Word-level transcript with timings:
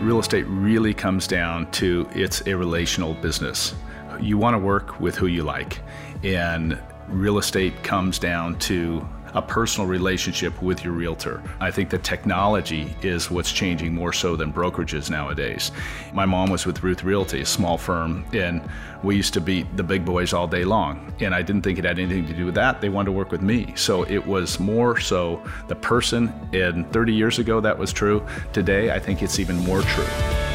real 0.00 0.20
estate 0.20 0.44
really 0.44 0.94
comes 0.94 1.26
down 1.26 1.70
to 1.72 2.08
it's 2.12 2.46
a 2.46 2.56
relational 2.56 3.14
business. 3.14 3.74
You 4.20 4.38
want 4.38 4.54
to 4.54 4.58
work 4.58 5.00
with 5.00 5.16
who 5.16 5.26
you 5.26 5.42
like, 5.42 5.80
and 6.22 6.78
real 7.08 7.38
estate 7.38 7.82
comes 7.82 8.18
down 8.18 8.58
to 8.60 9.06
a 9.34 9.42
personal 9.42 9.88
relationship 9.88 10.60
with 10.62 10.84
your 10.84 10.92
realtor. 10.92 11.42
I 11.60 11.70
think 11.70 11.90
the 11.90 11.98
technology 11.98 12.94
is 13.02 13.30
what's 13.30 13.52
changing 13.52 13.94
more 13.94 14.12
so 14.12 14.36
than 14.36 14.52
brokerages 14.52 15.10
nowadays. 15.10 15.72
My 16.12 16.26
mom 16.26 16.50
was 16.50 16.66
with 16.66 16.82
Ruth 16.82 17.04
Realty, 17.04 17.42
a 17.42 17.46
small 17.46 17.78
firm, 17.78 18.24
and 18.32 18.62
we 19.02 19.16
used 19.16 19.34
to 19.34 19.40
beat 19.40 19.76
the 19.76 19.82
big 19.82 20.04
boys 20.04 20.32
all 20.32 20.46
day 20.46 20.64
long. 20.64 21.12
And 21.20 21.34
I 21.34 21.42
didn't 21.42 21.62
think 21.62 21.78
it 21.78 21.84
had 21.84 21.98
anything 21.98 22.26
to 22.26 22.34
do 22.34 22.46
with 22.46 22.54
that. 22.54 22.80
They 22.80 22.88
wanted 22.88 23.06
to 23.06 23.12
work 23.12 23.30
with 23.30 23.42
me. 23.42 23.72
So 23.76 24.04
it 24.04 24.26
was 24.26 24.58
more 24.58 24.98
so 24.98 25.42
the 25.68 25.76
person, 25.76 26.32
and 26.52 26.90
30 26.92 27.12
years 27.12 27.38
ago 27.38 27.60
that 27.60 27.78
was 27.78 27.92
true. 27.92 28.26
Today, 28.52 28.90
I 28.90 28.98
think 28.98 29.22
it's 29.22 29.38
even 29.38 29.56
more 29.58 29.82
true. 29.82 30.47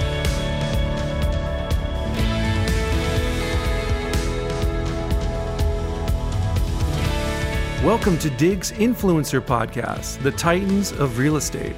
Welcome 7.83 8.17
to 8.19 8.29
Digs 8.29 8.71
Influencer 8.71 9.41
Podcast, 9.41 10.23
the 10.23 10.31
Titans 10.31 10.93
of 10.93 11.17
Real 11.17 11.35
Estate. 11.35 11.75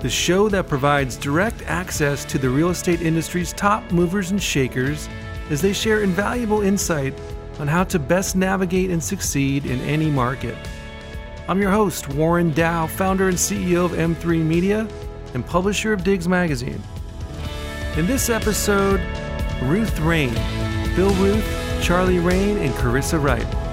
The 0.00 0.08
show 0.08 0.48
that 0.48 0.68
provides 0.68 1.18
direct 1.18 1.60
access 1.66 2.24
to 2.24 2.38
the 2.38 2.48
real 2.48 2.70
estate 2.70 3.02
industry's 3.02 3.52
top 3.52 3.92
movers 3.92 4.30
and 4.30 4.42
shakers 4.42 5.06
as 5.50 5.60
they 5.60 5.74
share 5.74 6.02
invaluable 6.02 6.62
insight 6.62 7.12
on 7.58 7.68
how 7.68 7.84
to 7.84 7.98
best 7.98 8.36
navigate 8.36 8.90
and 8.90 9.04
succeed 9.04 9.66
in 9.66 9.82
any 9.82 10.10
market. 10.10 10.56
I'm 11.46 11.60
your 11.60 11.72
host, 11.72 12.08
Warren 12.08 12.52
Dow, 12.52 12.86
founder 12.86 13.28
and 13.28 13.36
CEO 13.36 13.84
of 13.84 13.90
M3 13.90 14.42
Media 14.42 14.88
and 15.34 15.44
publisher 15.44 15.92
of 15.92 16.04
Digs 16.04 16.26
Magazine. 16.26 16.82
In 17.98 18.06
this 18.06 18.30
episode, 18.30 19.02
Ruth 19.64 20.00
Rain, 20.00 20.32
Bill 20.96 21.12
Ruth, 21.16 21.82
Charlie 21.82 22.18
Rain, 22.18 22.56
and 22.56 22.72
Carissa 22.76 23.22
Wright. 23.22 23.65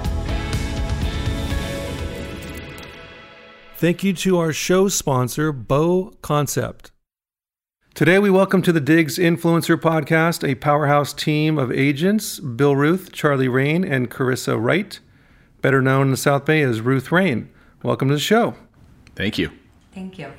Thank 3.84 4.02
you 4.02 4.14
to 4.14 4.38
our 4.38 4.50
show 4.50 4.88
sponsor, 4.88 5.52
BoConcept. 5.52 6.90
Today, 7.92 8.18
we 8.18 8.30
welcome 8.30 8.62
to 8.62 8.72
the 8.72 8.80
Digs 8.80 9.18
Influencer 9.18 9.76
Podcast 9.76 10.42
a 10.42 10.54
powerhouse 10.54 11.12
team 11.12 11.58
of 11.58 11.70
agents 11.70 12.40
Bill 12.40 12.74
Ruth, 12.74 13.12
Charlie 13.12 13.46
Rain, 13.46 13.84
and 13.84 14.10
Carissa 14.10 14.58
Wright, 14.58 14.98
better 15.60 15.82
known 15.82 16.06
in 16.06 16.10
the 16.12 16.16
South 16.16 16.46
Bay 16.46 16.62
as 16.62 16.80
Ruth 16.80 17.12
Rain. 17.12 17.50
Welcome 17.82 18.08
to 18.08 18.14
the 18.14 18.20
show. 18.20 18.54
Thank 19.16 19.36
you. 19.36 19.50
Thank 19.92 20.18
you. 20.18 20.32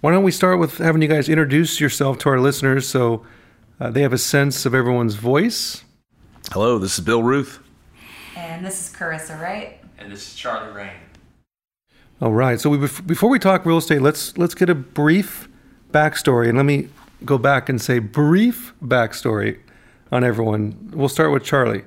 Why 0.00 0.12
don't 0.12 0.22
we 0.22 0.30
start 0.30 0.60
with 0.60 0.78
having 0.78 1.02
you 1.02 1.08
guys 1.08 1.28
introduce 1.28 1.80
yourself 1.80 2.18
to 2.18 2.28
our 2.28 2.38
listeners 2.38 2.88
so 2.88 3.26
uh, 3.80 3.90
they 3.90 4.02
have 4.02 4.12
a 4.12 4.16
sense 4.16 4.64
of 4.64 4.76
everyone's 4.76 5.16
voice? 5.16 5.82
Hello, 6.52 6.78
this 6.78 7.00
is 7.00 7.04
Bill 7.04 7.24
Ruth. 7.24 7.58
And 8.36 8.64
this 8.64 8.80
is 8.80 8.94
Carissa, 8.94 9.40
Wright? 9.40 9.80
And 9.98 10.12
this 10.12 10.28
is 10.28 10.34
Charlie 10.36 10.72
Rain. 10.72 10.92
All 12.20 12.32
right. 12.32 12.60
So 12.60 12.70
we, 12.70 12.78
before 12.78 13.28
we 13.28 13.38
talk 13.38 13.66
real 13.66 13.78
estate, 13.78 14.00
let's 14.00 14.38
let's 14.38 14.54
get 14.54 14.70
a 14.70 14.74
brief 14.74 15.48
backstory, 15.90 16.48
and 16.48 16.56
let 16.56 16.64
me 16.64 16.88
go 17.24 17.38
back 17.38 17.68
and 17.68 17.80
say 17.80 17.98
brief 17.98 18.72
backstory 18.82 19.58
on 20.12 20.22
everyone. 20.22 20.92
We'll 20.94 21.08
start 21.08 21.32
with 21.32 21.42
Charlie. 21.42 21.84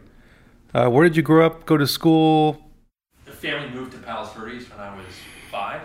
Uh, 0.73 0.89
where 0.89 1.08
did 1.08 1.16
you 1.16 1.23
grow 1.23 1.45
up? 1.45 1.66
Go 1.66 1.78
to 1.78 1.88
school? 1.88 2.61
The 3.25 3.31
family 3.31 3.69
moved 3.69 3.94
to 3.94 4.00
Palos 4.00 4.34
Verdes 4.34 4.69
when 4.69 4.80
I 4.80 4.95
was 4.95 5.06
five, 5.50 5.81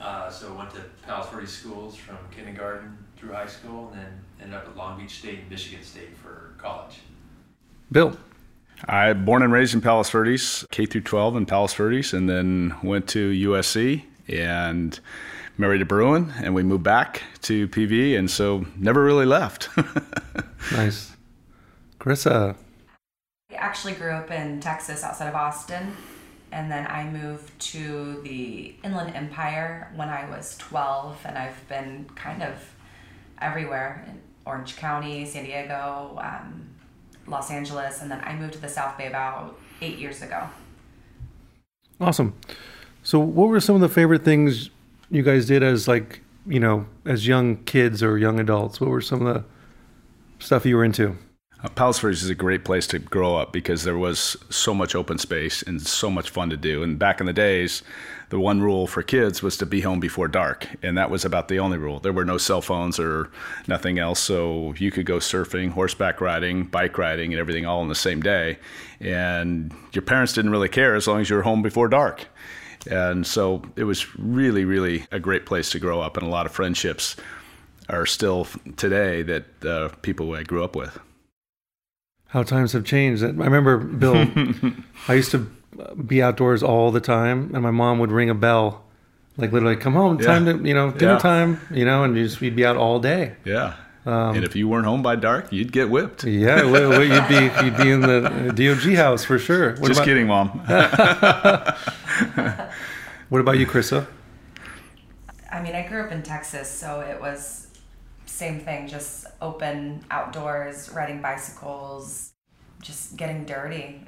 uh, 0.00 0.28
so 0.28 0.52
I 0.52 0.58
went 0.58 0.70
to 0.70 0.82
Palos 1.06 1.28
Verdes 1.30 1.52
schools 1.52 1.94
from 1.94 2.18
kindergarten 2.30 2.98
through 3.16 3.32
high 3.32 3.46
school, 3.46 3.90
and 3.92 4.00
then 4.00 4.20
ended 4.42 4.56
up 4.56 4.66
at 4.66 4.76
Long 4.76 5.00
Beach 5.00 5.18
State 5.18 5.40
and 5.40 5.50
Michigan 5.50 5.84
State 5.84 6.16
for 6.16 6.54
college. 6.58 6.98
Bill. 7.92 8.16
I 8.86 9.12
born 9.12 9.42
and 9.42 9.52
raised 9.52 9.74
in 9.74 9.80
Palos 9.80 10.10
Verdes, 10.10 10.64
K 10.70 10.86
through 10.86 11.00
12 11.02 11.36
in 11.36 11.46
Palos 11.46 11.74
Verdes, 11.74 12.12
and 12.12 12.28
then 12.28 12.74
went 12.82 13.08
to 13.08 13.30
USC 13.30 14.04
and 14.28 14.98
married 15.56 15.82
a 15.82 15.84
Bruin, 15.84 16.32
and 16.42 16.54
we 16.54 16.62
moved 16.62 16.84
back 16.84 17.22
to 17.42 17.66
PV, 17.68 18.16
and 18.16 18.30
so 18.30 18.64
never 18.76 19.02
really 19.02 19.26
left. 19.26 19.68
nice, 20.72 21.16
Carissa. 21.98 22.54
I 23.50 23.54
actually 23.54 23.94
grew 23.94 24.12
up 24.12 24.30
in 24.30 24.60
Texas, 24.60 25.02
outside 25.02 25.28
of 25.28 25.34
Austin, 25.34 25.96
and 26.52 26.70
then 26.70 26.86
I 26.86 27.04
moved 27.10 27.58
to 27.72 28.20
the 28.22 28.74
Inland 28.84 29.16
Empire 29.16 29.90
when 29.96 30.08
I 30.08 30.30
was 30.30 30.56
12, 30.58 31.18
and 31.24 31.36
I've 31.36 31.68
been 31.68 32.06
kind 32.14 32.42
of 32.42 32.54
everywhere 33.40 34.04
in 34.06 34.20
Orange 34.46 34.76
County, 34.76 35.26
San 35.26 35.44
Diego. 35.44 36.18
Um, 36.22 36.68
Los 37.28 37.50
Angeles, 37.50 38.00
and 38.00 38.10
then 38.10 38.20
I 38.24 38.34
moved 38.34 38.54
to 38.54 38.60
the 38.60 38.68
South 38.68 38.96
Bay 38.96 39.06
about 39.06 39.58
eight 39.80 39.98
years 39.98 40.22
ago. 40.22 40.48
Awesome. 42.00 42.34
So, 43.02 43.18
what 43.18 43.48
were 43.48 43.60
some 43.60 43.74
of 43.74 43.80
the 43.80 43.88
favorite 43.88 44.24
things 44.24 44.70
you 45.10 45.22
guys 45.22 45.46
did 45.46 45.62
as 45.62 45.88
like 45.88 46.20
you 46.46 46.60
know 46.60 46.86
as 47.04 47.26
young 47.26 47.56
kids 47.64 48.02
or 48.02 48.18
young 48.18 48.38
adults? 48.40 48.80
What 48.80 48.90
were 48.90 49.00
some 49.00 49.26
of 49.26 49.34
the 49.34 49.44
stuff 50.38 50.64
you 50.66 50.76
were 50.76 50.84
into? 50.84 51.16
Uh, 51.62 51.68
Palos 51.70 51.98
Verdes 51.98 52.22
is 52.22 52.30
a 52.30 52.36
great 52.36 52.64
place 52.64 52.86
to 52.88 53.00
grow 53.00 53.36
up 53.36 53.52
because 53.52 53.82
there 53.82 53.98
was 53.98 54.36
so 54.48 54.72
much 54.72 54.94
open 54.94 55.18
space 55.18 55.62
and 55.62 55.82
so 55.82 56.08
much 56.08 56.30
fun 56.30 56.50
to 56.50 56.56
do. 56.56 56.84
And 56.84 56.98
back 56.98 57.18
in 57.18 57.26
the 57.26 57.32
days, 57.32 57.82
the 58.30 58.38
one 58.38 58.60
rule 58.60 58.86
for 58.86 59.02
kids 59.02 59.42
was 59.42 59.56
to 59.58 59.66
be 59.66 59.80
home 59.80 60.00
before 60.00 60.28
dark, 60.28 60.68
and 60.82 60.96
that 60.98 61.10
was 61.10 61.24
about 61.24 61.48
the 61.48 61.58
only 61.58 61.78
rule. 61.78 61.98
There 62.00 62.12
were 62.12 62.24
no 62.24 62.38
cell 62.38 62.60
phones 62.60 62.98
or 62.98 63.30
nothing 63.66 63.98
else, 63.98 64.20
so 64.20 64.74
you 64.76 64.90
could 64.90 65.06
go 65.06 65.16
surfing, 65.16 65.70
horseback 65.70 66.20
riding, 66.20 66.64
bike 66.64 66.98
riding, 66.98 67.32
and 67.32 67.40
everything 67.40 67.64
all 67.64 67.82
in 67.82 67.88
the 67.88 67.94
same 67.94 68.20
day. 68.20 68.58
And 69.00 69.74
your 69.92 70.02
parents 70.02 70.32
didn't 70.32 70.50
really 70.50 70.68
care 70.68 70.94
as 70.94 71.06
long 71.06 71.20
as 71.20 71.30
you 71.30 71.36
were 71.36 71.42
home 71.42 71.62
before 71.62 71.88
dark. 71.88 72.26
And 72.90 73.26
so 73.26 73.62
it 73.76 73.84
was 73.84 74.18
really, 74.18 74.64
really 74.64 75.06
a 75.10 75.18
great 75.18 75.46
place 75.46 75.70
to 75.70 75.78
grow 75.78 76.00
up, 76.00 76.16
and 76.16 76.26
a 76.26 76.30
lot 76.30 76.46
of 76.46 76.52
friendships 76.52 77.16
are 77.88 78.06
still 78.06 78.46
today 78.76 79.22
that 79.22 79.64
uh, 79.64 79.88
people 80.02 80.34
I 80.34 80.42
grew 80.42 80.62
up 80.62 80.76
with 80.76 80.98
how 82.28 82.42
times 82.42 82.72
have 82.72 82.84
changed. 82.84 83.24
I 83.24 83.28
remember, 83.28 83.78
Bill, 83.78 84.28
I 85.08 85.14
used 85.14 85.30
to 85.32 85.50
be 86.06 86.22
outdoors 86.22 86.62
all 86.62 86.90
the 86.90 87.00
time, 87.00 87.50
and 87.54 87.62
my 87.62 87.70
mom 87.70 87.98
would 87.98 88.12
ring 88.12 88.30
a 88.30 88.34
bell, 88.34 88.84
like 89.36 89.52
literally, 89.52 89.76
come 89.76 89.94
home, 89.94 90.18
time 90.18 90.46
yeah. 90.46 90.52
to, 90.54 90.66
you 90.66 90.74
know, 90.74 90.90
dinner 90.90 91.12
yeah. 91.12 91.18
time, 91.18 91.60
you 91.70 91.84
know, 91.84 92.04
and 92.04 92.16
you 92.16 92.24
just, 92.24 92.40
we'd 92.40 92.56
be 92.56 92.64
out 92.64 92.76
all 92.76 93.00
day. 93.00 93.34
Yeah. 93.44 93.74
Um, 94.06 94.36
and 94.36 94.44
if 94.44 94.56
you 94.56 94.68
weren't 94.68 94.86
home 94.86 95.02
by 95.02 95.16
dark, 95.16 95.52
you'd 95.52 95.72
get 95.72 95.90
whipped. 95.90 96.24
Yeah, 96.24 96.64
well, 96.64 96.88
well, 96.88 97.04
you'd 97.04 97.28
be 97.28 97.50
you'd 97.62 97.76
be 97.76 97.90
in 97.90 98.00
the 98.00 98.52
DOG 98.54 98.94
house 98.94 99.22
for 99.22 99.38
sure. 99.38 99.76
What 99.76 99.88
Just 99.88 99.98
about, 99.98 100.06
kidding, 100.06 100.26
mom. 100.26 100.48
what 103.28 103.40
about 103.40 103.58
you, 103.58 103.66
Carissa? 103.66 104.06
I 105.52 105.60
mean, 105.60 105.74
I 105.74 105.86
grew 105.86 106.02
up 106.02 106.12
in 106.12 106.22
Texas, 106.22 106.70
so 106.70 107.00
it 107.00 107.20
was 107.20 107.66
same 108.24 108.60
thing, 108.60 108.88
just 108.88 109.26
open 109.42 110.02
outdoors, 110.10 110.88
riding 110.90 111.20
bicycles, 111.20 112.32
just 112.80 113.16
getting 113.16 113.44
dirty. 113.44 114.00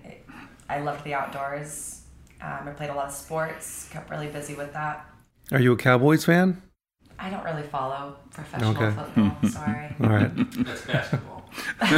I 0.71 0.79
loved 0.79 1.03
the 1.03 1.15
outdoors. 1.15 2.03
Um, 2.41 2.69
I 2.69 2.71
played 2.71 2.91
a 2.91 2.95
lot 2.95 3.07
of 3.07 3.13
sports, 3.13 3.89
kept 3.91 4.09
really 4.09 4.29
busy 4.29 4.55
with 4.55 4.73
that. 4.73 5.05
Are 5.51 5.59
you 5.59 5.73
a 5.73 5.77
Cowboys 5.77 6.25
fan? 6.25 6.63
I 7.19 7.29
don't 7.29 7.43
really 7.43 7.65
follow 7.65 8.17
professional 8.31 8.71
okay. 8.71 8.97
football. 8.97 9.51
Sorry. 9.51 9.97
All 10.01 10.09
right. 10.09 10.31
That's 10.65 10.87
basketball. 10.87 11.45
but 11.81 11.91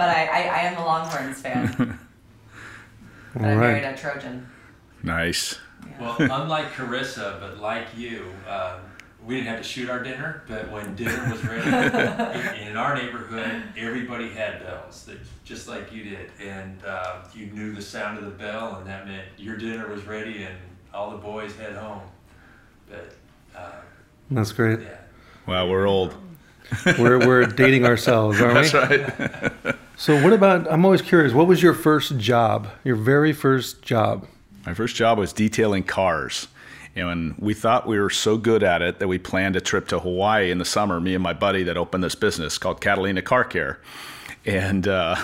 I, 0.00 0.28
I, 0.32 0.50
I, 0.50 0.60
am 0.60 0.78
a 0.78 0.84
Longhorns 0.84 1.42
fan. 1.42 1.74
but 3.34 3.42
I 3.42 3.54
married 3.54 3.84
a 3.84 3.94
Trojan. 3.94 4.48
Nice. 5.02 5.58
Yeah. 5.86 6.16
Well, 6.18 6.40
unlike 6.40 6.72
Carissa, 6.72 7.38
but 7.38 7.58
like 7.58 7.88
you, 7.94 8.32
um, 8.48 8.80
we 9.26 9.36
didn't 9.36 9.48
have 9.48 9.58
to 9.58 9.64
shoot 9.64 9.88
our 9.88 10.02
dinner, 10.02 10.42
but 10.46 10.70
when 10.70 10.94
dinner 10.94 11.30
was 11.30 11.42
ready, 11.46 11.68
in, 11.68 12.68
in, 12.68 12.76
our 12.76 12.94
neighborhood, 12.94 13.62
everybody 13.76 14.28
had 14.28 14.62
bells, 14.62 15.04
that, 15.06 15.18
just 15.44 15.66
like 15.66 15.92
you 15.92 16.04
did, 16.04 16.30
and 16.40 16.78
uh, 16.84 17.22
you 17.34 17.46
knew 17.46 17.72
the 17.72 17.82
sound 17.82 18.18
of 18.18 18.24
the 18.24 18.30
bell, 18.30 18.76
and 18.76 18.86
that 18.86 19.06
meant 19.06 19.26
your 19.38 19.56
dinner 19.56 19.88
was 19.88 20.04
ready, 20.06 20.42
and 20.42 20.54
all 20.92 21.10
the 21.10 21.16
boys 21.16 21.56
head 21.56 21.74
home. 21.74 22.02
But 22.88 23.14
uh, 23.56 23.72
that's 24.30 24.52
great. 24.52 24.80
Yeah. 24.80 24.96
Wow, 25.46 25.68
we're 25.68 25.86
old. 25.86 26.14
we're 26.98 27.18
we're 27.26 27.46
dating 27.46 27.86
ourselves, 27.86 28.40
aren't 28.40 28.54
we? 28.54 28.68
That's 28.68 29.64
right. 29.64 29.76
so, 29.96 30.22
what 30.22 30.32
about? 30.32 30.70
I'm 30.70 30.84
always 30.84 31.02
curious. 31.02 31.32
What 31.32 31.46
was 31.46 31.62
your 31.62 31.74
first 31.74 32.18
job? 32.18 32.68
Your 32.84 32.96
very 32.96 33.32
first 33.32 33.82
job? 33.82 34.26
My 34.66 34.74
first 34.74 34.96
job 34.96 35.18
was 35.18 35.32
detailing 35.32 35.82
cars. 35.82 36.48
And 36.96 37.34
we 37.38 37.54
thought 37.54 37.86
we 37.86 37.98
were 37.98 38.10
so 38.10 38.36
good 38.36 38.62
at 38.62 38.80
it 38.80 38.98
that 39.00 39.08
we 39.08 39.18
planned 39.18 39.56
a 39.56 39.60
trip 39.60 39.88
to 39.88 39.98
Hawaii 39.98 40.50
in 40.50 40.58
the 40.58 40.64
summer, 40.64 41.00
me 41.00 41.14
and 41.14 41.22
my 41.22 41.32
buddy 41.32 41.64
that 41.64 41.76
opened 41.76 42.04
this 42.04 42.14
business 42.14 42.56
called 42.58 42.80
Catalina 42.80 43.22
Car 43.22 43.44
Care. 43.44 43.80
and 44.46 44.86
uh, 44.86 45.16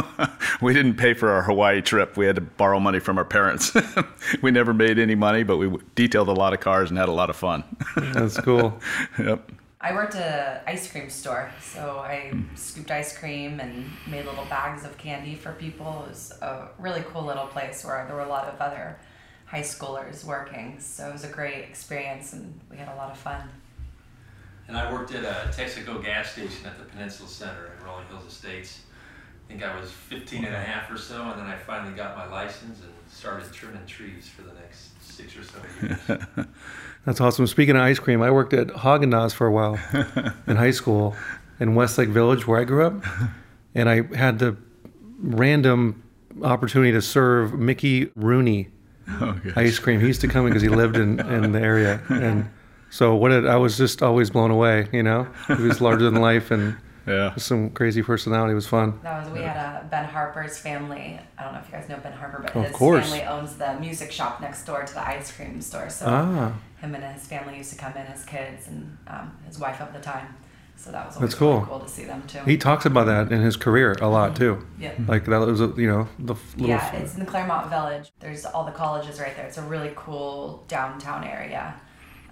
we 0.62 0.72
didn't 0.72 0.94
pay 0.94 1.14
for 1.14 1.30
our 1.30 1.42
Hawaii 1.42 1.82
trip. 1.82 2.16
We 2.16 2.26
had 2.26 2.36
to 2.36 2.40
borrow 2.40 2.80
money 2.80 2.98
from 2.98 3.18
our 3.18 3.24
parents. 3.24 3.72
we 4.42 4.50
never 4.50 4.72
made 4.72 4.98
any 4.98 5.14
money, 5.14 5.42
but 5.42 5.58
we 5.58 5.76
detailed 5.94 6.28
a 6.28 6.32
lot 6.32 6.54
of 6.54 6.60
cars 6.60 6.90
and 6.90 6.98
had 6.98 7.08
a 7.08 7.12
lot 7.12 7.28
of 7.28 7.36
fun. 7.36 7.64
That's 7.96 8.40
cool. 8.40 8.80
yep. 9.18 9.50
I 9.84 9.92
worked 9.92 10.14
at 10.14 10.62
an 10.68 10.72
ice 10.72 10.88
cream 10.88 11.10
store, 11.10 11.50
so 11.60 11.98
I 11.98 12.32
scooped 12.54 12.92
ice 12.92 13.18
cream 13.18 13.58
and 13.58 13.84
made 14.06 14.24
little 14.24 14.44
bags 14.44 14.84
of 14.84 14.96
candy 14.96 15.34
for 15.34 15.52
people. 15.54 16.04
It 16.06 16.10
was 16.10 16.32
a 16.40 16.68
really 16.78 17.02
cool 17.08 17.24
little 17.24 17.48
place 17.48 17.84
where 17.84 18.06
there 18.06 18.14
were 18.14 18.22
a 18.22 18.28
lot 18.28 18.46
of 18.46 18.60
other 18.60 18.96
high 19.52 19.60
schoolers 19.60 20.24
working, 20.24 20.80
so 20.80 21.10
it 21.10 21.12
was 21.12 21.24
a 21.24 21.28
great 21.28 21.62
experience 21.62 22.32
and 22.32 22.58
we 22.70 22.76
had 22.78 22.88
a 22.88 22.94
lot 22.96 23.10
of 23.10 23.18
fun. 23.18 23.42
And 24.66 24.78
I 24.78 24.90
worked 24.90 25.12
at 25.14 25.24
a 25.24 25.50
Texaco 25.52 26.02
gas 26.02 26.32
station 26.32 26.64
at 26.64 26.78
the 26.78 26.84
Peninsula 26.86 27.28
Center 27.28 27.70
in 27.76 27.84
Rolling 27.84 28.06
Hills 28.06 28.24
Estates. 28.26 28.80
I 29.44 29.52
think 29.52 29.62
I 29.62 29.78
was 29.78 29.90
15 29.90 30.46
and 30.46 30.54
a 30.54 30.58
half 30.58 30.90
or 30.90 30.96
so, 30.96 31.20
and 31.22 31.38
then 31.38 31.46
I 31.46 31.58
finally 31.58 31.94
got 31.94 32.16
my 32.16 32.26
license 32.28 32.80
and 32.80 32.90
started 33.10 33.52
trimming 33.52 33.84
trees 33.84 34.26
for 34.26 34.40
the 34.40 34.54
next 34.54 34.92
six 35.02 35.36
or 35.36 35.44
so 35.44 35.58
years. 35.82 36.46
That's 37.04 37.20
awesome. 37.20 37.46
Speaking 37.46 37.76
of 37.76 37.82
ice 37.82 37.98
cream, 37.98 38.22
I 38.22 38.30
worked 38.30 38.54
at 38.54 38.68
Haagen 38.68 39.12
Dazs 39.12 39.34
for 39.34 39.46
a 39.46 39.52
while 39.52 39.78
in 40.46 40.56
high 40.56 40.70
school 40.70 41.14
in 41.60 41.74
Westlake 41.74 42.08
Village, 42.08 42.46
where 42.46 42.58
I 42.58 42.64
grew 42.64 42.86
up, 42.86 43.04
and 43.74 43.90
I 43.90 44.16
had 44.16 44.38
the 44.38 44.56
random 45.18 46.02
opportunity 46.42 46.92
to 46.92 47.02
serve 47.02 47.52
Mickey 47.52 48.10
Rooney 48.16 48.70
Oh, 49.20 49.36
ice 49.56 49.78
cream. 49.78 50.00
He 50.00 50.06
used 50.06 50.20
to 50.22 50.28
come 50.28 50.46
in 50.46 50.50
because 50.50 50.62
he 50.62 50.68
lived 50.68 50.96
in, 50.96 51.20
in 51.20 51.52
the 51.52 51.60
area, 51.60 52.00
and 52.08 52.48
so 52.90 53.14
what? 53.14 53.32
It, 53.32 53.46
I 53.46 53.56
was 53.56 53.76
just 53.76 54.02
always 54.02 54.30
blown 54.30 54.50
away. 54.50 54.88
You 54.92 55.02
know, 55.02 55.26
he 55.48 55.62
was 55.62 55.80
larger 55.80 56.04
than 56.10 56.20
life 56.20 56.50
and 56.50 56.76
Yeah. 57.06 57.34
some 57.36 57.70
crazy 57.70 58.02
personality. 58.02 58.52
It 58.52 58.54
was 58.54 58.66
fun. 58.68 58.98
That 59.02 59.22
was 59.24 59.32
we 59.32 59.40
had 59.42 59.56
a 59.56 59.86
Ben 59.90 60.04
Harper's 60.04 60.58
family. 60.58 61.18
I 61.38 61.42
don't 61.42 61.52
know 61.54 61.60
if 61.60 61.66
you 61.66 61.72
guys 61.72 61.88
know 61.88 61.98
Ben 62.02 62.12
Harper, 62.12 62.42
but 62.42 62.54
Of 62.56 62.66
his 62.68 62.76
course. 62.76 63.04
family 63.10 63.24
owns 63.24 63.56
the 63.56 63.74
music 63.80 64.12
shop 64.12 64.40
next 64.40 64.64
door 64.64 64.82
to 64.84 64.94
the 64.94 65.06
ice 65.06 65.32
cream 65.32 65.60
store. 65.60 65.90
So 65.90 66.06
Ah, 66.08 66.52
him 66.80 66.94
and 66.94 67.02
his 67.04 67.26
family 67.26 67.56
used 67.56 67.70
to 67.72 67.76
come 67.78 67.92
in 67.92 68.06
as 68.06 68.24
kids, 68.24 68.68
and 68.68 68.96
um, 69.08 69.32
his 69.46 69.58
wife 69.58 69.80
at 69.80 69.92
the 69.92 70.00
time. 70.00 70.28
So 70.82 70.90
that 70.90 71.06
was 71.06 71.16
That's 71.16 71.34
always 71.34 71.40
really 71.40 71.64
cool. 71.64 71.78
cool 71.78 71.80
to 71.86 71.88
see 71.88 72.04
them 72.04 72.24
too. 72.26 72.40
he 72.40 72.56
talks 72.56 72.84
about 72.86 73.04
that 73.04 73.30
in 73.30 73.40
his 73.40 73.56
career 73.56 73.92
a 74.00 74.08
lot 74.08 74.34
too. 74.34 74.66
Yeah. 74.80 74.94
Like 75.06 75.26
that 75.26 75.38
was 75.38 75.60
a, 75.60 75.72
you 75.76 75.86
know 75.86 76.08
the 76.18 76.34
little. 76.56 76.66
Yeah, 76.70 76.92
it's 76.96 77.14
in 77.14 77.20
the 77.20 77.26
Claremont 77.26 77.70
Village. 77.70 78.10
There's 78.18 78.44
all 78.44 78.64
the 78.64 78.72
colleges 78.72 79.20
right 79.20 79.36
there. 79.36 79.46
It's 79.46 79.58
a 79.58 79.62
really 79.62 79.92
cool 79.94 80.64
downtown 80.66 81.22
area. 81.22 81.74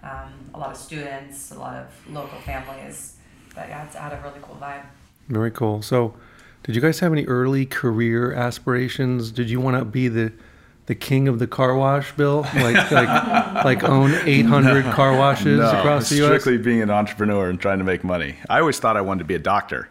Um, 0.03 0.33
a 0.53 0.59
lot 0.59 0.71
of 0.71 0.77
students, 0.77 1.53
a 1.53 1.59
lot 1.61 1.77
of 1.77 1.87
local 2.13 2.41
families. 2.41 3.19
But 3.55 3.69
yeah, 3.69 3.85
it's 3.87 3.95
had 3.95 4.13
a 4.13 4.21
really 4.21 4.41
cool 4.43 4.59
vibe. 4.61 4.85
Very 5.29 5.53
cool. 5.53 5.81
So, 5.83 6.15
did 6.65 6.75
you 6.75 6.81
guys 6.81 6.99
have 6.99 7.13
any 7.13 7.27
early 7.27 7.67
career 7.67 8.33
aspirations? 8.33 9.31
Did 9.31 9.49
you 9.49 9.61
want 9.61 9.77
to 9.79 9.85
be 9.85 10.09
the 10.09 10.33
the 10.87 10.95
king 10.95 11.29
of 11.29 11.39
the 11.39 11.47
car 11.47 11.75
wash, 11.77 12.13
Bill? 12.13 12.43
Like 12.55 12.91
like 12.91 13.65
like 13.65 13.85
own 13.85 14.13
800 14.25 14.85
car 14.95 15.17
washes 15.17 15.59
no, 15.59 15.71
across 15.79 16.09
the 16.11 16.17
U.S. 16.17 16.27
strictly 16.43 16.59
being 16.59 16.83
an 16.83 16.91
entrepreneur 16.91 17.49
and 17.49 17.61
trying 17.61 17.79
to 17.79 17.85
make 17.85 18.03
money. 18.05 18.37
I 18.49 18.61
always 18.61 18.79
thought 18.79 18.97
I 18.97 19.01
wanted 19.01 19.21
to 19.21 19.25
be 19.27 19.35
a 19.35 19.39
doctor 19.41 19.89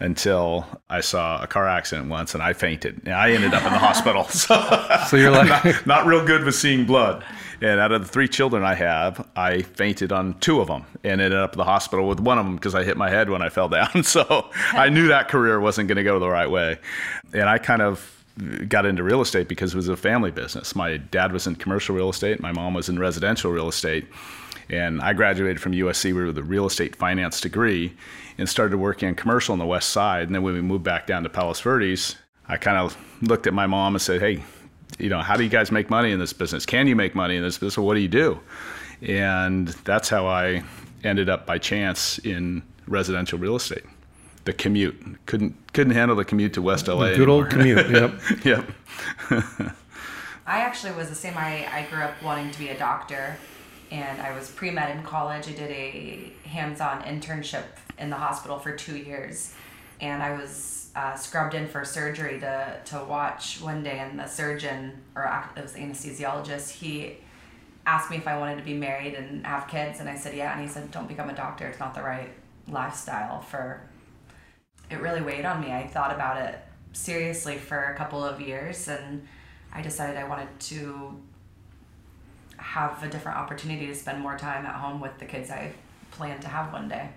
until 0.00 0.66
I 0.90 1.00
saw 1.00 1.40
a 1.42 1.46
car 1.46 1.68
accident 1.68 2.08
once 2.08 2.34
and 2.34 2.42
I 2.42 2.54
fainted. 2.54 3.02
And 3.04 3.14
I 3.14 3.30
ended 3.30 3.54
up 3.54 3.64
in 3.64 3.72
the 3.72 3.78
hospital. 3.88 4.24
So, 4.30 4.60
So 5.08 5.16
you're 5.16 5.30
like- 5.30 5.64
not, 5.64 5.86
not 5.86 6.06
real 6.06 6.24
good 6.26 6.44
with 6.44 6.54
seeing 6.56 6.84
blood. 6.86 7.24
And 7.60 7.78
out 7.78 7.92
of 7.92 8.02
the 8.02 8.08
three 8.08 8.26
children 8.26 8.64
I 8.64 8.74
have, 8.74 9.24
I 9.36 9.62
fainted 9.62 10.10
on 10.10 10.34
two 10.40 10.60
of 10.60 10.66
them 10.66 10.84
and 11.04 11.20
ended 11.20 11.38
up 11.38 11.52
in 11.52 11.58
the 11.58 11.64
hospital 11.64 12.08
with 12.08 12.18
one 12.18 12.36
of 12.36 12.44
them 12.44 12.56
because 12.56 12.74
I 12.74 12.82
hit 12.82 12.96
my 12.96 13.08
head 13.08 13.30
when 13.30 13.40
I 13.42 13.48
fell 13.50 13.68
down. 13.68 14.02
So 14.02 14.50
I 14.72 14.88
knew 14.88 15.06
that 15.08 15.28
career 15.28 15.60
wasn't 15.60 15.86
going 15.86 15.96
to 15.96 16.02
go 16.02 16.18
the 16.18 16.28
right 16.28 16.50
way. 16.50 16.80
And 17.32 17.48
I 17.48 17.58
kind 17.58 17.80
of 17.80 18.21
got 18.68 18.86
into 18.86 19.02
real 19.02 19.20
estate 19.20 19.48
because 19.48 19.74
it 19.74 19.76
was 19.76 19.88
a 19.88 19.96
family 19.96 20.30
business. 20.30 20.74
My 20.74 20.96
dad 20.96 21.32
was 21.32 21.46
in 21.46 21.56
commercial 21.56 21.94
real 21.94 22.10
estate, 22.10 22.40
my 22.40 22.52
mom 22.52 22.74
was 22.74 22.88
in 22.88 22.98
residential 22.98 23.50
real 23.50 23.68
estate. 23.68 24.06
And 24.70 25.02
I 25.02 25.12
graduated 25.12 25.60
from 25.60 25.72
USC 25.72 26.14
with 26.14 26.38
a 26.38 26.42
real 26.42 26.66
estate 26.66 26.96
finance 26.96 27.40
degree 27.40 27.94
and 28.38 28.48
started 28.48 28.76
working 28.78 29.08
in 29.08 29.14
commercial 29.14 29.52
on 29.52 29.58
the 29.58 29.66
west 29.66 29.90
side. 29.90 30.24
And 30.24 30.34
then 30.34 30.42
when 30.42 30.54
we 30.54 30.62
moved 30.62 30.84
back 30.84 31.06
down 31.06 31.24
to 31.24 31.28
Palos 31.28 31.60
Verdes, 31.60 32.16
I 32.48 32.56
kind 32.56 32.78
of 32.78 32.96
looked 33.20 33.46
at 33.46 33.54
my 33.54 33.66
mom 33.66 33.94
and 33.94 34.00
said, 34.00 34.20
Hey, 34.20 34.42
you 34.98 35.08
know, 35.08 35.20
how 35.20 35.36
do 35.36 35.44
you 35.44 35.50
guys 35.50 35.70
make 35.70 35.90
money 35.90 36.12
in 36.12 36.18
this 36.18 36.32
business? 36.32 36.64
Can 36.64 36.86
you 36.86 36.96
make 36.96 37.14
money 37.14 37.36
in 37.36 37.42
this 37.42 37.58
business? 37.58 37.78
What 37.78 37.94
do 37.94 38.00
you 38.00 38.08
do? 38.08 38.40
And 39.02 39.68
that's 39.84 40.08
how 40.08 40.26
I 40.26 40.62
ended 41.04 41.28
up 41.28 41.44
by 41.44 41.58
chance 41.58 42.18
in 42.18 42.62
residential 42.86 43.38
real 43.38 43.56
estate. 43.56 43.84
The 44.44 44.52
commute 44.52 45.18
couldn't 45.26 45.72
couldn't 45.72 45.94
handle 45.94 46.16
the 46.16 46.24
commute 46.24 46.54
to 46.54 46.62
West 46.62 46.88
LA. 46.88 47.14
Good 47.14 47.28
old 47.28 47.50
commute. 47.50 47.90
Yep. 47.90 48.20
yep. 48.44 48.70
I 50.44 50.60
actually 50.60 50.92
was 50.92 51.08
the 51.08 51.14
same. 51.14 51.34
I, 51.36 51.66
I 51.72 51.86
grew 51.90 52.02
up 52.02 52.20
wanting 52.22 52.50
to 52.50 52.58
be 52.58 52.68
a 52.68 52.78
doctor, 52.78 53.36
and 53.90 54.20
I 54.20 54.36
was 54.36 54.50
pre 54.50 54.70
med 54.70 54.96
in 54.96 55.02
college. 55.04 55.48
I 55.48 55.52
did 55.52 55.70
a 55.70 56.32
hands 56.48 56.80
on 56.80 57.02
internship 57.02 57.64
in 57.98 58.10
the 58.10 58.16
hospital 58.16 58.58
for 58.58 58.74
two 58.74 58.96
years, 58.96 59.54
and 60.00 60.22
I 60.22 60.32
was 60.32 60.90
uh, 60.94 61.14
scrubbed 61.14 61.54
in 61.54 61.66
for 61.66 61.84
surgery 61.84 62.40
to, 62.40 62.80
to 62.86 63.04
watch 63.04 63.60
one 63.60 63.82
day, 63.82 63.98
and 63.98 64.18
the 64.18 64.26
surgeon, 64.26 65.02
or 65.14 65.24
it 65.56 65.62
was 65.62 65.72
the 65.72 65.80
anesthesiologist, 65.80 66.70
he 66.70 67.16
asked 67.86 68.10
me 68.10 68.16
if 68.16 68.26
I 68.26 68.38
wanted 68.38 68.58
to 68.58 68.64
be 68.64 68.74
married 68.74 69.14
and 69.14 69.46
have 69.46 69.68
kids, 69.68 70.00
and 70.00 70.08
I 70.08 70.16
said 70.16 70.34
yeah, 70.34 70.52
and 70.52 70.60
he 70.60 70.68
said, 70.68 70.90
don't 70.90 71.08
become 71.08 71.30
a 71.30 71.34
doctor, 71.34 71.66
it's 71.66 71.80
not 71.80 71.94
the 71.94 72.02
right 72.02 72.30
lifestyle 72.68 73.40
for. 73.40 73.82
It 74.92 75.00
really 75.00 75.22
weighed 75.22 75.44
on 75.46 75.60
me. 75.60 75.72
I 75.72 75.86
thought 75.86 76.14
about 76.14 76.36
it 76.36 76.58
seriously 76.92 77.56
for 77.56 77.78
a 77.82 77.96
couple 77.96 78.22
of 78.22 78.40
years, 78.40 78.88
and 78.88 79.26
I 79.72 79.80
decided 79.80 80.16
I 80.18 80.24
wanted 80.24 80.48
to 80.60 81.18
have 82.58 83.02
a 83.02 83.08
different 83.08 83.38
opportunity 83.38 83.86
to 83.86 83.94
spend 83.94 84.20
more 84.20 84.36
time 84.36 84.66
at 84.66 84.74
home 84.74 85.00
with 85.00 85.18
the 85.18 85.24
kids 85.24 85.50
I 85.50 85.72
plan 86.10 86.40
to 86.40 86.48
have 86.48 86.72
one 86.72 86.88
day. 86.88 87.08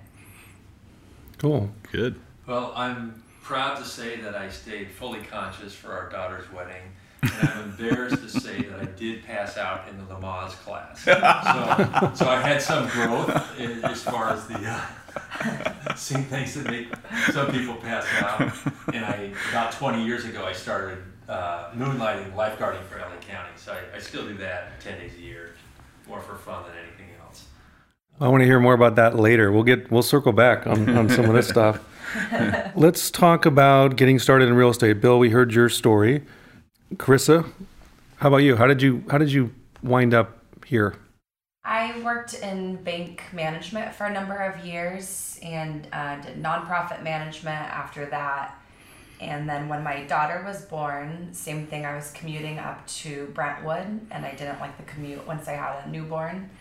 Cool. 1.38 1.70
Good. 1.92 2.20
Well, 2.48 2.72
I'm 2.76 3.22
proud 3.44 3.76
to 3.78 3.84
say 3.84 4.22
that 4.22 4.36
I 4.36 4.50
stayed 4.50 4.90
fully 4.90 5.20
conscious 5.20 5.74
for 5.76 5.92
our 5.92 6.10
daughter's 6.10 6.50
wedding. 6.52 6.82
And 7.22 7.50
I'm 7.50 7.64
embarrassed 7.72 8.22
to 8.22 8.30
say 8.30 8.62
that 8.62 8.80
I 8.80 8.86
did 8.86 9.24
pass 9.26 9.58
out 9.58 9.88
in 9.90 9.98
the 9.98 10.04
Lamaze 10.06 10.52
class. 10.64 11.04
So, 12.16 12.26
so 12.26 12.30
I 12.32 12.40
had 12.42 12.62
some 12.62 12.88
growth 12.88 13.30
i- 13.60 13.90
as 13.92 14.02
far 14.04 14.30
as 14.32 14.48
the 14.48 14.56
uh, 14.66 14.82
seeing 15.96 16.24
things 16.26 16.56
that 16.56 16.70
make 16.70 16.88
some 17.32 17.52
people 17.52 17.76
pass 17.76 18.06
out. 18.22 18.54
And 18.94 19.06
I 19.06 19.32
about 19.50 19.72
20 19.72 20.06
years 20.06 20.26
ago 20.26 20.46
I 20.46 20.54
started 20.54 21.00
uh, 21.28 21.72
moonlighting 21.72 22.34
lifeguarding 22.34 22.84
for 22.86 22.98
LA 22.98 23.18
County. 23.22 23.50
So 23.56 23.74
I, 23.74 23.98
I 23.98 24.00
still 24.00 24.28
do 24.28 24.38
that 24.38 24.80
10 24.82 25.00
days 25.00 25.14
a 25.18 25.22
year, 25.22 25.56
more 26.08 26.20
for 26.20 26.36
fun 26.36 26.64
than 26.64 26.74
anything 26.78 27.08
else. 27.22 27.46
I 28.20 28.28
want 28.28 28.42
to 28.42 28.46
hear 28.46 28.60
more 28.60 28.74
about 28.74 28.96
that 28.96 29.16
later. 29.18 29.52
We'll 29.52 29.64
get 29.64 29.92
we'll 29.92 30.04
circle 30.04 30.32
back 30.32 30.68
on, 30.68 30.90
on 30.96 31.10
some 31.10 31.26
of 31.26 31.34
this 31.34 31.48
stuff. 31.48 31.80
Let's 32.76 33.12
talk 33.12 33.46
about 33.46 33.96
getting 33.96 34.20
started 34.20 34.48
in 34.48 34.54
real 34.54 34.70
estate. 34.70 35.02
Bill, 35.02 35.20
we 35.20 35.30
heard 35.32 35.54
your 35.54 35.70
story. 35.70 36.24
Carissa, 36.96 37.50
how 38.18 38.30
about 38.30 38.38
you? 38.38 38.56
How 38.56 38.68
did 38.68 38.82
you 38.82 39.04
how 39.10 39.18
did 39.18 39.32
you 39.32 39.54
wind 39.84 40.14
up 40.14 40.40
here? 40.66 40.96
Worked 42.06 42.36
in 42.36 42.76
bank 42.84 43.24
management 43.34 43.96
for 43.96 44.04
a 44.04 44.14
number 44.14 44.36
of 44.36 44.64
years 44.64 45.40
and 45.42 45.88
uh, 45.92 46.18
did 46.22 46.36
nonprofit 46.36 47.02
management 47.02 47.56
after 47.56 48.06
that. 48.06 48.62
And 49.20 49.50
then 49.50 49.68
when 49.70 49.82
my 49.82 50.04
daughter 50.04 50.44
was 50.46 50.66
born, 50.66 51.30
same 51.34 51.66
thing, 51.66 51.84
I 51.84 51.96
was 51.96 52.12
commuting 52.12 52.60
up 52.60 52.86
to 53.02 53.26
Brentwood 53.34 54.02
and 54.12 54.24
I 54.24 54.36
didn't 54.36 54.60
like 54.60 54.78
the 54.78 54.84
commute 54.84 55.26
once 55.26 55.48
I 55.48 55.54
had 55.54 55.84
a 55.84 55.90
newborn. 55.90 56.52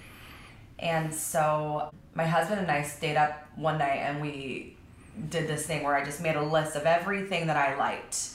And 0.79 1.13
so 1.13 1.91
my 2.15 2.25
husband 2.25 2.63
and 2.63 2.71
I 2.71 2.81
stayed 2.81 3.19
up 3.19 3.47
one 3.55 3.77
night 3.77 3.99
and 3.99 4.23
we 4.23 4.79
did 5.29 5.47
this 5.47 5.67
thing 5.67 5.83
where 5.83 5.95
I 5.95 6.03
just 6.07 6.23
made 6.23 6.37
a 6.37 6.43
list 6.43 6.75
of 6.75 6.85
everything 6.85 7.49
that 7.49 7.59
I 7.59 7.77
liked. 7.77 8.31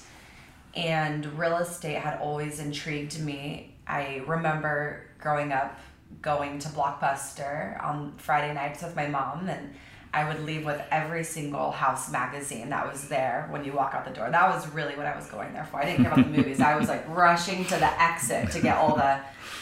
And 0.75 1.25
real 1.39 1.57
estate 1.57 1.97
had 1.97 2.19
always 2.19 2.59
intrigued 2.59 3.19
me. 3.19 3.73
I 3.87 4.21
remember 4.27 5.07
growing 5.19 5.51
up 5.51 5.79
going 6.21 6.59
to 6.59 6.69
Blockbuster 6.69 7.81
on 7.83 8.13
Friday 8.17 8.53
nights 8.53 8.83
with 8.83 8.95
my 8.95 9.07
mom 9.07 9.47
and 9.47 9.73
I 10.11 10.27
would 10.27 10.43
leave 10.43 10.65
with 10.65 10.81
every 10.89 11.23
single 11.23 11.71
house 11.71 12.11
magazine 12.11 12.69
that 12.69 12.91
was 12.91 13.09
there 13.09 13.47
when 13.51 13.63
you 13.63 13.73
walk 13.73 13.93
out 13.93 14.05
the 14.05 14.11
door. 14.11 14.29
That 14.31 14.49
was 14.49 14.67
really 14.69 14.95
what 14.95 15.05
I 15.05 15.15
was 15.15 15.27
going 15.27 15.53
there 15.53 15.65
for. 15.65 15.77
I 15.77 15.85
didn't 15.85 16.03
care 16.03 16.13
about 16.13 16.25
the 16.25 16.35
movies. 16.35 16.59
I 16.59 16.75
was 16.77 16.87
like 16.89 17.07
rushing 17.09 17.63
to 17.65 17.75
the 17.75 18.01
exit 18.01 18.49
to 18.51 18.61
get 18.61 18.77
all 18.77 18.95
the 18.95 19.19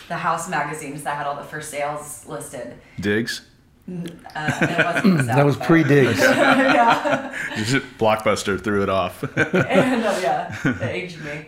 the 0.08 0.16
house 0.16 0.48
magazines 0.48 1.04
that 1.04 1.18
had 1.18 1.28
all 1.28 1.36
the 1.36 1.44
for 1.44 1.60
sales 1.60 2.26
listed. 2.28 2.80
Digs. 3.00 3.42
Uh, 3.90 4.02
and 4.36 4.72
it 4.72 4.86
wasn't 4.86 5.28
That 5.28 5.46
was 5.46 5.56
pre 5.56 5.84
digs. 5.84 6.20
yeah. 6.20 7.34
Blockbuster 7.98 8.62
threw 8.62 8.84
it 8.84 8.90
off. 8.90 9.24
and 9.38 10.04
uh, 10.04 10.20
yeah, 10.22 10.56
it 10.66 10.82
aged 10.82 11.20
me. 11.24 11.48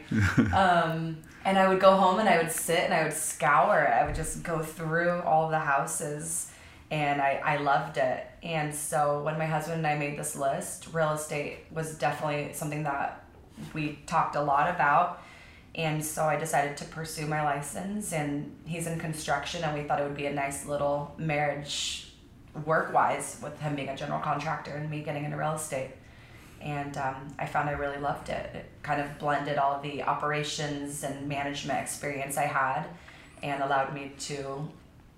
Um, 0.54 1.18
and 1.44 1.58
I 1.58 1.68
would 1.68 1.80
go 1.80 1.96
home 1.96 2.20
and 2.20 2.30
I 2.30 2.38
would 2.38 2.52
sit 2.52 2.80
and 2.80 2.94
I 2.94 3.04
would 3.04 3.14
scour. 3.14 3.88
I 3.88 4.06
would 4.06 4.16
just 4.16 4.44
go 4.44 4.60
through 4.62 5.22
all 5.22 5.50
the 5.50 5.60
houses 5.60 6.52
and 6.92 7.22
I, 7.22 7.42
I 7.44 7.58
loved 7.58 7.98
it. 7.98 8.26
And 8.42 8.74
so 8.74 9.22
when 9.24 9.38
my 9.38 9.46
husband 9.46 9.78
and 9.80 9.88
I 9.88 9.96
made 9.96 10.18
this 10.18 10.36
list, 10.36 10.88
real 10.94 11.12
estate 11.12 11.60
was 11.72 11.96
definitely 11.96 12.54
something 12.54 12.84
that 12.84 13.26
we 13.74 14.00
talked 14.06 14.36
a 14.36 14.42
lot 14.42 14.70
about. 14.74 15.22
And 15.76 16.04
so 16.04 16.24
I 16.24 16.36
decided 16.36 16.78
to 16.78 16.86
pursue 16.86 17.28
my 17.28 17.44
license, 17.44 18.12
and 18.12 18.56
he's 18.66 18.88
in 18.88 19.00
construction, 19.00 19.64
and 19.64 19.78
we 19.78 19.88
thought 19.88 20.02
it 20.02 20.04
would 20.04 20.18
be 20.18 20.26
a 20.26 20.34
nice 20.34 20.66
little 20.66 21.14
marriage 21.18 22.09
work 22.66 22.94
wise 22.94 23.40
with 23.42 23.60
him 23.60 23.76
being 23.76 23.90
a 23.90 23.96
general 23.96 24.20
contractor 24.20 24.72
and 24.72 24.90
me 24.90 25.02
getting 25.02 25.24
into 25.24 25.38
real 25.38 25.54
estate. 25.54 25.92
And 26.62 26.98
um, 26.98 27.34
I 27.38 27.46
found 27.46 27.70
I 27.70 27.74
really 27.74 28.00
loved 28.00 28.30
it. 28.30 28.50
It 28.54 28.70
kind 28.84 29.00
of 29.00 29.18
blended 29.18 29.58
all 29.58 29.74
of 29.74 29.82
the 29.82 30.04
operations 30.04 31.04
and 31.04 31.28
management 31.28 31.80
experience 31.80 32.38
I 32.38 32.46
had 32.46 32.86
and 33.42 33.64
allowed 33.64 33.94
me 33.94 34.12
to 34.20 34.68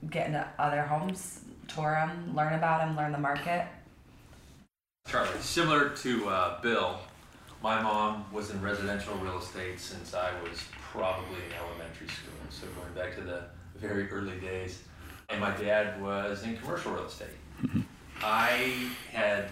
get 0.09 0.27
into 0.27 0.47
other 0.59 0.83
homes, 0.83 1.41
tour 1.67 1.91
them, 1.91 2.35
learn 2.35 2.53
about 2.53 2.81
them, 2.81 2.95
learn 2.95 3.11
the 3.11 3.17
market. 3.17 3.65
Charlie, 5.07 5.39
similar 5.39 5.89
to 5.89 6.29
uh, 6.29 6.61
Bill, 6.61 7.00
my 7.63 7.81
mom 7.81 8.25
was 8.31 8.51
in 8.51 8.61
residential 8.61 9.15
real 9.15 9.39
estate 9.39 9.79
since 9.79 10.13
I 10.13 10.31
was 10.43 10.63
probably 10.91 11.38
in 11.38 11.53
elementary 11.57 12.07
school. 12.07 12.33
So 12.50 12.67
going 12.79 12.93
back 12.93 13.15
to 13.15 13.21
the 13.21 13.43
very 13.75 14.09
early 14.11 14.39
days. 14.39 14.83
And 15.31 15.39
my 15.39 15.51
dad 15.51 16.01
was 16.01 16.43
in 16.43 16.57
commercial 16.57 16.91
real 16.91 17.05
estate. 17.05 17.29
I 18.21 18.89
had 19.11 19.45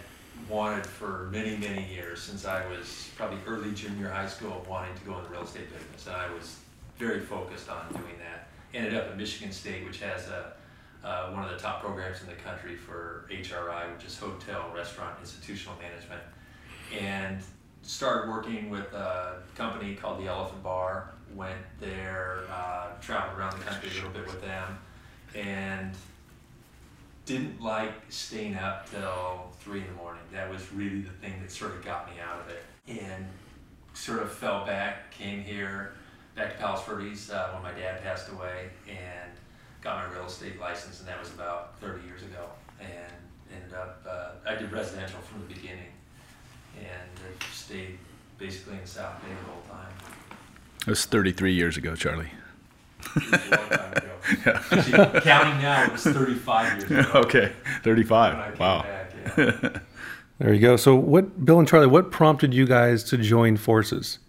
wanted 0.49 0.85
for 0.85 1.29
many, 1.31 1.57
many 1.57 1.85
years, 1.91 2.21
since 2.21 2.45
I 2.45 2.67
was 2.67 3.09
probably 3.15 3.37
early 3.47 3.71
junior 3.71 4.09
high 4.09 4.27
school, 4.27 4.65
wanting 4.69 4.95
to 4.95 5.05
go 5.05 5.17
in 5.17 5.23
the 5.23 5.29
real 5.29 5.43
estate 5.43 5.71
business. 5.71 6.07
And 6.07 6.15
I 6.15 6.31
was 6.33 6.57
very 6.97 7.21
focused 7.21 7.69
on 7.69 7.87
doing 7.91 8.17
that. 8.19 8.49
Ended 8.73 8.95
up 8.95 9.07
at 9.07 9.17
Michigan 9.17 9.51
State, 9.51 9.85
which 9.85 9.99
has 10.01 10.27
a, 10.27 10.53
uh, 11.03 11.31
one 11.31 11.43
of 11.43 11.49
the 11.49 11.57
top 11.57 11.81
programs 11.81 12.21
in 12.21 12.27
the 12.27 12.35
country 12.35 12.75
for 12.75 13.25
HRI, 13.31 13.95
which 13.95 14.05
is 14.05 14.17
Hotel, 14.17 14.69
Restaurant, 14.75 15.15
Institutional 15.21 15.75
Management. 15.79 16.21
And 16.99 17.41
started 17.81 18.29
working 18.29 18.69
with 18.69 18.91
a 18.93 19.37
company 19.55 19.95
called 19.95 20.19
the 20.19 20.27
Elephant 20.27 20.61
Bar. 20.61 21.13
Went 21.33 21.59
there, 21.79 22.39
uh, 22.51 22.87
traveled 23.01 23.39
around 23.39 23.57
the 23.57 23.63
country 23.63 23.89
a 23.91 23.93
little 23.93 24.09
bit 24.09 24.25
with 24.25 24.41
them, 24.41 24.79
and 25.35 25.93
didn't 27.25 27.61
like 27.61 27.93
staying 28.09 28.55
up 28.55 28.89
till 28.89 29.51
three 29.59 29.81
in 29.81 29.87
the 29.87 29.93
morning. 29.93 30.21
That 30.33 30.49
was 30.49 30.71
really 30.73 31.01
the 31.01 31.11
thing 31.21 31.33
that 31.41 31.51
sort 31.51 31.71
of 31.71 31.85
got 31.85 32.09
me 32.09 32.19
out 32.19 32.39
of 32.39 32.49
it. 32.49 32.63
And 32.87 33.25
sort 33.93 34.21
of 34.21 34.31
fell 34.31 34.65
back, 34.65 35.11
came 35.11 35.43
here, 35.43 35.93
back 36.35 36.53
to 36.53 36.57
Palos 36.57 36.83
Verdes 36.85 37.29
uh, 37.29 37.49
when 37.53 37.61
my 37.61 37.77
dad 37.79 38.01
passed 38.01 38.29
away, 38.29 38.69
and 38.87 39.31
got 39.81 40.07
my 40.07 40.15
real 40.15 40.25
estate 40.25 40.59
license, 40.59 40.99
and 40.99 41.07
that 41.07 41.19
was 41.19 41.29
about 41.33 41.79
30 41.79 42.07
years 42.07 42.23
ago. 42.23 42.45
And 42.79 43.13
ended 43.53 43.73
up, 43.73 44.03
uh, 44.09 44.49
I 44.49 44.55
did 44.55 44.71
residential 44.71 45.19
from 45.19 45.41
the 45.41 45.53
beginning, 45.53 45.91
and 46.79 47.35
stayed 47.51 47.97
basically 48.37 48.77
in 48.77 48.85
South 48.85 49.21
Bay 49.21 49.29
the 49.29 49.51
whole 49.51 49.61
time. 49.69 49.93
It 50.81 50.87
was 50.87 51.05
33 51.05 51.53
years 51.53 51.77
ago, 51.77 51.95
Charlie. 51.95 52.31
It 53.15 53.15
was 53.15 53.31
a 53.33 53.39
long 53.39 53.69
time 53.69 53.93
ago. 53.93 54.59
Actually, 54.71 55.21
counting 55.21 55.61
now, 55.61 55.83
it 55.85 55.91
was 55.91 56.03
35 56.03 56.79
years 56.89 56.91
ago. 56.91 57.11
okay, 57.21 57.51
When 57.63 57.75
I 57.75 57.79
35. 57.79 58.53
came 58.53 58.59
Wow. 58.59 58.81
back, 58.83 59.13
yeah. 59.37 59.79
There 60.39 60.53
you 60.53 60.61
go. 60.61 60.77
So, 60.77 60.95
what, 60.95 61.43
Bill 61.43 61.59
and 61.59 61.67
Charlie, 61.67 61.87
what 61.87 62.11
prompted 62.11 62.53
you 62.53 62.65
guys 62.65 63.03
to 63.05 63.17
join 63.17 63.57
forces? 63.57 64.19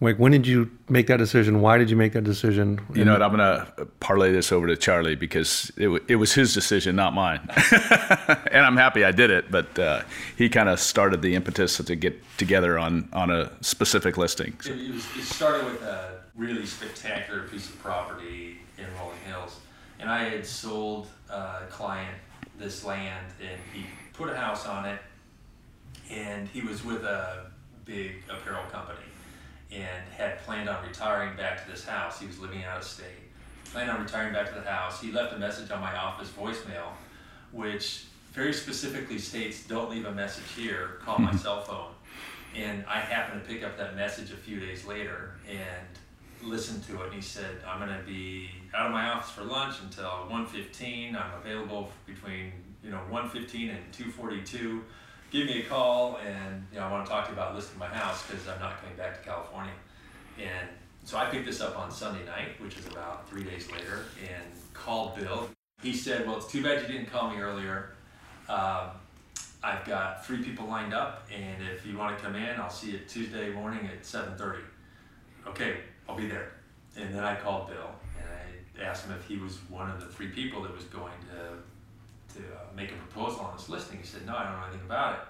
Like, 0.00 0.16
when 0.18 0.32
did 0.32 0.46
you 0.46 0.70
make 0.88 1.08
that 1.08 1.18
decision? 1.18 1.60
Why 1.60 1.76
did 1.76 1.90
you 1.90 1.96
make 1.96 2.14
that 2.14 2.24
decision? 2.24 2.80
You 2.94 3.04
know 3.04 3.12
what? 3.12 3.20
I'm 3.22 3.36
going 3.36 3.40
to 3.40 3.84
parlay 4.00 4.32
this 4.32 4.50
over 4.50 4.66
to 4.66 4.78
Charlie 4.78 5.16
because 5.16 5.70
it, 5.76 5.82
w- 5.84 6.02
it 6.08 6.16
was 6.16 6.32
his 6.32 6.54
decision, 6.54 6.96
not 6.96 7.12
mine. 7.12 7.40
and 8.50 8.64
I'm 8.64 8.78
happy 8.78 9.04
I 9.04 9.12
did 9.12 9.28
it, 9.30 9.50
but 9.50 9.78
uh, 9.78 10.04
he 10.38 10.48
kind 10.48 10.70
of 10.70 10.80
started 10.80 11.20
the 11.20 11.34
impetus 11.34 11.76
to 11.76 11.94
get 11.96 12.18
together 12.38 12.78
on, 12.78 13.10
on 13.12 13.28
a 13.30 13.52
specific 13.60 14.16
listing. 14.16 14.56
So- 14.62 14.70
It, 14.72 14.80
it, 14.80 14.94
was, 14.94 15.04
it 15.18 15.24
started 15.24 15.66
with 15.66 15.82
a 15.82 16.19
really 16.36 16.66
spectacular 16.66 17.42
piece 17.48 17.68
of 17.68 17.78
property 17.80 18.58
in 18.78 18.84
Rolling 18.98 19.18
Hills, 19.26 19.60
and 19.98 20.08
I 20.08 20.24
had 20.28 20.46
sold 20.46 21.08
a 21.28 21.66
client 21.70 22.16
this 22.58 22.84
land, 22.84 23.26
and 23.40 23.58
he 23.72 23.86
put 24.12 24.28
a 24.28 24.36
house 24.36 24.66
on 24.66 24.86
it, 24.86 25.00
and 26.10 26.48
he 26.48 26.60
was 26.60 26.84
with 26.84 27.04
a 27.04 27.50
big 27.84 28.22
apparel 28.28 28.64
company, 28.70 28.98
and 29.72 30.04
had 30.16 30.38
planned 30.40 30.68
on 30.68 30.86
retiring 30.86 31.36
back 31.36 31.64
to 31.64 31.70
this 31.70 31.84
house. 31.84 32.20
He 32.20 32.26
was 32.26 32.38
living 32.38 32.64
out 32.64 32.78
of 32.78 32.84
state, 32.84 33.06
planned 33.64 33.90
on 33.90 34.02
retiring 34.02 34.32
back 34.32 34.48
to 34.48 34.54
the 34.54 34.68
house. 34.68 35.00
He 35.00 35.10
left 35.10 35.32
a 35.34 35.38
message 35.38 35.70
on 35.70 35.80
my 35.80 35.96
office 35.96 36.28
voicemail, 36.30 36.92
which 37.52 38.04
very 38.32 38.52
specifically 38.52 39.18
states, 39.18 39.66
"Don't 39.66 39.90
leave 39.90 40.06
a 40.06 40.12
message 40.12 40.50
here. 40.54 40.98
Call 41.02 41.18
my 41.18 41.30
mm-hmm. 41.30 41.38
cell 41.38 41.62
phone." 41.62 41.92
And 42.54 42.84
I 42.86 42.98
happened 42.98 43.42
to 43.42 43.48
pick 43.48 43.62
up 43.62 43.78
that 43.78 43.94
message 43.94 44.32
a 44.32 44.36
few 44.36 44.58
days 44.58 44.84
later 44.84 45.34
and 45.48 45.86
listened 46.42 46.84
to 46.84 47.02
it. 47.02 47.06
And 47.06 47.14
he 47.14 47.20
said, 47.20 47.62
"I'm 47.66 47.78
going 47.78 47.96
to 47.96 48.04
be 48.04 48.50
out 48.74 48.86
of 48.86 48.92
my 48.92 49.10
office 49.10 49.30
for 49.30 49.42
lunch 49.42 49.76
until 49.82 50.26
1:15. 50.28 51.16
I'm 51.16 51.34
available 51.40 51.90
between 52.06 52.52
you 52.82 52.90
know 52.90 53.00
1:15 53.10 53.70
and 53.70 53.92
2:42. 53.92 54.82
Give 55.30 55.46
me 55.46 55.60
a 55.60 55.64
call, 55.64 56.18
and 56.18 56.66
you 56.72 56.78
know 56.78 56.86
I 56.86 56.90
want 56.90 57.06
to 57.06 57.10
talk 57.10 57.26
to 57.26 57.32
you 57.32 57.38
about 57.38 57.54
listing 57.54 57.78
my 57.78 57.86
house 57.86 58.26
because 58.26 58.46
I'm 58.48 58.60
not 58.60 58.80
coming 58.80 58.96
back 58.96 59.18
to 59.18 59.28
California." 59.28 59.72
And 60.38 60.68
so 61.04 61.18
I 61.18 61.26
picked 61.26 61.46
this 61.46 61.60
up 61.60 61.78
on 61.78 61.90
Sunday 61.90 62.24
night, 62.24 62.60
which 62.60 62.76
is 62.76 62.86
about 62.86 63.28
three 63.28 63.44
days 63.44 63.70
later, 63.70 64.06
and 64.20 64.44
called 64.74 65.16
Bill. 65.16 65.48
He 65.82 65.94
said, 65.94 66.26
"Well, 66.26 66.36
it's 66.36 66.50
too 66.50 66.62
bad 66.62 66.82
you 66.82 66.88
didn't 66.88 67.10
call 67.10 67.30
me 67.30 67.40
earlier." 67.40 67.94
Um, 68.48 68.90
I've 69.62 69.84
got 69.84 70.24
three 70.24 70.42
people 70.42 70.66
lined 70.66 70.94
up, 70.94 71.28
and 71.30 71.62
if 71.62 71.84
you 71.84 71.96
want 71.96 72.16
to 72.16 72.24
come 72.24 72.34
in, 72.34 72.58
I'll 72.58 72.70
see 72.70 72.92
you 72.92 72.98
Tuesday 73.06 73.50
morning 73.50 73.86
at 73.86 74.04
7:30. 74.04 74.62
Okay, 75.46 75.80
I'll 76.10 76.16
be 76.16 76.26
there. 76.26 76.50
And 76.96 77.14
then 77.14 77.22
I 77.22 77.36
called 77.36 77.68
Bill 77.68 77.90
and 78.18 78.82
I 78.82 78.84
asked 78.84 79.06
him 79.06 79.14
if 79.14 79.24
he 79.26 79.36
was 79.36 79.58
one 79.68 79.88
of 79.88 80.00
the 80.00 80.06
three 80.06 80.28
people 80.28 80.62
that 80.62 80.74
was 80.74 80.84
going 80.84 81.14
to 81.30 81.58
to 82.34 82.46
uh, 82.46 82.60
make 82.76 82.90
a 82.90 82.94
proposal 82.94 83.40
on 83.40 83.56
this 83.56 83.68
listing. 83.68 83.98
He 83.98 84.06
said, 84.06 84.26
"No, 84.26 84.36
I 84.36 84.44
don't 84.44 84.52
know 84.52 84.66
anything 84.66 84.86
about 84.86 85.14
it." 85.14 85.20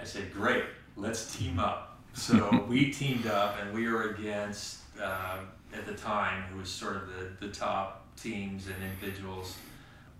I 0.00 0.04
said, 0.04 0.32
"Great, 0.32 0.64
let's 0.96 1.36
team 1.36 1.58
up." 1.58 2.00
So 2.12 2.64
we 2.68 2.92
teamed 2.92 3.26
up, 3.26 3.56
and 3.60 3.72
we 3.72 3.88
were 3.88 4.10
against 4.10 4.78
uh, 5.00 5.38
at 5.72 5.86
the 5.86 5.94
time 5.94 6.42
who 6.50 6.58
was 6.58 6.68
sort 6.68 6.96
of 6.96 7.08
the 7.08 7.46
the 7.46 7.52
top 7.52 8.04
teams 8.16 8.66
and 8.66 8.76
individuals 8.82 9.56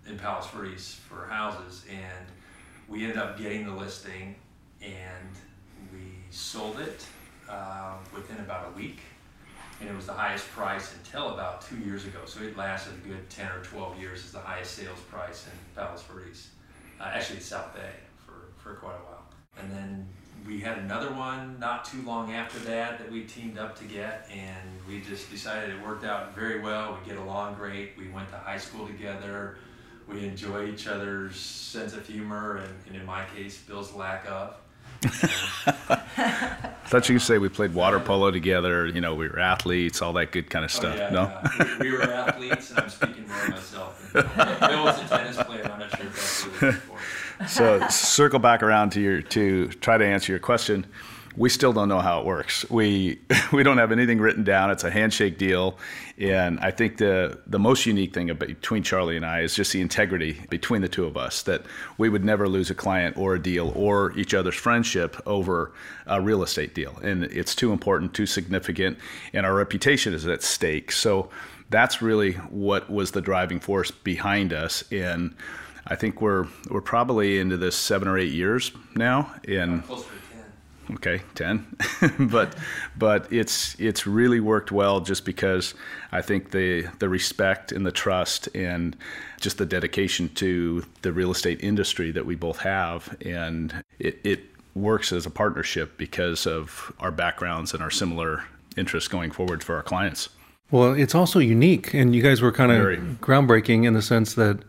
in 0.07 0.17
Palos 0.17 0.47
Verdes 0.47 0.93
for 0.93 1.25
houses, 1.27 1.85
and 1.89 2.27
we 2.87 3.03
ended 3.03 3.17
up 3.17 3.37
getting 3.37 3.65
the 3.65 3.73
listing 3.73 4.35
and 4.81 5.29
we 5.93 6.15
sold 6.31 6.79
it 6.79 7.05
uh, 7.49 7.95
within 8.13 8.37
about 8.37 8.71
a 8.73 8.77
week 8.77 8.99
and 9.79 9.89
it 9.89 9.95
was 9.95 10.05
the 10.05 10.13
highest 10.13 10.49
price 10.49 10.93
until 10.93 11.29
about 11.29 11.61
two 11.61 11.77
years 11.77 12.05
ago. 12.05 12.19
So 12.25 12.41
it 12.41 12.57
lasted 12.57 12.93
a 12.93 13.07
good 13.07 13.29
10 13.29 13.51
or 13.51 13.63
12 13.63 13.99
years 13.99 14.25
as 14.25 14.31
the 14.31 14.39
highest 14.39 14.75
sales 14.75 14.99
price 15.09 15.45
in 15.45 15.53
Palos 15.75 16.03
Verdes 16.03 16.49
uh, 16.99 17.11
actually 17.13 17.39
South 17.39 17.73
Bay 17.73 17.91
for, 18.25 18.51
for 18.57 18.75
quite 18.75 18.95
a 18.95 19.03
while. 19.05 19.23
And 19.59 19.71
then 19.71 20.07
we 20.45 20.59
had 20.59 20.77
another 20.79 21.11
one 21.11 21.59
not 21.59 21.85
too 21.85 22.01
long 22.03 22.33
after 22.33 22.59
that 22.59 22.97
that 22.99 23.11
we 23.11 23.23
teamed 23.23 23.57
up 23.57 23.77
to 23.79 23.85
get 23.85 24.29
and 24.31 24.69
we 24.87 25.01
just 25.01 25.29
decided 25.29 25.69
it 25.69 25.81
worked 25.85 26.03
out 26.03 26.35
very 26.35 26.59
well. 26.61 26.97
We 27.01 27.09
get 27.09 27.19
along 27.19 27.55
great. 27.55 27.91
We 27.97 28.09
went 28.09 28.29
to 28.29 28.37
high 28.37 28.57
school 28.57 28.87
together. 28.87 29.57
We 30.07 30.25
enjoy 30.25 30.67
each 30.67 30.87
other's 30.87 31.35
sense 31.35 31.93
of 31.93 32.07
humor 32.07 32.57
and, 32.57 32.73
and 32.87 32.95
in 32.95 33.05
my 33.05 33.25
case 33.35 33.61
bill's 33.61 33.93
lack 33.93 34.25
of 34.29 34.55
thought 36.89 37.07
you 37.07 37.15
could 37.15 37.21
say 37.21 37.37
we 37.37 37.49
played 37.49 37.73
water 37.73 37.99
polo 37.99 38.31
together, 38.31 38.87
you 38.87 38.99
know, 38.99 39.13
we 39.15 39.27
were 39.27 39.39
athletes, 39.39 40.01
all 40.01 40.13
that 40.13 40.31
good 40.31 40.49
kind 40.49 40.65
of 40.65 40.71
oh, 40.71 40.73
stuff. 40.73 40.95
Oh, 40.95 40.97
yeah, 40.97 41.09
no? 41.09 41.23
yeah. 41.23 41.77
We, 41.79 41.91
we 41.91 41.97
were 41.97 42.03
athletes 42.03 42.71
and 42.71 42.79
i'm 42.79 42.89
speaking 42.89 43.27
more 43.27 43.43
of 43.43 43.49
myself 43.49 44.13
bill 44.13 44.83
was 44.83 45.01
a 45.01 45.07
tennis 45.07 45.37
player 45.37 45.69
i'm 45.71 45.79
not 45.79 45.95
sure 45.95 46.07
if 46.07 46.15
that's 46.15 46.45
really 46.61 46.73
important 46.75 46.99
so 47.49 47.87
circle 47.89 48.39
back 48.39 48.63
around 48.63 48.91
to 48.91 49.01
your 49.01 49.21
to 49.21 49.67
try 49.67 49.97
to 49.97 50.05
answer 50.05 50.31
your 50.31 50.39
question 50.39 50.85
we 51.37 51.49
still 51.49 51.73
don't 51.73 51.89
know 51.89 51.99
how 51.99 52.19
it 52.19 52.25
works. 52.25 52.69
We 52.69 53.19
we 53.53 53.63
don't 53.63 53.77
have 53.77 53.91
anything 53.91 54.19
written 54.19 54.43
down. 54.43 54.71
It's 54.71 54.83
a 54.83 54.91
handshake 54.91 55.37
deal. 55.37 55.77
And 56.17 56.59
i 56.59 56.69
think 56.69 56.97
the 56.97 57.39
the 57.47 57.59
most 57.59 57.85
unique 57.85 58.13
thing 58.13 58.27
between 58.33 58.83
charlie 58.83 59.15
and 59.15 59.25
i 59.25 59.39
is 59.39 59.55
just 59.55 59.71
the 59.71 59.79
integrity 59.79 60.41
between 60.49 60.81
the 60.81 60.89
two 60.89 61.05
of 61.05 61.15
us 61.15 61.43
that 61.43 61.61
we 61.97 62.09
would 62.09 62.25
never 62.25 62.49
lose 62.49 62.69
a 62.69 62.75
client 62.75 63.17
or 63.17 63.35
a 63.35 63.41
deal 63.41 63.71
or 63.73 64.11
each 64.17 64.33
other's 64.33 64.55
friendship 64.55 65.15
over 65.25 65.71
a 66.09 66.19
real 66.19 66.43
estate 66.43 66.73
deal. 66.73 66.97
And 67.01 67.23
it's 67.23 67.55
too 67.55 67.71
important 67.71 68.13
too 68.13 68.25
significant. 68.25 68.97
And 69.31 69.45
our 69.45 69.53
reputation 69.53 70.13
is 70.13 70.27
at 70.27 70.43
stake. 70.43 70.91
So 70.91 71.29
that's 71.69 72.01
really 72.01 72.33
what 72.33 72.89
was 72.89 73.11
the 73.11 73.21
driving 73.21 73.59
force 73.59 73.91
behind 73.91 74.51
us. 74.51 74.83
And 74.91 75.35
I 75.87 75.95
think 75.95 76.21
we're 76.21 76.47
we're 76.69 76.81
probably 76.81 77.39
into 77.39 77.57
this 77.57 77.75
seven 77.75 78.07
or 78.07 78.17
eight 78.17 78.33
years 78.33 78.71
now, 78.95 79.33
in. 79.43 79.83
Okay, 80.95 81.21
10. 81.35 81.75
but 82.31 82.55
but 82.97 83.31
it's 83.31 83.79
it's 83.79 84.05
really 84.07 84.39
worked 84.39 84.71
well 84.71 84.99
just 84.99 85.25
because 85.25 85.73
I 86.11 86.21
think 86.21 86.51
the 86.51 86.87
the 86.99 87.09
respect 87.09 87.71
and 87.71 87.85
the 87.85 87.91
trust 87.91 88.47
and 88.55 88.95
just 89.39 89.57
the 89.57 89.65
dedication 89.65 90.29
to 90.35 90.85
the 91.01 91.11
real 91.11 91.31
estate 91.31 91.63
industry 91.63 92.11
that 92.11 92.25
we 92.25 92.35
both 92.35 92.59
have 92.59 93.15
and 93.25 93.83
it, 93.99 94.19
it 94.23 94.41
works 94.75 95.11
as 95.11 95.25
a 95.25 95.29
partnership 95.29 95.97
because 95.97 96.45
of 96.45 96.93
our 96.99 97.11
backgrounds 97.11 97.73
and 97.73 97.81
our 97.83 97.91
similar 97.91 98.43
interests 98.77 99.07
going 99.07 99.31
forward 99.31 99.63
for 99.63 99.75
our 99.75 99.83
clients. 99.83 100.29
Well, 100.71 100.93
it's 100.93 101.15
also 101.15 101.39
unique, 101.39 101.93
and 101.95 102.15
you 102.15 102.21
guys 102.21 102.41
were 102.41 102.51
kind 102.51 102.71
of 102.71 102.77
Very. 102.77 102.97
groundbreaking 102.97 103.85
in 103.85 103.93
the 103.93 104.03
sense 104.03 104.35
that 104.35 104.59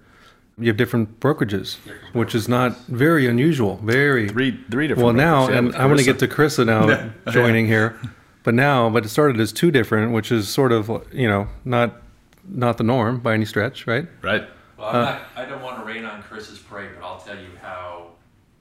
you 0.60 0.68
have 0.68 0.76
different 0.76 1.20
brokerages, 1.20 1.76
which 2.12 2.34
is 2.34 2.48
not 2.48 2.76
very 2.86 3.26
unusual. 3.26 3.76
Very 3.82 4.28
Three 4.28 4.58
three 4.70 4.88
different 4.88 5.04
well 5.04 5.14
now, 5.14 5.48
yeah, 5.48 5.58
and 5.58 5.66
with 5.68 5.76
I 5.76 5.86
want 5.86 5.98
to 5.98 6.04
get 6.04 6.18
to 6.20 6.28
Carissa 6.28 6.66
now 6.66 7.12
joining 7.32 7.66
here, 7.66 7.98
but 8.42 8.54
now, 8.54 8.90
but 8.90 9.04
it 9.04 9.08
started 9.08 9.40
as 9.40 9.52
two 9.52 9.70
different, 9.70 10.12
which 10.12 10.30
is 10.30 10.48
sort 10.48 10.72
of 10.72 10.90
you 11.12 11.28
know 11.28 11.48
not 11.64 12.02
not 12.46 12.78
the 12.78 12.84
norm 12.84 13.20
by 13.20 13.34
any 13.34 13.44
stretch, 13.44 13.86
right? 13.86 14.06
right. 14.22 14.48
Well, 14.76 14.88
I'm 14.88 15.04
not, 15.04 15.22
I 15.36 15.44
don't 15.44 15.62
want 15.62 15.78
to 15.78 15.84
rain 15.84 16.04
on 16.04 16.22
Chris's 16.22 16.58
parade, 16.58 16.90
but 16.98 17.06
I'll 17.06 17.20
tell 17.20 17.36
you 17.36 17.50
how 17.60 18.12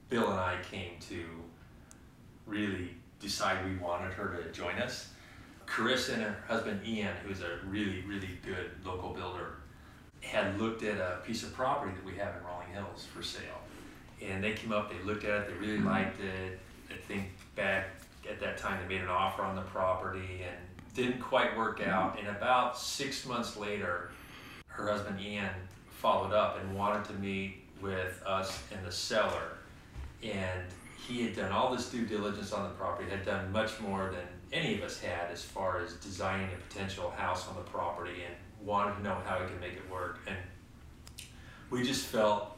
Bill 0.08 0.30
and 0.30 0.38
I 0.38 0.56
came 0.70 0.92
to 1.08 1.24
really 2.46 2.90
decide 3.20 3.64
we 3.64 3.76
wanted 3.76 4.12
her 4.12 4.42
to 4.42 4.52
join 4.52 4.76
us. 4.76 5.10
Carissa 5.66 6.14
and 6.14 6.22
her 6.22 6.36
husband 6.48 6.80
Ian, 6.84 7.14
who's 7.24 7.42
a 7.42 7.58
really, 7.66 8.02
really 8.02 8.38
good 8.44 8.70
local 8.84 9.10
builder, 9.14 9.59
had 10.20 10.60
looked 10.60 10.82
at 10.82 10.98
a 10.98 11.18
piece 11.24 11.42
of 11.42 11.54
property 11.54 11.92
that 11.94 12.04
we 12.04 12.18
have 12.18 12.34
in 12.36 12.44
Rolling 12.44 12.68
Hills 12.72 13.06
for 13.12 13.22
sale. 13.22 13.42
And 14.22 14.44
they 14.44 14.52
came 14.52 14.72
up, 14.72 14.90
they 14.90 15.02
looked 15.04 15.24
at 15.24 15.42
it, 15.42 15.48
they 15.48 15.66
really 15.66 15.78
mm-hmm. 15.78 15.88
liked 15.88 16.20
it. 16.20 16.58
I 16.90 16.96
think 17.06 17.30
back 17.56 17.86
at 18.28 18.40
that 18.40 18.58
time 18.58 18.80
they 18.82 18.94
made 18.94 19.02
an 19.02 19.08
offer 19.08 19.42
on 19.42 19.56
the 19.56 19.62
property 19.62 20.42
and 20.46 20.56
didn't 20.94 21.20
quite 21.20 21.56
work 21.56 21.80
mm-hmm. 21.80 21.90
out. 21.90 22.18
And 22.18 22.28
about 22.28 22.78
six 22.78 23.26
months 23.26 23.56
later, 23.56 24.10
her 24.66 24.88
husband 24.88 25.20
Ian 25.20 25.50
followed 25.88 26.32
up 26.32 26.58
and 26.60 26.74
wanted 26.74 27.04
to 27.06 27.12
meet 27.14 27.64
with 27.80 28.22
us 28.26 28.62
and 28.74 28.86
the 28.86 28.92
seller. 28.92 29.56
And 30.22 30.62
he 31.06 31.22
had 31.22 31.34
done 31.34 31.50
all 31.50 31.74
this 31.74 31.90
due 31.90 32.04
diligence 32.04 32.52
on 32.52 32.64
the 32.64 32.74
property, 32.74 33.08
had 33.10 33.24
done 33.24 33.50
much 33.52 33.80
more 33.80 34.12
than 34.12 34.26
any 34.52 34.76
of 34.76 34.82
us 34.82 35.00
had 35.00 35.30
as 35.30 35.42
far 35.42 35.80
as 35.82 35.94
designing 35.94 36.48
a 36.52 36.68
potential 36.68 37.10
house 37.10 37.48
on 37.48 37.54
the 37.54 37.62
property 37.62 38.22
and 38.26 38.34
wanted 38.64 38.96
to 38.96 39.02
know 39.02 39.16
how 39.26 39.38
he 39.38 39.46
could 39.46 39.60
make 39.60 39.74
it 39.74 39.90
work. 39.90 40.18
And 40.26 40.36
we 41.70 41.82
just 41.82 42.06
felt 42.06 42.56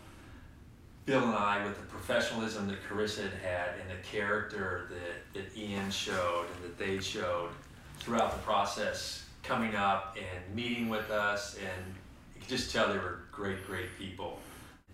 Bill 1.05 1.25
and 1.25 1.35
I, 1.35 1.65
with 1.65 1.79
the 1.79 1.87
professionalism 1.87 2.69
that 2.69 2.79
Carissa 2.89 3.23
had 3.23 3.33
had 3.43 3.69
and 3.81 3.91
the 3.91 4.03
character 4.07 4.89
that, 4.91 5.35
that 5.35 5.57
Ian 5.59 5.91
showed 5.91 6.47
and 6.55 6.65
that 6.65 6.79
they 6.79 7.01
showed 7.01 7.51
throughout 7.99 8.33
the 8.33 8.39
process, 8.39 9.25
coming 9.43 9.75
up 9.75 10.17
and 10.17 10.55
meeting 10.55 10.89
with 10.89 11.11
us, 11.11 11.57
and 11.57 11.95
you 12.35 12.41
could 12.41 12.49
just 12.49 12.73
tell 12.73 12.89
they 12.89 12.99
were 12.99 13.21
great, 13.33 13.67
great 13.67 13.99
people. 13.99 14.39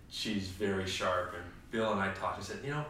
She's 0.08 0.48
very 0.48 0.86
sharp, 0.86 1.34
and 1.34 1.44
Bill 1.70 1.92
and 1.92 2.00
I 2.00 2.12
talked 2.14 2.38
and 2.38 2.46
said, 2.46 2.58
you 2.64 2.70
know, 2.70 2.84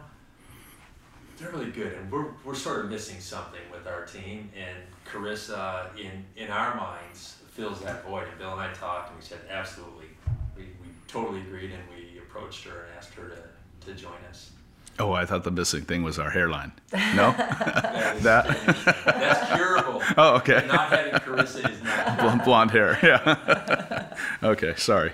they're 1.37 1.51
really 1.51 1.71
good, 1.71 1.93
and 1.93 2.09
we're, 2.11 2.27
we're 2.45 2.55
sort 2.55 2.85
of 2.85 2.91
missing 2.91 3.19
something 3.19 3.61
with 3.71 3.87
our 3.87 4.05
team, 4.05 4.49
and 4.57 4.77
Carissa, 5.05 5.87
in, 5.97 6.25
in 6.35 6.49
our 6.49 6.75
minds, 6.75 7.38
fills 7.59 7.81
that 7.81 8.05
void. 8.05 8.27
And 8.27 8.37
Bill 8.37 8.53
and 8.53 8.61
I 8.61 8.71
talked, 8.73 9.09
and 9.09 9.19
we 9.19 9.23
said, 9.23 9.39
absolutely. 9.49 10.05
We, 10.55 10.63
we 10.81 10.87
totally 11.07 11.41
agreed, 11.41 11.71
and 11.71 11.83
we 11.93 12.17
approached 12.19 12.63
her 12.65 12.85
and 12.85 12.97
asked 12.97 13.13
her 13.15 13.27
to, 13.29 13.85
to 13.87 13.93
join 13.99 14.13
us. 14.29 14.51
Oh, 14.97 15.13
I 15.13 15.25
thought 15.25 15.43
the 15.43 15.51
missing 15.51 15.83
thing 15.83 16.03
was 16.03 16.19
our 16.19 16.29
hairline. 16.29 16.71
No? 17.15 17.31
That 17.37 18.15
is, 18.17 18.23
That- 18.23 18.47
that's 19.05 19.53
curable. 19.55 20.01
Oh, 20.17 20.35
okay. 20.37 20.65
Not 20.67 20.89
having 20.89 21.13
Carissa 21.13 21.69
is 21.69 21.83
not. 21.83 22.17
Blonde, 22.19 22.43
blonde 22.43 22.71
hair. 22.71 22.97
Yeah. 23.03 24.15
okay, 24.43 24.73
sorry. 24.75 25.11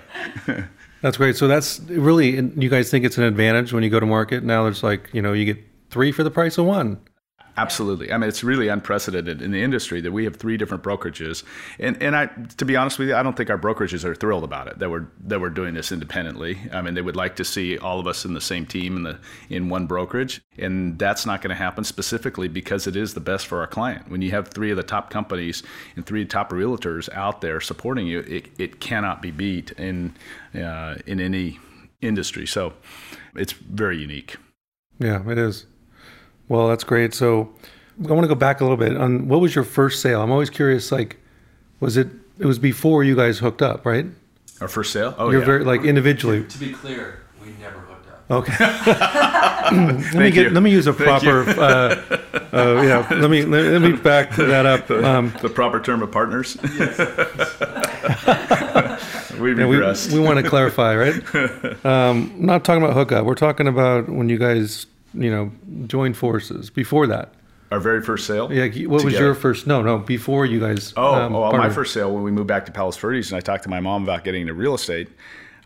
That's 1.02 1.16
great. 1.18 1.36
So 1.36 1.46
that's 1.48 1.80
really 1.80 2.30
you 2.30 2.68
guys 2.70 2.90
think 2.90 3.04
it's 3.04 3.18
an 3.18 3.24
advantage 3.24 3.72
when 3.72 3.82
you 3.82 3.90
go 3.90 4.00
to 4.00 4.06
market 4.06 4.42
now. 4.42 4.64
There's 4.64 4.82
like 4.82 5.10
you 5.12 5.20
know 5.20 5.34
you 5.34 5.44
get 5.44 5.62
three 5.90 6.12
for 6.12 6.24
the 6.24 6.30
price 6.30 6.56
of 6.56 6.64
one. 6.64 6.98
Absolutely. 7.58 8.12
I 8.12 8.18
mean, 8.18 8.28
it's 8.28 8.44
really 8.44 8.68
unprecedented 8.68 9.40
in 9.40 9.50
the 9.50 9.62
industry 9.62 10.02
that 10.02 10.12
we 10.12 10.24
have 10.24 10.36
three 10.36 10.58
different 10.58 10.82
brokerages, 10.82 11.42
and 11.78 12.00
and 12.02 12.14
I, 12.14 12.26
to 12.58 12.66
be 12.66 12.76
honest 12.76 12.98
with 12.98 13.08
you, 13.08 13.16
I 13.16 13.22
don't 13.22 13.34
think 13.34 13.48
our 13.48 13.56
brokerages 13.58 14.04
are 14.04 14.14
thrilled 14.14 14.44
about 14.44 14.68
it 14.68 14.78
that 14.78 14.90
we're 14.90 15.06
that 15.24 15.40
we're 15.40 15.48
doing 15.48 15.72
this 15.72 15.90
independently. 15.90 16.58
I 16.70 16.82
mean, 16.82 16.92
they 16.92 17.00
would 17.00 17.16
like 17.16 17.36
to 17.36 17.44
see 17.44 17.78
all 17.78 17.98
of 17.98 18.06
us 18.06 18.26
in 18.26 18.34
the 18.34 18.42
same 18.42 18.66
team 18.66 18.96
in 18.96 19.04
the 19.04 19.18
in 19.48 19.70
one 19.70 19.86
brokerage, 19.86 20.42
and 20.58 20.98
that's 20.98 21.24
not 21.24 21.40
going 21.40 21.48
to 21.48 21.56
happen 21.56 21.82
specifically 21.82 22.48
because 22.48 22.86
it 22.86 22.94
is 22.94 23.14
the 23.14 23.20
best 23.20 23.46
for 23.46 23.60
our 23.60 23.66
client. 23.66 24.10
When 24.10 24.20
you 24.20 24.32
have 24.32 24.48
three 24.48 24.70
of 24.70 24.76
the 24.76 24.82
top 24.82 25.08
companies 25.08 25.62
and 25.96 26.04
three 26.04 26.26
top 26.26 26.50
realtors 26.50 27.10
out 27.14 27.40
there 27.40 27.62
supporting 27.62 28.06
you, 28.06 28.20
it, 28.20 28.48
it 28.58 28.80
cannot 28.80 29.22
be 29.22 29.30
beat 29.30 29.70
in 29.72 30.14
uh, 30.54 30.96
in 31.06 31.20
any 31.20 31.58
industry. 32.02 32.46
So, 32.46 32.74
it's 33.34 33.52
very 33.52 33.96
unique. 33.96 34.36
Yeah, 34.98 35.26
it 35.30 35.38
is. 35.38 35.64
Well, 36.48 36.68
that's 36.68 36.84
great. 36.84 37.14
So 37.14 37.52
I 38.04 38.12
want 38.12 38.22
to 38.22 38.28
go 38.28 38.34
back 38.34 38.60
a 38.60 38.64
little 38.64 38.76
bit 38.76 38.96
on 38.96 39.28
what 39.28 39.40
was 39.40 39.54
your 39.54 39.64
first 39.64 40.00
sale? 40.02 40.22
I'm 40.22 40.30
always 40.30 40.50
curious. 40.50 40.92
Like, 40.92 41.16
was 41.80 41.96
it? 41.96 42.08
It 42.38 42.46
was 42.46 42.58
before 42.58 43.02
you 43.02 43.16
guys 43.16 43.38
hooked 43.38 43.62
up, 43.62 43.86
right? 43.86 44.06
Our 44.60 44.68
first 44.68 44.92
sale. 44.92 45.14
Oh 45.18 45.30
You're 45.30 45.40
yeah. 45.40 45.46
very 45.46 45.64
like 45.64 45.82
individually. 45.84 46.44
To 46.44 46.58
be 46.58 46.72
clear, 46.72 47.20
we 47.42 47.48
never 47.60 47.78
hooked 47.78 48.08
up. 48.10 48.30
Okay. 48.30 48.54
let 49.72 50.14
me 50.14 50.30
get. 50.30 50.44
you. 50.44 50.50
Let 50.50 50.62
me 50.62 50.70
use 50.70 50.86
a 50.86 50.92
Thank 50.92 51.22
you. 51.22 51.44
proper. 51.44 51.60
Uh, 51.60 52.18
uh, 52.52 52.82
yeah. 52.82 53.06
Let 53.10 53.30
me 53.30 53.42
let, 53.42 53.64
let 53.66 53.82
me 53.82 53.92
back 53.96 54.30
that 54.36 54.66
up. 54.66 54.90
Um, 54.90 55.32
the 55.42 55.48
proper 55.48 55.80
term 55.80 56.02
of 56.02 56.10
partners. 56.12 56.56
we 59.40 59.54
yeah, 59.56 59.66
we 59.66 59.78
we 59.78 60.20
want 60.20 60.38
to 60.42 60.48
clarify, 60.48 60.94
right? 60.96 61.84
Um, 61.84 62.32
I'm 62.34 62.46
not 62.46 62.64
talking 62.64 62.82
about 62.82 62.94
hookup. 62.94 63.24
We're 63.26 63.34
talking 63.34 63.68
about 63.68 64.08
when 64.08 64.28
you 64.28 64.38
guys, 64.38 64.86
you 65.16 65.30
know, 65.30 65.50
joined 65.86 66.16
forces. 66.16 66.70
Before 66.70 67.06
that, 67.06 67.34
Our 67.70 67.80
very 67.80 68.02
first 68.02 68.26
sale. 68.26 68.52
yeah. 68.52 68.68
What 68.86 69.04
was 69.04 69.14
your 69.14 69.34
first? 69.34 69.66
No, 69.66 69.82
no. 69.82 69.98
Before 69.98 70.46
you 70.46 70.60
guys. 70.60 70.92
Oh, 70.96 71.14
um, 71.14 71.34
oh, 71.34 71.52
my 71.52 71.70
first 71.70 71.92
sale 71.92 72.12
when 72.12 72.22
we 72.22 72.30
moved 72.30 72.48
back 72.48 72.66
to 72.66 72.72
Palos 72.72 72.96
Verdes, 72.96 73.30
and 73.30 73.36
I 73.36 73.40
talked 73.40 73.64
to 73.64 73.70
my 73.70 73.80
mom 73.80 74.02
about 74.04 74.24
getting 74.24 74.42
into 74.42 74.54
real 74.54 74.74
estate. 74.74 75.08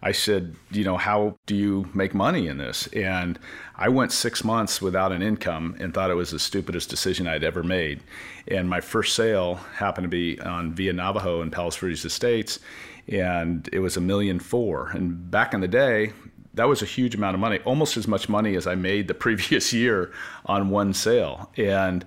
I 0.03 0.13
said, 0.13 0.57
you 0.71 0.83
know, 0.83 0.97
how 0.97 1.37
do 1.45 1.55
you 1.55 1.87
make 1.93 2.15
money 2.15 2.47
in 2.47 2.57
this? 2.57 2.87
And 2.95 3.39
I 3.77 3.91
went 3.91 4.13
six 4.13 4.43
months 4.43 4.81
without 4.81 5.13
an 5.13 5.21
income 5.21 5.77
and 5.79 5.93
thought 5.93 6.11
it 6.11 6.15
was 6.15 6.31
the 6.31 6.39
stupidest 6.39 6.89
decision 6.89 7.27
I'd 7.29 7.45
ever 7.45 7.63
made. 7.63 8.01
And 8.49 8.67
my 8.67 8.81
first 8.81 9.15
sale 9.15 9.57
happened 9.77 10.05
to 10.05 10.09
be 10.09 10.41
on 10.41 10.73
Via 10.73 10.95
Navajo 10.95 11.43
in 11.43 11.51
Palos 11.51 11.77
Verdes 11.77 12.07
Estates, 12.07 12.61
and 13.09 13.69
it 13.75 13.81
was 13.81 13.99
a 13.99 14.01
million 14.01 14.39
four. 14.39 14.89
And 14.89 15.31
back 15.31 15.53
in 15.53 15.61
the 15.61 15.69
day, 15.69 16.13
that 16.55 16.69
was 16.69 16.83
a 16.83 16.87
huge 16.87 17.15
amount 17.15 17.35
of 17.35 17.41
money, 17.41 17.59
almost 17.65 17.97
as 17.97 18.09
much 18.09 18.29
money 18.29 18.57
as 18.57 18.67
I 18.67 18.75
made 18.75 19.09
the 19.09 19.15
previous 19.27 19.73
year 19.73 20.13
on 20.47 20.71
one 20.71 20.93
sale. 20.93 21.51
And 21.57 22.05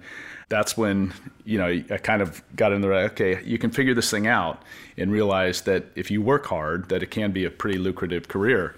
that's 0.49 0.77
when 0.77 1.13
you 1.45 1.57
know 1.57 1.67
I 1.67 1.97
kind 1.97 2.21
of 2.21 2.43
got 2.55 2.73
in 2.73 2.81
the 2.81 2.89
right. 2.89 3.05
Okay, 3.11 3.41
you 3.43 3.57
can 3.57 3.71
figure 3.71 3.93
this 3.93 4.11
thing 4.11 4.27
out 4.27 4.61
and 4.97 5.11
realize 5.11 5.61
that 5.61 5.85
if 5.95 6.11
you 6.11 6.21
work 6.21 6.45
hard, 6.45 6.89
that 6.89 7.01
it 7.01 7.11
can 7.11 7.31
be 7.31 7.45
a 7.45 7.49
pretty 7.49 7.77
lucrative 7.77 8.27
career. 8.27 8.75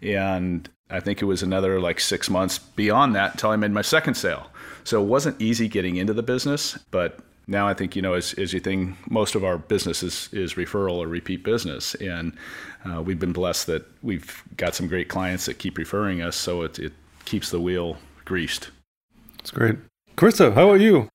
And 0.00 0.68
I 0.90 1.00
think 1.00 1.20
it 1.20 1.26
was 1.26 1.42
another 1.42 1.80
like 1.80 2.00
six 2.00 2.30
months 2.30 2.58
beyond 2.58 3.14
that 3.14 3.32
until 3.32 3.50
I 3.50 3.56
made 3.56 3.72
my 3.72 3.82
second 3.82 4.14
sale. 4.14 4.46
So 4.84 5.02
it 5.02 5.06
wasn't 5.06 5.40
easy 5.40 5.68
getting 5.68 5.96
into 5.96 6.14
the 6.14 6.22
business, 6.22 6.78
but 6.90 7.18
now 7.46 7.66
I 7.66 7.74
think 7.74 7.96
you 7.96 8.02
know 8.02 8.14
as, 8.14 8.34
as 8.34 8.52
you 8.52 8.60
think 8.60 8.96
most 9.10 9.34
of 9.34 9.44
our 9.44 9.58
business 9.58 10.02
is, 10.02 10.28
is 10.32 10.54
referral 10.54 10.98
or 10.98 11.08
repeat 11.08 11.42
business, 11.44 11.94
and 11.96 12.32
uh, 12.84 13.02
we've 13.02 13.18
been 13.18 13.32
blessed 13.32 13.66
that 13.66 13.86
we've 14.02 14.42
got 14.56 14.74
some 14.74 14.88
great 14.88 15.08
clients 15.08 15.46
that 15.46 15.58
keep 15.58 15.78
referring 15.78 16.22
us, 16.22 16.36
so 16.36 16.62
it, 16.62 16.78
it 16.78 16.92
keeps 17.24 17.50
the 17.50 17.60
wheel 17.60 17.96
greased. 18.24 18.70
That's 19.38 19.50
great. 19.50 19.76
Krista, 20.16 20.52
how 20.54 20.70
about 20.70 20.80
you? 20.80 21.08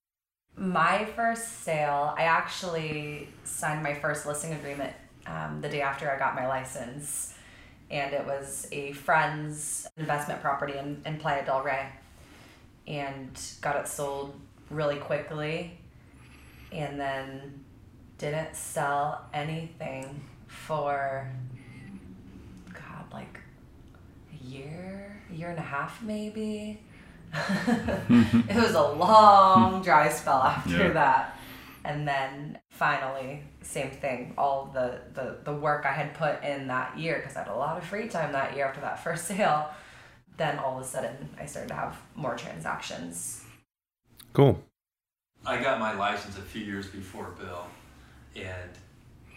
My 0.56 1.06
first 1.16 1.64
sale, 1.64 2.14
I 2.18 2.24
actually 2.24 3.30
signed 3.44 3.82
my 3.82 3.94
first 3.94 4.26
listing 4.26 4.54
agreement 4.54 4.94
um, 5.26 5.62
the 5.62 5.70
day 5.70 5.82
after 5.82 6.12
I 6.12 6.18
got 6.18 6.36
my 6.36 6.48
license. 6.48 7.34
And 7.90 8.14
it 8.14 8.26
was 8.26 8.68
a 8.72 8.92
friend's 8.94 9.88
investment 9.98 10.42
property 10.42 10.78
in, 10.78 11.02
in 11.06 11.18
Playa 11.18 11.46
del 11.46 11.62
Rey. 11.62 11.88
And 12.88 13.40
got 13.62 13.76
it 13.76 13.88
sold 13.88 14.40
really 14.70 14.98
quickly. 14.98 15.78
And 16.72 17.00
then 17.00 17.64
didn't 18.18 18.56
sell 18.56 19.26
anything 19.34 20.24
for, 20.48 21.32
God, 21.32 21.32
like 21.32 21.53
a 21.53 21.53
year, 24.44 25.22
year 25.32 25.50
and 25.50 25.60
a 25.60 25.62
half 25.64 26.02
maybe. 26.02 26.82
it 27.68 28.56
was 28.56 28.76
a 28.76 28.82
long 28.94 29.82
dry 29.82 30.08
spell 30.10 30.42
after 30.44 30.78
Yeah. 30.78 30.90
that 30.92 31.40
and 31.84 32.08
then 32.08 32.60
finally 32.70 33.42
same 33.62 33.90
thing 33.90 34.34
all 34.38 34.70
the, 34.74 35.02
the 35.16 35.38
the 35.44 35.52
work 35.54 35.86
i 35.86 35.92
had 35.92 36.14
put 36.14 36.44
in 36.44 36.68
that 36.68 36.96
year 36.98 37.16
because 37.18 37.36
i 37.36 37.40
had 37.40 37.48
a 37.48 37.56
lot 37.56 37.76
of 37.78 37.84
free 37.84 38.08
time 38.08 38.32
that 38.34 38.56
year 38.56 38.66
after 38.68 38.82
that 38.82 39.00
first 39.04 39.26
sale 39.26 39.68
then 40.38 40.60
all 40.60 40.78
of 40.78 40.84
a 40.84 40.88
sudden 40.88 41.28
i 41.40 41.46
started 41.46 41.68
to 41.70 41.74
have 41.74 41.98
more 42.16 42.36
transactions 42.36 43.44
Cool. 44.34 44.64
I 45.46 45.62
got 45.62 45.80
my 45.80 45.94
license 45.94 46.38
a 46.38 46.42
few 46.42 46.64
years 46.64 46.88
before 46.88 47.36
Bill, 47.40 47.66
and 48.36 48.72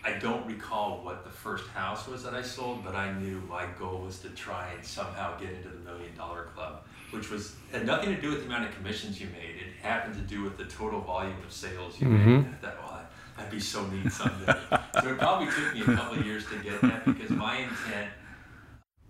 I 0.06 0.12
don't 0.12 0.46
recall 0.46 1.00
what 1.02 1.24
the 1.24 1.30
first 1.30 1.66
house 1.70 2.06
was 2.06 2.22
that 2.22 2.32
I 2.32 2.40
sold, 2.40 2.84
but 2.84 2.94
I 2.94 3.12
knew 3.14 3.42
my 3.48 3.66
goal 3.76 4.02
was 4.02 4.20
to 4.20 4.28
try 4.28 4.70
and 4.72 4.84
somehow 4.84 5.36
get 5.36 5.50
into 5.50 5.68
the 5.68 5.80
million 5.80 6.16
dollar 6.16 6.44
club, 6.54 6.84
which 7.10 7.28
was 7.28 7.56
had 7.72 7.84
nothing 7.84 8.14
to 8.14 8.20
do 8.20 8.30
with 8.30 8.38
the 8.38 8.46
amount 8.46 8.68
of 8.68 8.74
commissions 8.76 9.20
you 9.20 9.26
made. 9.26 9.56
It 9.56 9.72
happened 9.82 10.14
to 10.14 10.20
do 10.20 10.44
with 10.44 10.58
the 10.58 10.66
total 10.66 11.00
volume 11.00 11.36
of 11.44 11.52
sales 11.52 12.00
you 12.00 12.06
made. 12.06 12.24
And 12.24 12.46
I 12.46 12.66
thought, 12.66 12.76
well, 12.84 13.00
that'd 13.36 13.50
be 13.50 13.58
so 13.58 13.84
neat 13.88 14.12
someday. 14.12 14.54
so 15.02 15.08
it 15.08 15.18
probably 15.18 15.46
took 15.46 15.74
me 15.74 15.80
a 15.80 15.96
couple 15.96 16.20
of 16.20 16.24
years 16.24 16.46
to 16.50 16.58
get 16.60 16.80
that 16.82 17.04
because 17.04 17.30
my 17.30 17.56
intent, 17.56 18.10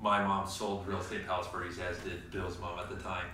my 0.00 0.24
mom 0.26 0.48
sold 0.48 0.88
real 0.88 1.00
estate 1.00 1.26
Palos 1.26 1.46
as 1.78 1.98
did 1.98 2.30
Bill's 2.30 2.58
mom 2.58 2.78
at 2.78 2.88
the 2.88 2.96
time. 2.96 3.26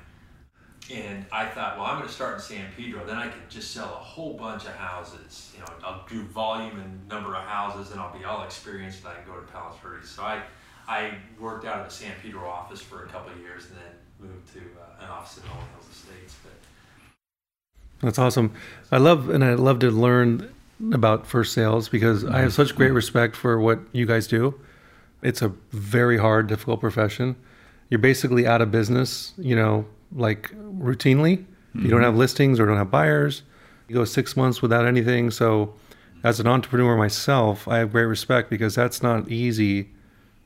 And 0.90 1.24
I 1.30 1.46
thought, 1.46 1.78
well, 1.78 1.86
I'm 1.86 1.98
going 1.98 2.08
to 2.08 2.14
start 2.14 2.34
in 2.34 2.40
San 2.40 2.66
Pedro. 2.76 3.04
Then 3.06 3.16
I 3.16 3.28
could 3.28 3.48
just 3.48 3.70
sell 3.70 3.86
a 3.86 4.02
whole 4.02 4.34
bunch 4.34 4.64
of 4.64 4.74
houses. 4.74 5.52
You 5.54 5.60
know, 5.60 5.66
I'll 5.84 6.04
do 6.08 6.22
volume 6.24 6.80
and 6.80 7.08
number 7.08 7.34
of 7.34 7.44
houses, 7.44 7.92
and 7.92 8.00
I'll 8.00 8.16
be 8.16 8.24
all 8.24 8.42
experienced. 8.42 9.00
And 9.00 9.08
I 9.08 9.14
can 9.14 9.24
go 9.26 9.40
to 9.40 9.46
Palos 9.46 9.76
Verdes. 9.82 10.10
So 10.10 10.22
I, 10.22 10.42
I 10.88 11.14
worked 11.38 11.64
out 11.64 11.78
of 11.78 11.86
the 11.86 11.92
San 11.92 12.12
Pedro 12.22 12.48
office 12.48 12.80
for 12.80 13.04
a 13.04 13.08
couple 13.08 13.32
of 13.32 13.38
years, 13.38 13.66
and 13.66 13.76
then 13.76 14.28
moved 14.28 14.52
to 14.54 14.58
uh, 14.58 15.04
an 15.04 15.10
office 15.10 15.38
in 15.38 15.48
Rolling 15.50 15.66
Hills 15.74 15.88
Estates. 15.90 16.36
But 16.42 17.16
That's 18.00 18.18
awesome. 18.18 18.52
I 18.90 18.98
love 18.98 19.30
and 19.30 19.44
I 19.44 19.54
love 19.54 19.78
to 19.80 19.90
learn 19.90 20.52
about 20.92 21.26
first 21.26 21.52
sales 21.52 21.88
because 21.88 22.24
I 22.24 22.40
have 22.40 22.52
such 22.52 22.74
great 22.74 22.92
respect 22.92 23.36
for 23.36 23.60
what 23.60 23.78
you 23.92 24.04
guys 24.04 24.26
do. 24.26 24.60
It's 25.22 25.42
a 25.42 25.48
very 25.70 26.18
hard, 26.18 26.48
difficult 26.48 26.80
profession. 26.80 27.36
You're 27.88 28.00
basically 28.00 28.46
out 28.46 28.60
of 28.60 28.72
business, 28.72 29.32
you 29.38 29.54
know, 29.54 29.86
like 30.14 30.50
routinely. 30.54 31.44
You 31.74 31.88
don't 31.88 32.02
have 32.02 32.16
listings 32.16 32.60
or 32.60 32.66
don't 32.66 32.76
have 32.76 32.90
buyers. 32.90 33.42
You 33.88 33.94
go 33.94 34.04
six 34.04 34.36
months 34.36 34.60
without 34.60 34.86
anything. 34.86 35.30
So, 35.30 35.72
as 36.22 36.38
an 36.38 36.46
entrepreneur 36.46 36.96
myself, 36.98 37.66
I 37.66 37.78
have 37.78 37.92
great 37.92 38.04
respect 38.04 38.50
because 38.50 38.74
that's 38.74 39.02
not 39.02 39.30
easy 39.30 39.88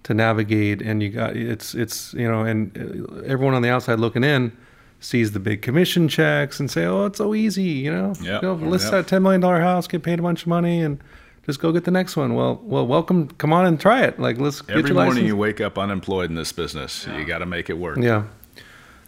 to 0.05 0.15
navigate. 0.15 0.81
And 0.83 1.03
you 1.03 1.09
got 1.11 1.37
it's 1.37 1.75
it's 1.75 2.15
you 2.15 2.31
know, 2.31 2.43
and 2.45 2.71
uh, 2.79 3.23
everyone 3.27 3.55
on 3.55 3.63
the 3.63 3.71
outside 3.71 3.99
looking 3.99 4.23
in 4.23 4.57
sees 5.01 5.33
the 5.33 5.41
big 5.41 5.63
commission 5.63 6.07
checks 6.09 6.61
and 6.61 6.71
say, 6.71 6.85
"Oh, 6.85 7.07
it's 7.07 7.19
so 7.19 7.35
easy," 7.35 7.63
you 7.65 7.91
know. 7.91 8.13
Yep. 8.21 8.43
Go 8.43 8.55
list 8.55 8.85
Yep. 8.85 8.93
that 8.93 9.07
ten 9.09 9.23
million 9.25 9.41
dollar 9.41 9.61
house, 9.61 9.89
get 9.89 10.05
paid 10.05 10.21
a 10.21 10.23
bunch 10.23 10.43
of 10.43 10.47
money, 10.49 10.81
and 10.81 11.01
just 11.45 11.61
go 11.61 11.73
get 11.73 11.85
the 11.85 11.91
next 11.91 12.17
one. 12.17 12.35
Well, 12.35 12.61
well, 12.63 12.87
welcome. 12.87 13.29
Come 13.39 13.53
on 13.53 13.67
and 13.67 13.81
try 13.81 14.03
it. 14.05 14.21
Like, 14.21 14.39
let's 14.39 14.61
get 14.63 14.77
Every 14.77 14.93
morning 14.93 15.09
license. 15.11 15.27
you 15.27 15.37
wake 15.37 15.61
up 15.61 15.77
unemployed 15.77 16.31
in 16.31 16.37
this 16.37 16.53
business. 16.53 17.07
You 17.19 17.25
got 17.25 17.39
to 17.39 17.47
make 17.47 17.69
it 17.69 17.79
work. 17.79 17.99
Yeah. 17.99 18.25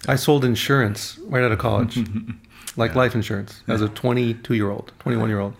I 0.07 0.17
sold 0.17 0.45
insurance 0.45 1.19
right 1.25 1.43
out 1.43 1.53
of 1.53 1.59
college, 1.59 1.99
like 2.77 2.95
life 2.95 3.15
insurance, 3.15 3.63
as 3.69 3.81
a 3.83 3.89
22 3.89 4.55
year 4.55 4.71
old, 4.71 4.93
21 5.01 5.29
year 5.29 5.41
old. 5.41 5.55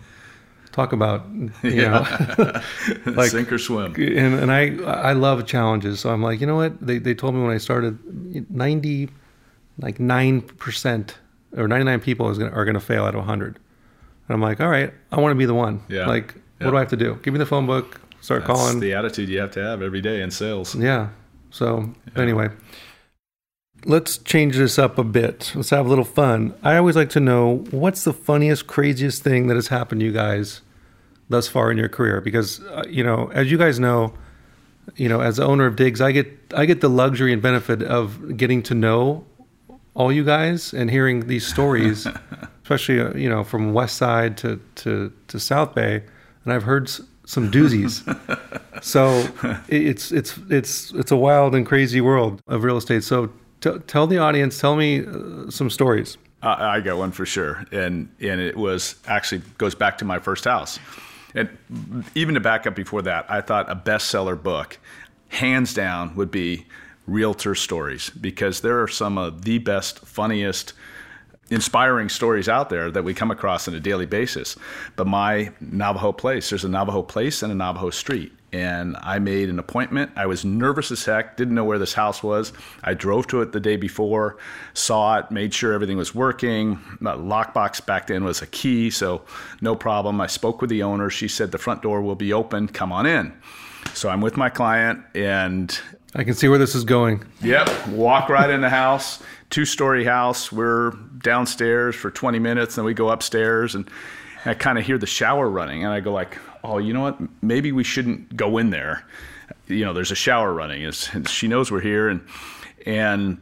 Talk 0.71 0.93
about, 0.93 1.25
you 1.63 1.81
know, 1.81 2.05
like- 3.05 3.31
Sink 3.31 3.51
or 3.51 3.57
swim. 3.57 3.95
and, 3.95 4.35
and 4.35 4.51
I, 4.51 4.77
I 4.85 5.13
love 5.13 5.45
challenges. 5.45 5.99
So 5.99 6.09
I'm 6.11 6.21
like, 6.23 6.39
you 6.39 6.47
know 6.47 6.55
what? 6.55 6.79
They, 6.79 6.99
they 6.99 7.13
told 7.13 7.33
me 7.35 7.41
when 7.41 7.51
I 7.51 7.57
started 7.57 7.97
90, 8.51 9.09
like 9.79 9.97
9% 9.97 11.09
or 11.57 11.67
99 11.67 11.99
people 12.01 12.29
is 12.29 12.37
gonna, 12.37 12.51
are 12.51 12.65
going 12.65 12.75
to 12.75 12.79
fail 12.79 13.03
out 13.03 13.09
of 13.15 13.19
100. 13.21 13.55
And 13.55 14.35
I'm 14.35 14.41
like, 14.41 14.61
all 14.61 14.69
right, 14.69 14.93
I 15.11 15.19
want 15.19 15.31
to 15.31 15.35
be 15.35 15.45
the 15.45 15.55
one. 15.55 15.81
Yeah. 15.89 16.05
Like, 16.05 16.35
Yeah. 16.59 16.67
what 16.67 16.71
do 16.71 16.77
I 16.77 16.79
have 16.81 16.89
to 16.89 16.97
do? 16.97 17.15
Give 17.23 17.33
me 17.33 17.39
the 17.39 17.45
phone 17.47 17.65
book, 17.65 17.99
start 18.21 18.45
That's 18.45 18.57
calling. 18.59 18.79
the 18.79 18.93
attitude 18.93 19.27
you 19.27 19.39
have 19.39 19.51
to 19.51 19.63
have 19.63 19.81
every 19.81 20.01
day 20.01 20.21
in 20.21 20.29
sales. 20.31 20.75
Yeah. 20.75 21.09
So 21.49 21.91
anyway, 22.15 22.49
let's 23.85 24.17
change 24.17 24.57
this 24.57 24.77
up 24.77 24.97
a 24.97 25.03
bit. 25.03 25.51
Let's 25.55 25.69
have 25.69 25.85
a 25.85 25.89
little 25.89 26.05
fun. 26.05 26.53
I 26.63 26.77
always 26.77 26.95
like 26.95 27.09
to 27.11 27.19
know 27.19 27.65
what's 27.71 28.03
the 28.03 28.13
funniest, 28.13 28.67
craziest 28.67 29.23
thing 29.23 29.47
that 29.47 29.55
has 29.55 29.67
happened 29.67 30.01
to 30.01 30.05
you 30.05 30.11
guys 30.11 30.61
thus 31.29 31.47
far 31.47 31.71
in 31.71 31.77
your 31.77 31.89
career. 31.89 32.21
Because 32.21 32.59
uh, 32.61 32.83
you 32.89 33.03
know, 33.03 33.31
as 33.33 33.51
you 33.51 33.57
guys 33.57 33.79
know, 33.79 34.13
you 34.95 35.07
know, 35.07 35.21
as 35.21 35.37
the 35.37 35.45
owner 35.45 35.65
of 35.65 35.75
Digs, 35.75 36.01
I 36.01 36.11
get 36.11 36.31
I 36.55 36.65
get 36.65 36.81
the 36.81 36.89
luxury 36.89 37.31
and 37.33 37.41
benefit 37.41 37.83
of 37.83 38.37
getting 38.37 38.63
to 38.63 38.73
know 38.73 39.25
all 39.93 40.11
you 40.11 40.23
guys 40.23 40.73
and 40.73 40.89
hearing 40.89 41.27
these 41.27 41.45
stories, 41.45 42.07
especially 42.63 42.99
uh, 42.99 43.13
you 43.13 43.29
know 43.29 43.43
from 43.43 43.73
West 43.73 43.97
Side 43.97 44.37
to 44.37 44.59
to 44.75 45.11
to 45.27 45.39
South 45.39 45.75
Bay, 45.75 46.03
and 46.43 46.53
I've 46.53 46.63
heard 46.63 46.87
s- 46.87 47.01
some 47.25 47.51
doozies. 47.51 48.03
so 48.83 49.27
it's 49.67 50.11
it's 50.11 50.37
it's 50.49 50.91
it's 50.93 51.11
a 51.11 51.17
wild 51.17 51.53
and 51.55 51.65
crazy 51.65 52.01
world 52.01 52.41
of 52.47 52.63
real 52.63 52.77
estate. 52.77 53.03
So 53.03 53.31
t- 53.61 53.79
tell 53.87 54.07
the 54.07 54.17
audience, 54.17 54.59
tell 54.59 54.75
me 54.75 55.05
uh, 55.05 55.49
some 55.49 55.69
stories. 55.69 56.17
I, 56.41 56.77
I 56.77 56.79
got 56.81 56.97
one 56.97 57.11
for 57.11 57.25
sure, 57.25 57.65
and 57.71 58.09
and 58.19 58.39
it 58.39 58.55
was 58.55 58.95
actually 59.07 59.41
goes 59.57 59.75
back 59.75 59.97
to 59.99 60.05
my 60.05 60.19
first 60.19 60.45
house, 60.45 60.79
and 61.35 61.49
even 62.15 62.35
to 62.35 62.39
back 62.39 62.65
up 62.65 62.75
before 62.75 63.01
that, 63.03 63.25
I 63.29 63.41
thought 63.41 63.69
a 63.69 63.75
bestseller 63.75 64.41
book, 64.41 64.79
hands 65.29 65.73
down, 65.73 66.15
would 66.15 66.31
be 66.31 66.65
realtor 67.07 67.55
stories 67.55 68.09
because 68.09 68.61
there 68.61 68.81
are 68.81 68.87
some 68.87 69.17
of 69.17 69.43
the 69.43 69.57
best, 69.57 69.99
funniest, 70.05 70.73
inspiring 71.49 72.07
stories 72.09 72.47
out 72.47 72.69
there 72.69 72.91
that 72.91 73.03
we 73.03 73.13
come 73.13 73.31
across 73.31 73.67
on 73.67 73.73
a 73.73 73.79
daily 73.79 74.05
basis. 74.05 74.55
But 74.95 75.07
my 75.07 75.51
Navajo 75.59 76.11
place, 76.11 76.49
there's 76.49 76.63
a 76.63 76.69
Navajo 76.69 77.01
place 77.01 77.43
and 77.43 77.51
a 77.51 77.55
Navajo 77.55 77.89
street. 77.89 78.31
And 78.51 78.97
I 79.01 79.19
made 79.19 79.49
an 79.49 79.59
appointment. 79.59 80.11
I 80.15 80.25
was 80.25 80.43
nervous 80.43 80.91
as 80.91 81.05
heck, 81.05 81.37
didn't 81.37 81.53
know 81.53 81.63
where 81.63 81.77
this 81.77 81.93
house 81.93 82.23
was. 82.23 82.51
I 82.83 82.95
drove 82.95 83.27
to 83.27 83.41
it 83.41 83.51
the 83.51 83.59
day 83.59 83.75
before, 83.75 84.37
saw 84.73 85.19
it, 85.19 85.29
made 85.29 85.53
sure 85.53 85.73
everything 85.73 85.97
was 85.97 86.15
working. 86.15 86.79
My 86.99 87.13
lockbox 87.13 87.85
back 87.85 88.07
then 88.07 88.23
was 88.23 88.41
a 88.41 88.47
key, 88.47 88.89
so 88.89 89.21
no 89.61 89.75
problem. 89.75 90.19
I 90.19 90.27
spoke 90.27 90.61
with 90.61 90.69
the 90.71 90.81
owner. 90.81 91.09
She 91.09 91.27
said 91.27 91.51
the 91.51 91.57
front 91.59 91.83
door 91.83 92.01
will 92.01 92.15
be 92.15 92.33
open, 92.33 92.67
come 92.67 92.91
on 92.91 93.05
in. 93.05 93.33
So 93.93 94.09
I'm 94.09 94.21
with 94.21 94.37
my 94.37 94.49
client 94.49 95.03
and 95.13 95.79
I 96.15 96.23
can 96.23 96.33
see 96.33 96.47
where 96.47 96.57
this 96.57 96.75
is 96.75 96.83
going. 96.83 97.23
Yep. 97.41 97.89
Walk 97.89 98.29
right 98.29 98.49
in 98.49 98.61
the 98.61 98.69
house, 98.69 99.21
two 99.49 99.65
story 99.65 100.05
house. 100.05 100.51
We're 100.51 100.91
downstairs 101.19 101.95
for 101.95 102.09
20 102.09 102.39
minutes, 102.39 102.75
then 102.75 102.85
we 102.85 102.93
go 102.93 103.09
upstairs 103.09 103.75
and 103.75 103.89
I 104.45 104.53
kind 104.53 104.77
of 104.77 104.85
hear 104.85 104.97
the 104.97 105.05
shower 105.07 105.49
running 105.49 105.83
and 105.83 105.93
I 105.93 105.99
go 105.99 106.13
like, 106.13 106.37
oh, 106.63 106.77
you 106.77 106.93
know 106.93 107.01
what? 107.01 107.19
Maybe 107.41 107.71
we 107.71 107.83
shouldn't 107.83 108.35
go 108.35 108.57
in 108.57 108.69
there. 108.69 109.05
You 109.67 109.85
know, 109.85 109.93
there's 109.93 110.11
a 110.11 110.15
shower 110.15 110.53
running. 110.53 110.83
It's, 110.83 111.09
she 111.29 111.47
knows 111.47 111.71
we're 111.71 111.81
here. 111.81 112.09
And, 112.09 112.21
and 112.85 113.37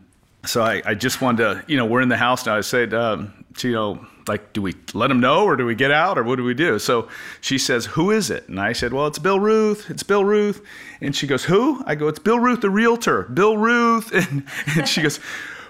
so 0.45 0.61
I, 0.61 0.81
I 0.85 0.93
just 0.93 1.21
wanted 1.21 1.37
to, 1.43 1.63
you 1.67 1.77
know, 1.77 1.85
we're 1.85 2.01
in 2.01 2.09
the 2.09 2.17
house 2.17 2.45
now. 2.45 2.55
I 2.55 2.61
said, 2.61 2.93
um, 2.93 3.45
to, 3.57 3.67
you 3.67 3.73
know, 3.73 4.05
like, 4.27 4.53
do 4.53 4.61
we 4.61 4.75
let 4.93 5.07
them 5.07 5.19
know 5.19 5.45
or 5.45 5.55
do 5.55 5.65
we 5.65 5.75
get 5.75 5.91
out 5.91 6.17
or 6.17 6.23
what 6.23 6.35
do 6.35 6.43
we 6.43 6.53
do? 6.53 6.79
So 6.79 7.07
she 7.41 7.57
says, 7.57 7.85
who 7.85 8.11
is 8.11 8.29
it? 8.29 8.47
And 8.49 8.59
I 8.59 8.73
said, 8.73 8.93
well, 8.93 9.07
it's 9.07 9.19
Bill 9.19 9.39
Ruth. 9.39 9.89
It's 9.89 10.03
Bill 10.03 10.23
Ruth. 10.23 10.61
And 11.01 11.15
she 11.15 11.27
goes, 11.27 11.45
who? 11.45 11.81
I 11.85 11.95
go, 11.95 12.07
it's 12.07 12.19
Bill 12.19 12.39
Ruth, 12.39 12.61
the 12.61 12.69
realtor. 12.69 13.23
Bill 13.23 13.57
Ruth. 13.57 14.11
And, 14.17 14.45
and 14.75 14.87
she 14.87 15.01
goes, 15.01 15.19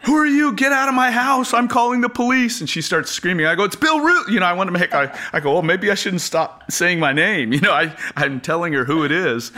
who 0.04 0.16
are 0.16 0.26
you? 0.26 0.54
Get 0.54 0.72
out 0.72 0.88
of 0.90 0.96
my 0.96 1.12
house. 1.12 1.54
I'm 1.54 1.68
calling 1.68 2.02
the 2.02 2.10
police. 2.10 2.60
And 2.62 2.70
she 2.70 2.82
starts 2.82 3.12
screaming. 3.12 3.46
I 3.46 3.56
go, 3.56 3.64
it's 3.64 3.76
Bill 3.76 4.00
Ruth. 4.00 4.30
You 4.30 4.40
know, 4.40 4.46
I 4.46 4.54
want 4.54 4.68
to 4.70 4.72
make, 4.72 4.94
I, 4.94 5.18
I 5.34 5.40
go, 5.40 5.54
well, 5.54 5.62
maybe 5.62 5.90
I 5.92 5.96
shouldn't 5.96 6.22
stop 6.22 6.72
saying 6.72 7.00
my 7.00 7.14
name. 7.14 7.54
You 7.58 7.62
know, 7.62 7.74
I, 7.74 7.96
I'm 8.16 8.40
telling 8.40 8.74
her 8.74 8.86
who 8.86 9.04
it 9.04 9.12
is. 9.12 9.52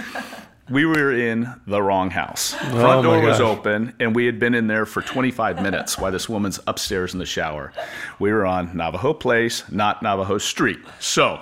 We 0.70 0.86
were 0.86 1.12
in 1.12 1.52
the 1.66 1.82
wrong 1.82 2.12
house. 2.12 2.52
The 2.52 2.58
front 2.58 3.00
Oh, 3.00 3.02
door 3.02 3.22
was 3.22 3.42
open, 3.42 3.96
and 4.00 4.16
we 4.16 4.28
had 4.28 4.40
been 4.40 4.54
in 4.54 4.68
there 4.68 4.86
for 4.86 5.02
25 5.02 5.64
minutes 5.64 5.98
while 5.98 6.12
this 6.12 6.30
woman's 6.30 6.60
upstairs 6.68 7.12
in 7.14 7.20
the 7.20 7.26
shower. 7.26 7.74
We 8.20 8.32
were 8.32 8.46
on 8.46 8.78
Navajo 8.78 9.14
Place, 9.14 9.64
not 9.72 10.04
Navajo 10.04 10.38
Street. 10.38 10.78
So, 11.00 11.40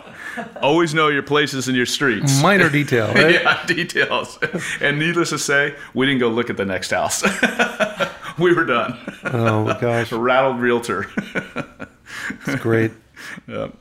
always 0.61 0.93
know 0.93 1.09
your 1.09 1.23
places 1.23 1.67
and 1.67 1.75
your 1.75 1.85
streets. 1.85 2.41
Minor 2.41 2.69
detail, 2.69 3.07
right? 3.13 3.33
yeah, 3.33 3.65
details. 3.65 4.39
And 4.79 4.97
needless 4.97 5.31
to 5.31 5.37
say, 5.39 5.75
we 5.93 6.05
didn't 6.05 6.21
go 6.21 6.29
look 6.29 6.49
at 6.49 6.55
the 6.55 6.65
next 6.65 6.91
house. 6.91 7.21
we 8.39 8.53
were 8.53 8.65
done. 8.65 8.97
Oh 9.25 9.63
my 9.63 9.79
gosh, 9.79 10.11
Rattled 10.11 10.59
realtor. 10.59 11.07
it's 12.45 12.61
great. 12.61 12.91
Yep. 13.47 13.75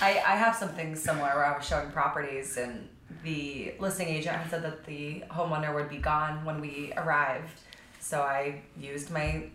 I, 0.00 0.22
I 0.26 0.36
have 0.36 0.56
something 0.56 0.96
similar 0.96 1.28
where 1.34 1.44
I 1.44 1.56
was 1.56 1.66
showing 1.66 1.90
properties 1.90 2.56
and 2.56 2.88
the 3.24 3.74
listing 3.78 4.08
agent 4.08 4.36
had 4.36 4.50
said 4.50 4.62
that 4.64 4.86
the 4.86 5.22
homeowner 5.30 5.74
would 5.74 5.90
be 5.90 5.98
gone 5.98 6.44
when 6.46 6.60
we 6.62 6.92
arrived. 6.96 7.60
So 8.00 8.22
I 8.22 8.62
used 8.80 9.10
my 9.10 9.50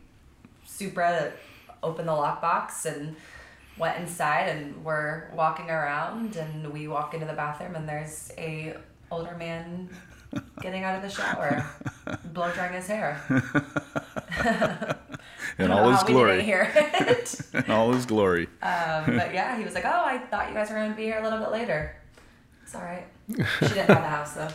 Supra 0.64 1.10
to 1.10 1.32
open 1.82 2.06
the 2.06 2.12
lockbox 2.12 2.86
and 2.86 3.16
went 3.80 3.98
inside 3.98 4.48
and 4.50 4.86
we're 4.86 5.32
walking 5.34 5.72
around 5.72 6.36
and 6.36 6.72
we 6.72 6.88
walk 6.88 7.16
into 7.16 7.26
the 7.26 7.34
bathroom 7.34 7.76
and 7.76 7.90
there's 7.90 8.32
a 8.38 8.76
older 9.10 9.36
man 9.38 9.90
getting 10.62 10.84
out 10.84 10.96
of 10.96 11.02
the 11.02 11.10
shower, 11.10 11.66
blow 12.34 12.52
drying 12.52 12.74
his 12.74 12.88
hair. 12.88 13.22
I 14.30 14.96
In 15.64 15.72
all 15.72 15.86
know 15.86 15.92
his 15.92 16.02
how 16.02 16.08
we 16.08 16.14
glory. 16.14 16.32
didn't 16.38 16.46
hear. 16.46 17.26
In 17.66 17.72
all 17.72 17.92
his 17.92 18.06
glory. 18.06 18.48
Um, 18.62 19.06
but 19.18 19.34
yeah, 19.34 19.58
he 19.58 19.64
was 19.64 19.74
like, 19.76 19.86
"Oh, 19.86 20.04
I 20.06 20.18
thought 20.18 20.48
you 20.50 20.54
guys 20.54 20.70
were 20.70 20.76
gonna 20.78 20.96
be 20.96 21.04
here 21.04 21.20
a 21.20 21.24
little 21.24 21.40
bit 21.40 21.52
later." 21.52 21.96
It's 22.64 22.74
all 22.76 22.82
right. 22.82 23.06
She 23.28 23.68
didn't 23.68 23.88
have 23.88 23.88
the 23.88 23.96
house 23.96 24.34
though. 24.34 24.48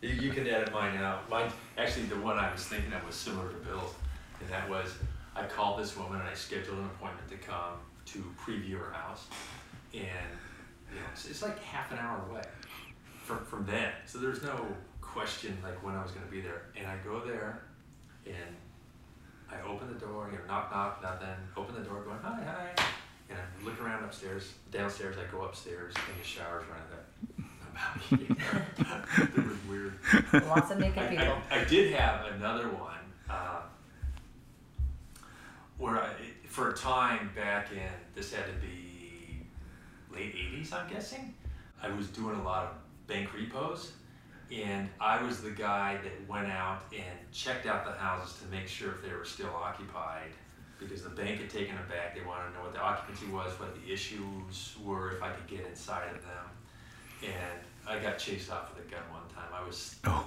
You, 0.00 0.10
you 0.14 0.30
can 0.30 0.46
edit 0.46 0.72
mine 0.72 0.96
out. 0.98 1.28
Mine, 1.28 1.50
actually, 1.76 2.06
the 2.06 2.16
one 2.16 2.38
I 2.38 2.50
was 2.52 2.64
thinking 2.64 2.92
of 2.92 3.04
was 3.06 3.14
similar 3.14 3.48
to 3.48 3.58
Bill's, 3.58 3.94
and 4.40 4.48
that 4.50 4.68
was 4.68 4.94
I 5.36 5.44
called 5.44 5.78
this 5.80 5.96
woman 5.96 6.20
and 6.20 6.28
I 6.28 6.34
scheduled 6.34 6.78
an 6.78 6.84
appointment 6.86 7.28
to 7.30 7.36
come 7.36 7.74
to 8.06 8.24
preview 8.40 8.78
her 8.78 8.92
house, 8.92 9.26
and 9.92 10.02
you 10.02 10.96
know, 11.00 11.06
it's, 11.12 11.26
it's 11.28 11.42
like 11.42 11.62
half 11.62 11.92
an 11.92 11.98
hour 11.98 12.22
away 12.30 12.42
from 13.22 13.44
from 13.44 13.66
then. 13.66 13.92
So 14.06 14.18
there's 14.18 14.42
no 14.42 14.66
question 15.12 15.56
like 15.62 15.82
when 15.84 15.94
I 15.94 16.02
was 16.02 16.12
going 16.12 16.24
to 16.24 16.30
be 16.30 16.40
there, 16.40 16.62
and 16.76 16.86
I 16.86 16.96
go 17.04 17.20
there, 17.24 17.62
and 18.26 18.56
I 19.50 19.60
open 19.66 19.88
the 19.88 19.98
door, 19.98 20.28
you 20.30 20.38
know, 20.38 20.44
knock 20.46 20.70
knock, 20.70 21.02
nothing. 21.02 21.28
Open 21.56 21.74
the 21.74 21.88
door, 21.88 22.02
going 22.02 22.18
hi 22.22 22.42
hi, 22.44 22.84
and 23.30 23.38
I 23.38 23.64
look 23.64 23.80
around 23.80 24.04
upstairs, 24.04 24.52
downstairs. 24.70 25.16
I 25.16 25.30
go 25.30 25.42
upstairs, 25.42 25.94
and 25.96 26.20
the 26.20 26.26
shower's 26.26 26.64
running 26.68 26.88
here, 28.08 28.66
it 29.18 29.36
was 29.36 29.56
weird. 29.68 29.98
Lots 30.32 30.70
of 30.70 30.78
I, 30.78 30.80
naked 30.80 31.10
people. 31.10 31.38
I, 31.50 31.60
I 31.60 31.64
did 31.64 31.92
have 31.94 32.26
another 32.32 32.68
one 32.68 32.98
um, 33.30 33.62
where 35.78 35.98
I, 35.98 36.10
for 36.46 36.70
a 36.70 36.76
time 36.76 37.30
back 37.34 37.70
in 37.72 37.78
this 38.14 38.32
had 38.32 38.46
to 38.46 38.52
be 38.66 39.46
late 40.12 40.34
80s, 40.34 40.72
I'm 40.72 40.90
guessing. 40.90 41.34
I 41.82 41.88
was 41.90 42.08
doing 42.08 42.38
a 42.38 42.42
lot 42.42 42.64
of 42.64 43.06
bank 43.06 43.32
repos, 43.34 43.92
and 44.52 44.88
I 45.00 45.22
was 45.22 45.40
the 45.42 45.50
guy 45.50 45.98
that 46.02 46.12
went 46.28 46.48
out 46.50 46.82
and 46.92 47.18
checked 47.32 47.66
out 47.66 47.84
the 47.84 47.92
houses 47.92 48.38
to 48.40 48.46
make 48.54 48.68
sure 48.68 48.90
if 48.92 49.02
they 49.02 49.12
were 49.14 49.24
still 49.24 49.50
occupied. 49.54 50.30
Because 50.78 51.02
the 51.02 51.10
bank 51.10 51.40
had 51.40 51.50
taken 51.50 51.74
them 51.74 51.84
back, 51.88 52.14
they 52.14 52.24
wanted 52.24 52.50
to 52.50 52.54
know 52.54 52.60
what 52.62 52.72
the 52.72 52.80
occupancy 52.80 53.26
was, 53.32 53.50
what 53.58 53.74
the 53.84 53.92
issues 53.92 54.76
were, 54.84 55.10
if 55.10 55.20
I 55.22 55.30
could 55.30 55.46
get 55.48 55.66
inside 55.66 56.06
of 56.14 56.22
them. 56.22 56.44
And 57.24 57.58
I 57.88 57.98
got 58.00 58.16
chased 58.18 58.50
off 58.52 58.72
with 58.74 58.86
a 58.86 58.90
gun 58.90 59.00
one 59.10 59.22
time. 59.34 59.48
I 59.52 59.66
was 59.66 59.96
Oh. 60.06 60.24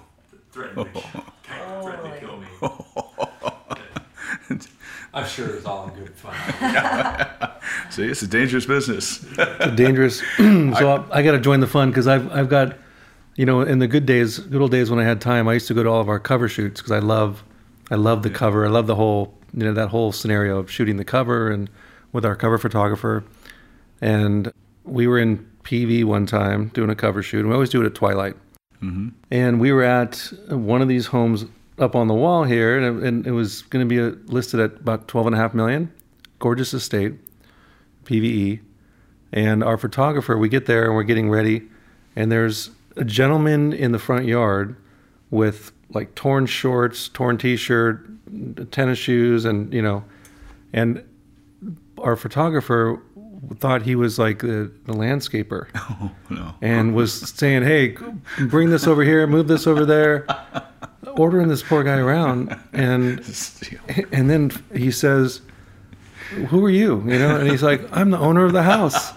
threatened 0.52 0.94
to, 0.94 1.00
oh. 1.00 1.24
kind 1.44 1.62
of 1.62 1.84
threatened 1.84 2.14
to 2.14 2.20
kill 2.20 2.38
me. 2.38 2.48
I'm 5.14 5.26
sure 5.28 5.48
it 5.50 5.56
was 5.56 5.66
all 5.66 5.88
in 5.90 5.96
good 5.96 6.14
fun. 6.16 6.34
See, 7.92 8.04
it's 8.04 8.22
a 8.22 8.28
dangerous 8.28 8.66
business. 8.66 9.26
dangerous. 9.76 10.22
so 10.38 11.06
I, 11.12 11.20
I 11.20 11.24
got 11.24 11.32
to 11.32 11.40
join 11.40 11.60
the 11.62 11.68
fun 11.68 11.90
because 11.92 12.08
I've 12.08 12.30
I've 12.32 12.50
got, 12.50 12.78
you 13.36 13.46
know, 13.46 13.62
in 13.62 13.80
the 13.80 13.88
good 13.88 14.06
days, 14.06 14.40
good 14.40 14.62
old 14.62 14.72
days 14.72 14.90
when 14.90 15.00
I 15.00 15.04
had 15.04 15.22
time, 15.22 15.48
I 15.48 15.54
used 15.54 15.68
to 15.68 15.74
go 15.74 15.84
to 15.84 15.90
all 15.90 16.02
of 16.02 16.10
our 16.10 16.20
cover 16.20 16.48
shoots 16.48 16.82
because 16.82 16.92
I 16.92 17.00
love, 17.00 17.44
I 17.90 17.96
love 17.96 18.24
the 18.24 18.30
cover. 18.30 18.66
I 18.66 18.70
love 18.70 18.88
the 18.88 18.96
whole, 18.96 19.38
you 19.54 19.64
know, 19.64 19.74
that 19.74 19.90
whole 19.90 20.12
scenario 20.12 20.58
of 20.60 20.70
shooting 20.70 20.98
the 20.98 21.06
cover 21.06 21.50
and 21.50 21.70
with 22.12 22.26
our 22.26 22.36
cover 22.36 22.58
photographer. 22.58 23.24
And 24.02 24.52
we 24.84 25.08
were 25.08 25.20
in 25.20 25.50
PV 25.64 26.04
one 26.06 26.26
time 26.26 26.70
doing 26.70 26.90
a 26.90 26.96
cover 26.96 27.22
shoot. 27.24 27.40
And 27.40 27.50
we 27.50 27.54
always 27.54 27.70
do 27.70 27.82
it 27.82 27.86
at 27.86 27.96
twilight. 27.96 28.36
And 29.30 29.60
we 29.60 29.72
were 29.72 29.84
at 29.84 30.34
one 30.50 30.82
of 30.82 30.88
these 30.88 31.08
homes 31.08 31.46
up 31.78 31.96
on 31.96 32.08
the 32.08 32.14
wall 32.14 32.44
here, 32.44 32.78
and 32.78 32.86
it, 32.98 33.08
and 33.08 33.28
it 33.28 33.32
was 33.32 33.62
going 33.64 33.88
to 33.88 33.90
be 33.90 34.00
uh 34.02 34.16
listed 34.26 34.60
at 34.60 34.80
about 34.80 35.08
twelve 35.08 35.28
and 35.28 35.36
a 35.36 35.38
half 35.38 35.54
million. 35.54 35.92
Gorgeous 36.40 36.74
estate, 36.74 37.14
PVE. 38.06 38.60
And 39.32 39.64
our 39.64 39.78
photographer, 39.78 40.38
we 40.38 40.50
get 40.50 40.66
there 40.66 40.86
and 40.86 40.96
we're 40.96 41.04
getting 41.04 41.30
ready, 41.30 41.62
and 42.16 42.32
there's 42.32 42.72
a 42.96 43.04
gentleman 43.04 43.74
in 43.74 43.92
the 43.92 44.00
front 44.00 44.26
yard 44.26 44.76
with 45.30 45.72
like 45.90 46.16
torn 46.16 46.46
shorts, 46.46 47.10
torn 47.10 47.38
t-shirt, 47.38 48.08
tennis 48.72 48.98
shoes, 49.00 49.46
and 49.46 49.74
you 49.74 49.82
know, 49.82 50.04
and 50.74 51.04
our 51.98 52.16
photographer 52.16 53.02
thought 53.58 53.82
he 53.82 53.96
was 53.96 54.18
like 54.18 54.40
the, 54.40 54.72
the 54.86 54.94
landscaper. 54.94 55.68
Oh, 56.02 56.12
no. 56.30 56.56
and 56.62 56.96
was 56.96 57.14
saying, 57.14 57.64
"Hey, 57.64 57.96
bring 58.40 58.70
this 58.70 58.88
over 58.88 59.04
here, 59.04 59.28
move 59.28 59.48
this 59.48 59.68
over 59.68 59.86
there," 59.86 60.26
ordering 61.18 61.48
this 61.48 61.62
poor 61.62 61.84
guy 61.84 61.98
around, 61.98 62.58
and 62.74 63.20
and 64.12 64.30
then 64.30 64.52
he 64.74 64.92
says, 64.92 65.42
"Who 66.50 66.64
are 66.66 66.70
you?" 66.70 67.02
You 67.06 67.20
know, 67.20 67.36
and 67.38 67.50
he's 67.50 67.64
like, 67.64 67.82
"I'm 67.96 68.10
the 68.12 68.18
owner 68.20 68.46
of 68.46 68.54
the 68.54 68.64
house," 68.64 69.12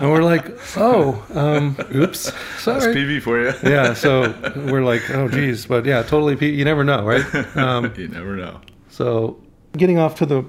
and 0.00 0.10
we're 0.10 0.22
like, 0.22 0.46
"Oh, 0.76 1.22
um, 1.34 1.76
oops, 1.94 2.30
That's 2.30 2.62
sorry." 2.62 2.94
PV 2.94 3.20
for 3.22 3.40
you. 3.40 3.52
Yeah, 3.62 3.94
so 3.94 4.32
we're 4.70 4.84
like, 4.84 5.02
"Oh, 5.10 5.28
geez," 5.28 5.66
but 5.66 5.84
yeah, 5.84 6.02
totally. 6.02 6.36
P- 6.36 6.50
You 6.54 6.64
never 6.64 6.84
know, 6.84 7.04
right? 7.04 7.56
Um, 7.56 7.92
you 7.96 8.08
never 8.08 8.36
know. 8.36 8.60
so 8.88 9.36
getting 9.76 9.98
off 9.98 10.14
to 10.16 10.26
the 10.26 10.42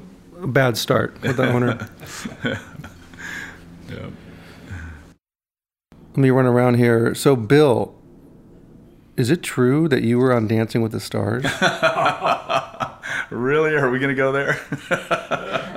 bad 0.48 0.78
start 0.78 1.20
with 1.22 1.38
the 1.38 1.48
owner. 1.52 1.88
Yeah. 3.90 4.08
Let 6.12 6.18
me 6.18 6.30
run 6.30 6.46
around 6.46 6.76
here. 6.76 7.14
So, 7.14 7.36
Bill, 7.36 7.94
is 9.18 9.30
it 9.30 9.44
true 9.44 9.90
that 9.90 10.02
you 10.04 10.18
were 10.18 10.32
on 10.34 10.48
Dancing 10.48 10.82
with 10.82 10.94
the 10.94 11.00
Stars? 11.02 11.44
Really? 13.30 13.76
Are 13.76 13.90
we 13.90 14.00
going 14.00 14.10
to 14.10 14.16
go 14.16 14.32
there? 14.32 14.60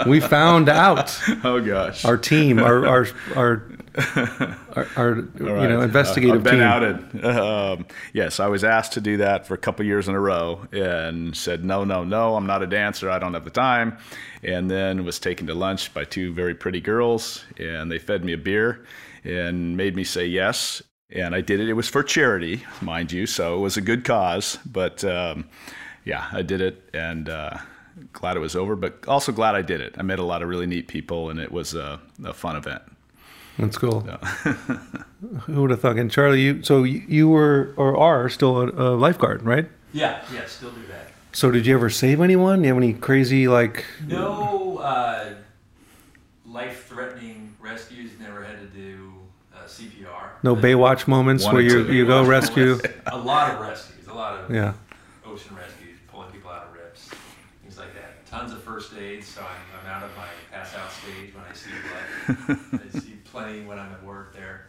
we 0.07 0.21
found 0.21 0.69
out. 0.69 1.19
oh, 1.45 1.61
gosh. 1.61 2.05
Our 2.05 2.17
team, 2.17 2.59
our 2.59 2.87
our 2.87 3.07
our 3.37 3.63
our, 4.77 4.89
our 4.97 5.15
you 5.17 5.49
All 5.49 5.69
know 5.69 5.77
right. 5.77 5.85
investigative 5.85 6.37
I've 6.39 6.43
been 6.43 6.55
team. 6.55 6.63
outed. 6.63 7.25
Um, 7.25 7.87
yes, 8.13 8.41
I 8.41 8.49
was 8.49 8.65
asked 8.65 8.93
to 8.95 9.01
do 9.01 9.19
that 9.19 9.47
for 9.47 9.55
a 9.55 9.59
couple 9.59 9.85
years 9.87 10.09
in 10.09 10.15
a 10.15 10.21
row 10.21 10.67
and 10.73 11.37
said, 11.37 11.65
no, 11.65 11.85
no, 11.85 12.03
no, 12.05 12.35
I'm 12.35 12.47
not 12.47 12.63
a 12.63 12.67
dancer. 12.67 13.09
I 13.11 13.19
don't 13.19 13.35
have 13.35 13.45
the 13.45 13.51
time. 13.51 13.99
And 14.43 14.71
then 14.71 15.05
was 15.05 15.19
taken 15.19 15.47
to 15.47 15.55
lunch 15.55 15.95
by 15.95 16.05
two 16.05 16.33
very 16.33 16.55
pretty 16.55 16.81
girls, 16.81 17.45
and 17.57 17.91
they 17.91 17.99
fed 17.99 18.25
me 18.25 18.33
a 18.33 18.39
beer 18.39 18.85
and 19.23 19.77
made 19.77 19.95
me 19.97 20.05
say 20.05 20.27
yes. 20.27 20.83
And 21.11 21.35
I 21.35 21.41
did 21.41 21.61
it. 21.61 21.69
It 21.69 21.75
was 21.75 21.89
for 21.89 22.03
charity, 22.03 22.65
mind 22.81 23.13
you, 23.13 23.27
so 23.27 23.57
it 23.57 23.61
was 23.61 23.77
a 23.77 23.81
good 23.81 24.05
cause. 24.05 24.59
But 24.67 25.05
um, 25.05 25.45
yeah, 26.05 26.29
I 26.33 26.43
did 26.43 26.61
it, 26.61 26.89
and 26.95 27.29
uh, 27.29 27.59
glad 28.13 28.37
it 28.37 28.41
was 28.41 28.55
over. 28.57 28.77
But 28.77 29.07
also 29.09 29.33
glad 29.33 29.55
I 29.55 29.63
did 29.63 29.81
it. 29.81 29.95
I 29.99 30.03
met 30.03 30.19
a 30.19 30.25
lot 30.25 30.43
of 30.43 30.49
really 30.49 30.67
neat 30.67 30.89
people, 30.89 31.31
and 31.31 31.39
it 31.41 31.51
was 31.53 31.75
a, 31.75 32.01
a 32.25 32.33
fun 32.33 32.57
event. 32.57 32.83
That's 33.59 33.79
cool. 33.79 34.01
Who 35.47 35.63
would 35.63 35.71
have 35.71 35.81
thought? 35.81 35.97
And 35.97 36.11
Charlie, 36.11 36.41
you 36.41 36.63
so 36.63 36.83
you 36.83 37.03
you 37.07 37.29
were 37.29 37.73
or 37.77 37.97
are 37.97 38.29
still 38.29 38.61
a, 38.61 38.67
a 38.67 38.89
lifeguard, 38.97 39.43
right? 39.43 39.69
Yeah, 39.93 40.21
yeah, 40.33 40.45
still 40.47 40.71
do 40.73 40.85
that. 40.89 41.11
So 41.33 41.51
did 41.51 41.67
you 41.67 41.75
ever 41.75 41.89
save 41.91 42.21
anyone? 42.21 42.63
Do 42.63 42.69
you 42.69 42.75
have 42.75 42.83
any 42.83 42.93
crazy 42.95 43.47
like? 43.49 43.85
No 44.07 44.79
uh, 44.79 45.35
life-threatening 46.47 47.55
rescues. 47.61 48.11
Never 48.21 48.43
had 48.45 48.59
to 48.61 48.67
do 48.67 49.13
uh, 49.55 49.65
CPR. 49.67 50.31
No 50.43 50.57
Baywatch 50.57 51.07
moments 51.07 51.45
One 51.45 51.55
where 51.55 51.63
you 51.63 51.85
you 51.91 52.07
go 52.07 52.25
rescue. 52.27 52.79
A 53.07 53.17
lot 53.17 53.53
of 53.53 53.61
rescues. 53.61 54.07
A 54.09 54.13
lot 54.15 54.41
of 54.41 54.51
Yeah. 54.55 54.75
First 58.75 58.93
aid, 58.99 59.23
so 59.23 59.41
I'm, 59.41 59.79
I'm 59.81 59.95
out 59.95 60.03
of 60.03 60.17
my 60.17 60.27
pass 60.51 60.75
out 60.75 60.91
stage 60.91 61.33
when 61.33 61.45
I 61.49 61.55
see 61.55 61.71
blood. 61.87 62.81
I 62.95 62.99
see 62.99 63.13
plenty 63.23 63.65
when 63.65 63.79
I'm 63.79 63.93
at 63.93 64.03
work 64.03 64.35
there. 64.35 64.67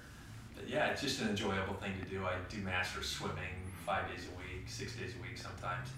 But 0.54 0.70
yeah, 0.70 0.92
it's 0.92 1.02
just 1.02 1.22
an 1.22 1.30
enjoyable 1.30 1.74
thing 1.74 1.94
to 2.04 2.08
do. 2.08 2.24
I 2.24 2.34
do 2.48 2.62
master 2.62 3.02
swimming 3.02 3.56
five 3.84 4.08
days 4.08 4.28
a 4.32 4.38
week, 4.38 4.66
six 4.68 4.96
days 4.96 5.14
a 5.18 5.22
week 5.24 5.40
sometimes. 5.40 5.90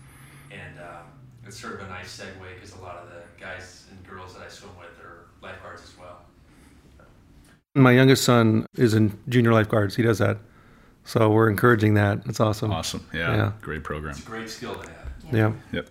And 0.51 0.79
um, 0.79 1.03
it's 1.45 1.59
sort 1.59 1.73
of 1.73 1.81
a 1.81 1.89
nice 1.89 2.17
segue 2.17 2.55
because 2.55 2.75
a 2.75 2.81
lot 2.81 2.95
of 2.95 3.09
the 3.09 3.23
guys 3.41 3.87
and 3.91 4.01
girls 4.07 4.35
that 4.35 4.43
I 4.43 4.47
swim 4.47 4.71
with 4.79 5.03
are 5.03 5.25
lifeguards 5.41 5.83
as 5.83 5.97
well. 5.99 6.21
My 7.75 7.91
youngest 7.91 8.23
son 8.23 8.65
is 8.77 8.93
in 8.93 9.19
junior 9.27 9.51
lifeguards. 9.51 9.97
He 9.97 10.03
does 10.03 10.19
that, 10.19 10.37
so 11.03 11.29
we're 11.29 11.49
encouraging 11.49 11.95
that. 11.95 12.21
It's 12.25 12.39
awesome. 12.39 12.71
Awesome. 12.71 13.05
Yeah. 13.13 13.35
Yeah. 13.35 13.51
Great 13.59 13.83
program. 13.83 14.11
It's 14.11 14.23
a 14.23 14.25
great 14.25 14.49
skill 14.49 14.75
to 14.75 14.87
have. 14.87 15.11
Yeah. 15.33 15.51
Yep. 15.73 15.89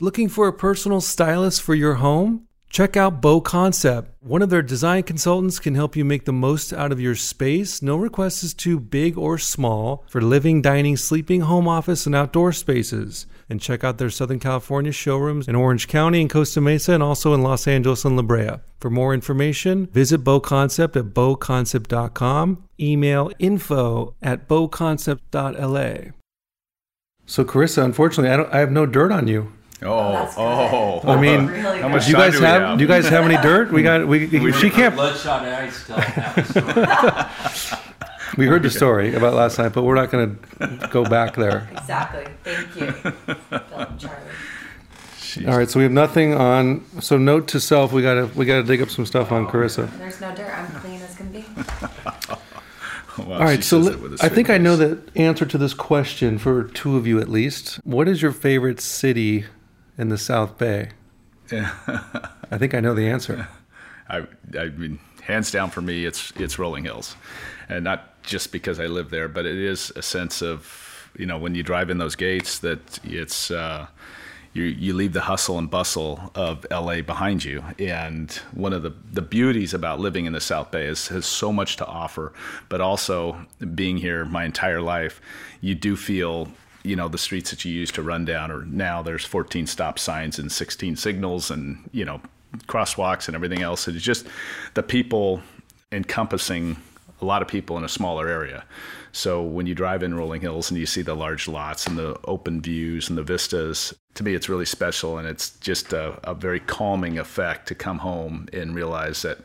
Looking 0.00 0.28
for 0.28 0.46
a 0.46 0.52
personal 0.52 1.00
stylist 1.00 1.60
for 1.60 1.74
your 1.74 1.94
home? 1.94 2.46
Check 2.70 2.96
out 2.96 3.20
BoConcept. 3.20 4.06
One 4.20 4.42
of 4.42 4.50
their 4.50 4.62
design 4.62 5.02
consultants 5.02 5.58
can 5.58 5.74
help 5.74 5.96
you 5.96 6.04
make 6.04 6.24
the 6.24 6.32
most 6.32 6.72
out 6.72 6.92
of 6.92 7.00
your 7.00 7.16
space. 7.16 7.82
No 7.82 7.96
request 7.96 8.44
is 8.44 8.54
too 8.54 8.78
big 8.78 9.18
or 9.18 9.38
small 9.38 10.04
for 10.08 10.20
living, 10.20 10.62
dining, 10.62 10.96
sleeping, 10.96 11.40
home 11.40 11.66
office, 11.66 12.06
and 12.06 12.14
outdoor 12.14 12.52
spaces. 12.52 13.26
And 13.50 13.60
check 13.60 13.82
out 13.82 13.98
their 13.98 14.08
Southern 14.08 14.38
California 14.38 14.92
showrooms 14.92 15.48
in 15.48 15.56
Orange 15.56 15.88
County 15.88 16.20
and 16.20 16.30
Costa 16.30 16.60
Mesa, 16.60 16.92
and 16.92 17.02
also 17.02 17.34
in 17.34 17.42
Los 17.42 17.66
Angeles 17.66 18.04
and 18.04 18.14
La 18.14 18.22
Brea. 18.22 18.60
For 18.78 18.90
more 18.90 19.12
information, 19.12 19.86
visit 19.86 20.22
BoConcept 20.22 20.94
at 20.94 21.06
boconcept.com. 21.06 22.68
Email 22.78 23.32
info 23.40 24.14
at 24.22 24.46
boconcept.la. 24.46 26.12
So, 27.26 27.44
Carissa, 27.44 27.84
unfortunately, 27.84 28.30
I, 28.30 28.56
I 28.56 28.60
have 28.60 28.70
no 28.70 28.86
dirt 28.86 29.10
on 29.10 29.26
you. 29.26 29.52
Oh, 29.80 29.86
oh, 29.86 30.12
That's 30.12 30.34
oh. 30.36 31.00
good. 31.00 31.08
oh. 31.08 31.12
I 31.12 31.20
mean, 31.20 31.46
Really 31.46 31.80
how 31.80 31.88
much 31.88 32.06
Do 32.06 32.10
you 32.10 32.16
guys 32.16 32.32
do 32.32 32.40
have, 32.40 32.62
have? 32.62 32.78
Do 32.78 32.82
you 32.84 32.88
guys 32.88 33.08
have 33.08 33.24
any 33.24 33.40
dirt? 33.42 33.72
We 33.72 33.82
got. 33.82 34.06
We. 34.06 34.52
she 34.52 34.70
can't. 34.70 34.94
Bloodshot 34.94 35.44
eyes 35.44 35.86
tell 35.86 36.00
half 36.00 36.34
the 36.34 37.48
story. 37.52 38.04
We 38.36 38.46
heard 38.46 38.62
the 38.62 38.70
story 38.70 39.14
about 39.14 39.34
last 39.34 39.58
night, 39.58 39.72
but 39.72 39.82
we're 39.84 39.94
not 39.94 40.10
going 40.10 40.38
to 40.60 40.88
go 40.90 41.04
back 41.04 41.34
there. 41.34 41.68
Exactly. 41.72 42.26
Thank 42.44 42.76
you, 42.76 43.12
Bill 43.50 43.62
and 43.76 43.98
Charlie. 43.98 45.46
All 45.46 45.56
right. 45.58 45.68
So 45.68 45.78
we 45.78 45.84
have 45.84 45.92
nothing 45.92 46.34
on. 46.34 46.84
So 47.00 47.16
note 47.18 47.48
to 47.48 47.60
self: 47.60 47.92
we 47.92 48.02
got 48.02 48.14
to 48.14 48.26
we 48.38 48.46
got 48.46 48.56
to 48.56 48.62
dig 48.64 48.82
up 48.82 48.90
some 48.90 49.06
stuff 49.06 49.30
on 49.32 49.46
Carissa. 49.46 49.90
There's 49.98 50.20
no 50.20 50.34
dirt. 50.34 50.52
I'm 50.56 50.66
clean 50.80 51.00
as 51.02 51.14
can 51.14 51.30
be. 51.30 51.44
Wow, 53.18 53.38
All 53.38 53.40
right. 53.40 53.64
So 53.64 53.82
says 53.82 53.86
let- 53.86 53.94
it 53.96 54.00
with 54.00 54.20
a 54.20 54.24
I 54.24 54.28
think 54.28 54.48
I 54.48 54.58
know 54.58 54.76
the 54.76 55.02
answer 55.16 55.44
to 55.44 55.58
this 55.58 55.74
question 55.74 56.38
for 56.38 56.62
two 56.62 56.96
of 56.96 57.04
you 57.04 57.18
at 57.18 57.28
least. 57.28 57.80
What 57.82 58.06
is 58.06 58.22
your 58.22 58.30
favorite 58.30 58.80
city 58.80 59.44
in 59.98 60.08
the 60.08 60.18
South 60.18 60.56
Bay? 60.56 60.90
I 61.52 62.56
think 62.56 62.74
I 62.74 62.80
know 62.80 62.94
the 62.94 63.08
answer. 63.08 63.48
I, 64.08 64.26
I 64.58 64.68
mean, 64.68 64.98
hands 65.22 65.50
down 65.50 65.70
for 65.70 65.82
me, 65.82 66.06
it's 66.06 66.32
it's 66.36 66.58
Rolling 66.58 66.84
Hills, 66.84 67.16
and 67.68 67.84
not 67.84 68.22
just 68.22 68.52
because 68.52 68.80
I 68.80 68.86
live 68.86 69.10
there, 69.10 69.28
but 69.28 69.44
it 69.44 69.58
is 69.58 69.92
a 69.96 70.02
sense 70.02 70.42
of 70.42 71.10
you 71.18 71.26
know 71.26 71.38
when 71.38 71.54
you 71.54 71.62
drive 71.62 71.90
in 71.90 71.98
those 71.98 72.14
gates 72.14 72.58
that 72.60 73.00
it's 73.04 73.50
uh, 73.50 73.86
you 74.54 74.64
you 74.64 74.94
leave 74.94 75.12
the 75.12 75.22
hustle 75.22 75.58
and 75.58 75.70
bustle 75.70 76.32
of 76.34 76.66
LA 76.70 77.02
behind 77.02 77.44
you, 77.44 77.62
and 77.78 78.32
one 78.52 78.72
of 78.72 78.82
the 78.82 78.94
the 79.12 79.22
beauties 79.22 79.74
about 79.74 80.00
living 80.00 80.24
in 80.24 80.32
the 80.32 80.40
South 80.40 80.70
Bay 80.70 80.86
is 80.86 81.08
has 81.08 81.26
so 81.26 81.52
much 81.52 81.76
to 81.76 81.86
offer, 81.86 82.32
but 82.68 82.80
also 82.80 83.46
being 83.74 83.98
here 83.98 84.24
my 84.24 84.44
entire 84.44 84.80
life, 84.80 85.20
you 85.60 85.74
do 85.74 85.96
feel 85.96 86.48
you 86.88 86.96
know 86.96 87.08
the 87.08 87.18
streets 87.18 87.50
that 87.50 87.64
you 87.64 87.72
used 87.72 87.94
to 87.94 88.02
run 88.02 88.24
down 88.24 88.50
or 88.50 88.64
now 88.64 89.02
there's 89.02 89.24
14 89.24 89.66
stop 89.66 89.98
signs 89.98 90.38
and 90.38 90.50
16 90.50 90.96
signals 90.96 91.50
and 91.50 91.88
you 91.92 92.04
know 92.04 92.20
crosswalks 92.66 93.28
and 93.28 93.34
everything 93.34 93.60
else 93.62 93.86
it's 93.88 94.02
just 94.02 94.26
the 94.74 94.82
people 94.82 95.42
encompassing 95.92 96.76
a 97.20 97.24
lot 97.24 97.42
of 97.42 97.48
people 97.48 97.76
in 97.76 97.84
a 97.84 97.88
smaller 97.88 98.28
area 98.28 98.64
so 99.12 99.42
when 99.42 99.66
you 99.66 99.74
drive 99.74 100.02
in 100.02 100.14
rolling 100.14 100.40
hills 100.40 100.70
and 100.70 100.78
you 100.80 100.86
see 100.86 101.02
the 101.02 101.14
large 101.14 101.48
lots 101.48 101.86
and 101.86 101.98
the 101.98 102.18
open 102.24 102.60
views 102.60 103.08
and 103.08 103.18
the 103.18 103.22
vistas 103.22 103.92
to 104.14 104.22
me 104.24 104.34
it's 104.34 104.48
really 104.48 104.64
special 104.64 105.18
and 105.18 105.26
it's 105.28 105.50
just 105.60 105.92
a, 105.92 106.18
a 106.24 106.34
very 106.34 106.60
calming 106.60 107.18
effect 107.18 107.68
to 107.68 107.74
come 107.74 107.98
home 107.98 108.46
and 108.52 108.74
realize 108.74 109.22
that 109.22 109.38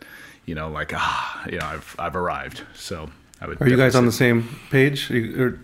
you 0.46 0.56
know 0.56 0.70
like 0.70 0.92
ah 0.94 1.46
you 1.52 1.58
know 1.60 1.66
i've 1.66 1.96
i've 2.00 2.16
arrived 2.16 2.62
so 2.76 3.10
i 3.42 3.48
would 3.48 3.62
Are 3.62 3.68
you 3.68 3.78
guys 3.78 3.96
on 3.96 4.06
the 4.06 4.12
same 4.12 4.48
page? 4.70 5.10
You- 5.10 5.44
or 5.44 5.60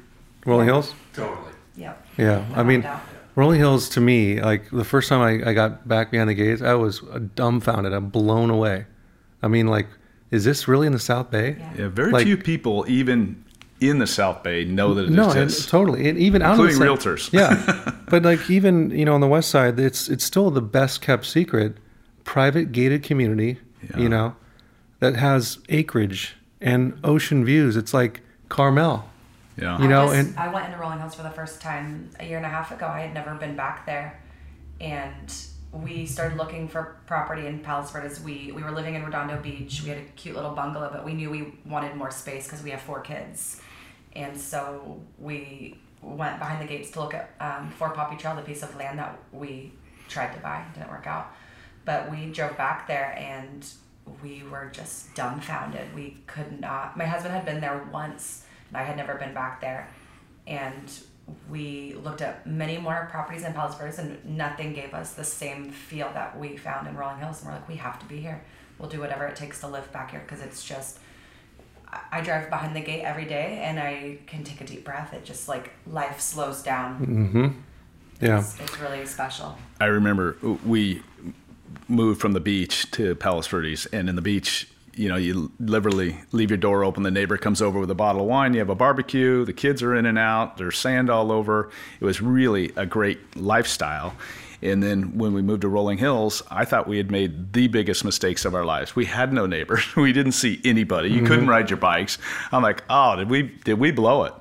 Rolling 0.45 0.67
Hills? 0.67 0.93
Totally. 1.13 1.48
Yep. 1.79 2.07
Yeah. 2.17 2.45
I 2.55 2.63
mean, 2.63 2.81
No 2.81 2.87
doubt. 2.89 3.01
Rolling 3.35 3.59
Hills 3.59 3.87
to 3.89 4.01
me, 4.01 4.41
like 4.41 4.69
the 4.69 4.83
first 4.83 5.07
time 5.09 5.21
I, 5.21 5.49
I 5.49 5.53
got 5.53 5.87
back 5.87 6.11
behind 6.11 6.29
the 6.29 6.33
gates, 6.33 6.61
I 6.61 6.73
was 6.73 7.01
dumbfounded. 7.35 7.93
I'm 7.93 8.09
blown 8.09 8.49
away. 8.49 8.85
I 9.41 9.47
mean, 9.47 9.67
like, 9.67 9.87
is 10.31 10.43
this 10.43 10.67
really 10.67 10.87
in 10.87 10.93
the 10.93 10.99
South 10.99 11.31
Bay? 11.31 11.55
Yeah. 11.57 11.73
yeah 11.77 11.87
very 11.87 12.11
Like- 12.11 12.25
few 12.25 12.37
people 12.37 12.85
even 12.87 13.43
in 13.81 13.99
the 13.99 14.07
south 14.07 14.43
bay 14.43 14.65
know 14.65 14.93
that 14.93 15.05
it 15.05 15.09
no, 15.11 15.29
and 15.29 15.39
exists 15.43 15.65
totally, 15.71 16.09
and 16.09 16.17
even 16.17 16.41
out 16.41 16.51
of 16.51 16.57
the 16.57 16.63
Including 16.65 16.97
sa- 16.99 17.09
realtors. 17.09 17.31
yeah, 17.31 17.91
but 18.09 18.23
like 18.23 18.49
even 18.49 18.89
you 18.91 19.05
know 19.05 19.15
on 19.15 19.21
the 19.21 19.27
west 19.27 19.49
side, 19.49 19.79
it's 19.79 20.09
it's 20.09 20.25
still 20.25 20.51
the 20.51 20.61
best 20.61 20.99
kept 21.01 21.25
secret, 21.25 21.77
private 22.25 22.73
gated 22.73 23.03
community. 23.03 23.57
Yeah. 23.89 23.99
You 23.99 24.09
know, 24.09 24.35
that 24.99 25.15
has 25.15 25.59
acreage 25.69 26.35
and 26.59 26.99
ocean 27.05 27.45
views. 27.45 27.77
It's 27.77 27.93
like 27.93 28.19
Carmel. 28.49 29.09
Yeah 29.61 29.79
You 29.81 29.87
know, 29.87 30.03
I, 30.09 30.15
just- 30.17 30.29
and- 30.29 30.39
I 30.39 30.47
went 30.53 30.65
into 30.67 30.77
Rolling 30.77 30.99
Hills 30.99 31.15
for 31.15 31.23
the 31.23 31.29
first 31.29 31.61
time 31.61 32.09
a 32.19 32.25
year 32.25 32.37
and 32.37 32.45
a 32.45 32.49
half 32.49 32.71
ago. 32.71 32.87
I 32.87 33.01
had 33.01 33.13
never 33.13 33.33
been 33.35 33.55
back 33.55 33.85
there, 33.85 34.19
and 34.79 35.33
we 35.71 36.05
started 36.05 36.37
looking 36.37 36.67
for 36.67 36.97
property 37.05 37.45
in 37.45 37.59
Palos 37.59 37.91
Verdes. 37.91 38.19
We 38.21 38.51
we 38.55 38.63
were 38.63 38.71
living 38.71 38.95
in 38.95 39.03
Redondo 39.03 39.39
Beach. 39.41 39.81
We 39.83 39.89
had 39.89 39.99
a 39.99 40.05
cute 40.15 40.35
little 40.35 40.51
bungalow, 40.55 40.89
but 40.91 41.05
we 41.05 41.13
knew 41.13 41.29
we 41.29 41.53
wanted 41.65 41.95
more 41.95 42.11
space 42.11 42.45
because 42.45 42.63
we 42.63 42.71
have 42.71 42.81
four 42.81 43.01
kids, 43.01 43.61
and 44.15 44.39
so 44.39 44.99
we 45.19 45.77
went 46.01 46.39
behind 46.39 46.61
the 46.61 46.65
gates 46.65 46.91
to 46.91 47.01
look 47.01 47.13
at 47.13 47.31
um, 47.41 47.69
Fort 47.77 47.93
Poppy 47.93 48.15
Trail, 48.15 48.35
the 48.35 48.41
piece 48.41 48.63
of 48.63 48.75
land 48.77 48.97
that 48.99 49.19
we 49.31 49.73
tried 50.07 50.33
to 50.33 50.39
buy. 50.39 50.63
Didn't 50.73 50.89
work 50.89 51.05
out, 51.07 51.27
but 51.85 52.09
we 52.09 52.31
drove 52.31 52.57
back 52.57 52.87
there 52.87 53.13
and 53.17 53.67
we 54.23 54.41
were 54.49 54.69
just 54.73 55.13
dumbfounded. 55.13 55.93
We 55.93 56.17
could 56.25 56.59
not. 56.59 56.97
My 56.97 57.05
husband 57.05 57.35
had 57.35 57.45
been 57.45 57.59
there 57.61 57.85
once, 57.91 58.43
and 58.47 58.48
I 58.73 58.83
had 58.83 58.97
never 58.97 59.15
been 59.15 59.33
back 59.33 59.61
there. 59.61 59.87
And 60.47 60.91
we 61.49 61.95
looked 62.03 62.21
at 62.21 62.45
many 62.47 62.77
more 62.77 63.07
properties 63.11 63.43
in 63.43 63.53
Palos 63.53 63.75
Verdes, 63.77 63.99
and 63.99 64.23
nothing 64.25 64.73
gave 64.73 64.93
us 64.93 65.13
the 65.13 65.23
same 65.23 65.69
feel 65.71 66.09
that 66.13 66.37
we 66.39 66.57
found 66.57 66.87
in 66.87 66.95
Rolling 66.95 67.19
Hills. 67.19 67.41
And 67.41 67.49
we're 67.49 67.55
like, 67.55 67.67
we 67.69 67.75
have 67.75 67.99
to 67.99 68.05
be 68.05 68.19
here. 68.19 68.41
We'll 68.79 68.89
do 68.89 68.99
whatever 68.99 69.25
it 69.27 69.35
takes 69.35 69.59
to 69.61 69.67
live 69.67 69.91
back 69.91 70.11
here 70.11 70.21
because 70.25 70.41
it's 70.41 70.63
just. 70.63 70.99
I- 71.91 71.99
I 72.11 72.21
drive 72.21 72.49
behind 72.49 72.75
the 72.75 72.81
gate 72.81 73.01
every 73.03 73.25
day, 73.25 73.61
and 73.63 73.79
I 73.79 74.19
can 74.27 74.43
take 74.43 74.61
a 74.61 74.65
deep 74.65 74.85
breath. 74.85 75.13
It 75.13 75.25
just 75.25 75.47
like 75.47 75.71
life 75.87 76.19
slows 76.19 76.61
down. 76.63 76.99
Mm-hmm. 77.05 77.47
Yeah. 78.25 78.39
It's, 78.39 78.59
it's 78.59 78.79
really 78.79 79.05
special. 79.05 79.57
I 79.79 79.85
remember 79.85 80.35
we 80.65 81.01
moved 81.87 82.21
from 82.21 82.33
the 82.33 82.39
beach 82.39 82.89
to 82.91 83.15
Palos 83.15 83.47
Verdes, 83.47 83.85
and 83.87 84.09
in 84.09 84.15
the 84.15 84.21
beach, 84.21 84.67
you 84.95 85.09
know, 85.09 85.15
you 85.15 85.51
literally 85.59 86.19
leave 86.31 86.49
your 86.49 86.57
door 86.57 86.83
open. 86.83 87.03
The 87.03 87.11
neighbor 87.11 87.37
comes 87.37 87.61
over 87.61 87.79
with 87.79 87.91
a 87.91 87.95
bottle 87.95 88.21
of 88.21 88.27
wine. 88.27 88.53
You 88.53 88.59
have 88.59 88.69
a 88.69 88.75
barbecue. 88.75 89.45
The 89.45 89.53
kids 89.53 89.81
are 89.83 89.95
in 89.95 90.05
and 90.05 90.17
out. 90.17 90.57
There's 90.57 90.77
sand 90.77 91.09
all 91.09 91.31
over. 91.31 91.71
It 91.99 92.05
was 92.05 92.21
really 92.21 92.71
a 92.75 92.85
great 92.85 93.35
lifestyle. 93.35 94.15
And 94.61 94.83
then 94.83 95.17
when 95.17 95.33
we 95.33 95.41
moved 95.41 95.61
to 95.61 95.69
Rolling 95.69 95.97
Hills, 95.97 96.43
I 96.51 96.65
thought 96.65 96.87
we 96.87 96.97
had 96.97 97.11
made 97.11 97.53
the 97.53 97.67
biggest 97.67 98.03
mistakes 98.03 98.43
of 98.43 98.53
our 98.53 98.65
lives. 98.65 98.95
We 98.95 99.05
had 99.05 99.31
no 99.31 99.45
neighbors. 99.45 99.83
We 99.95 100.13
didn't 100.13 100.33
see 100.33 100.59
anybody. 100.63 101.09
You 101.09 101.21
couldn't 101.21 101.41
mm-hmm. 101.41 101.49
ride 101.49 101.69
your 101.69 101.77
bikes. 101.77 102.17
I'm 102.51 102.63
like, 102.63 102.83
oh, 102.89 103.15
did 103.15 103.29
we 103.29 103.43
did 103.43 103.75
we 103.75 103.91
blow 103.91 104.23
it? 104.23 104.33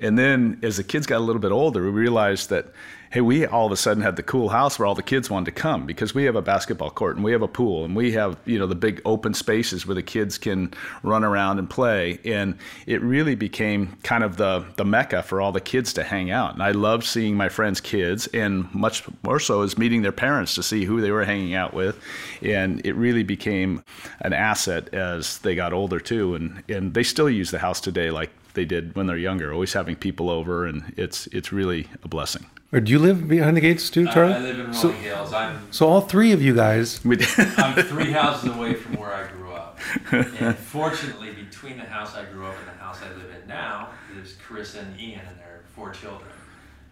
And 0.00 0.18
then 0.18 0.58
as 0.62 0.78
the 0.78 0.84
kids 0.84 1.06
got 1.06 1.18
a 1.18 1.24
little 1.24 1.40
bit 1.40 1.52
older, 1.52 1.84
we 1.84 1.90
realized 1.90 2.50
that, 2.50 2.66
hey, 3.12 3.20
we 3.20 3.44
all 3.44 3.66
of 3.66 3.72
a 3.72 3.76
sudden 3.76 4.02
had 4.02 4.16
the 4.16 4.22
cool 4.22 4.48
house 4.48 4.78
where 4.78 4.86
all 4.86 4.94
the 4.94 5.02
kids 5.02 5.28
wanted 5.28 5.44
to 5.44 5.52
come 5.60 5.84
because 5.84 6.14
we 6.14 6.24
have 6.24 6.34
a 6.34 6.40
basketball 6.40 6.88
court 6.88 7.14
and 7.14 7.22
we 7.22 7.30
have 7.30 7.42
a 7.42 7.48
pool 7.48 7.84
and 7.84 7.94
we 7.94 8.12
have, 8.12 8.38
you 8.46 8.58
know, 8.58 8.66
the 8.66 8.74
big 8.74 9.02
open 9.04 9.34
spaces 9.34 9.86
where 9.86 9.94
the 9.94 10.02
kids 10.02 10.38
can 10.38 10.72
run 11.02 11.22
around 11.22 11.58
and 11.58 11.68
play. 11.68 12.18
And 12.24 12.56
it 12.86 13.02
really 13.02 13.34
became 13.34 13.98
kind 14.02 14.24
of 14.24 14.38
the, 14.38 14.64
the 14.76 14.86
mecca 14.86 15.22
for 15.22 15.42
all 15.42 15.52
the 15.52 15.60
kids 15.60 15.92
to 15.92 16.02
hang 16.02 16.30
out. 16.30 16.54
And 16.54 16.62
I 16.62 16.70
loved 16.70 17.04
seeing 17.04 17.36
my 17.36 17.50
friends' 17.50 17.82
kids 17.82 18.28
and 18.28 18.74
much 18.74 19.04
more 19.22 19.38
so 19.38 19.60
is 19.60 19.76
meeting 19.76 20.00
their 20.00 20.10
parents 20.10 20.54
to 20.54 20.62
see 20.62 20.86
who 20.86 21.02
they 21.02 21.10
were 21.10 21.26
hanging 21.26 21.54
out 21.54 21.74
with. 21.74 22.02
And 22.40 22.80
it 22.86 22.94
really 22.94 23.24
became 23.24 23.84
an 24.20 24.32
asset 24.32 24.92
as 24.94 25.36
they 25.40 25.54
got 25.54 25.74
older 25.74 26.00
too. 26.00 26.34
And, 26.34 26.62
and 26.66 26.94
they 26.94 27.02
still 27.02 27.28
use 27.28 27.50
the 27.50 27.58
house 27.58 27.78
today 27.78 28.10
like 28.10 28.30
they 28.54 28.64
did 28.64 28.94
when 28.96 29.06
they're 29.06 29.16
younger, 29.16 29.52
always 29.52 29.72
having 29.72 29.96
people 29.96 30.30
over, 30.30 30.66
and 30.66 30.92
it's 30.96 31.26
it's 31.28 31.52
really 31.52 31.88
a 32.02 32.08
blessing. 32.08 32.46
Or 32.72 32.80
do 32.80 32.90
you 32.90 32.98
live 32.98 33.28
behind 33.28 33.56
the 33.56 33.60
gates 33.60 33.90
too, 33.90 34.06
Charlie? 34.08 34.32
I 34.34 34.38
live 34.38 34.54
in 34.58 34.64
Rolling 34.66 34.72
so, 34.74 34.90
Hills. 34.92 35.32
I'm 35.34 35.72
so 35.72 35.88
all 35.88 36.00
three 36.00 36.32
of 36.32 36.40
you 36.40 36.54
guys. 36.54 37.00
I'm 37.04 37.74
three 37.74 38.12
houses 38.12 38.48
away 38.50 38.74
from 38.74 38.96
where 38.96 39.12
I 39.12 39.26
grew 39.30 39.52
up. 39.52 39.78
And 40.12 40.56
fortunately, 40.56 41.32
between 41.32 41.76
the 41.76 41.84
house 41.84 42.14
I 42.14 42.24
grew 42.24 42.46
up 42.46 42.54
and 42.58 42.66
the 42.68 42.82
house 42.82 43.00
I 43.02 43.08
live 43.14 43.30
in 43.42 43.46
now, 43.48 43.88
there's 44.14 44.36
Carissa 44.36 44.80
and 44.82 44.98
Ian 44.98 45.20
and 45.28 45.38
their 45.38 45.60
four 45.74 45.90
children. 45.90 46.30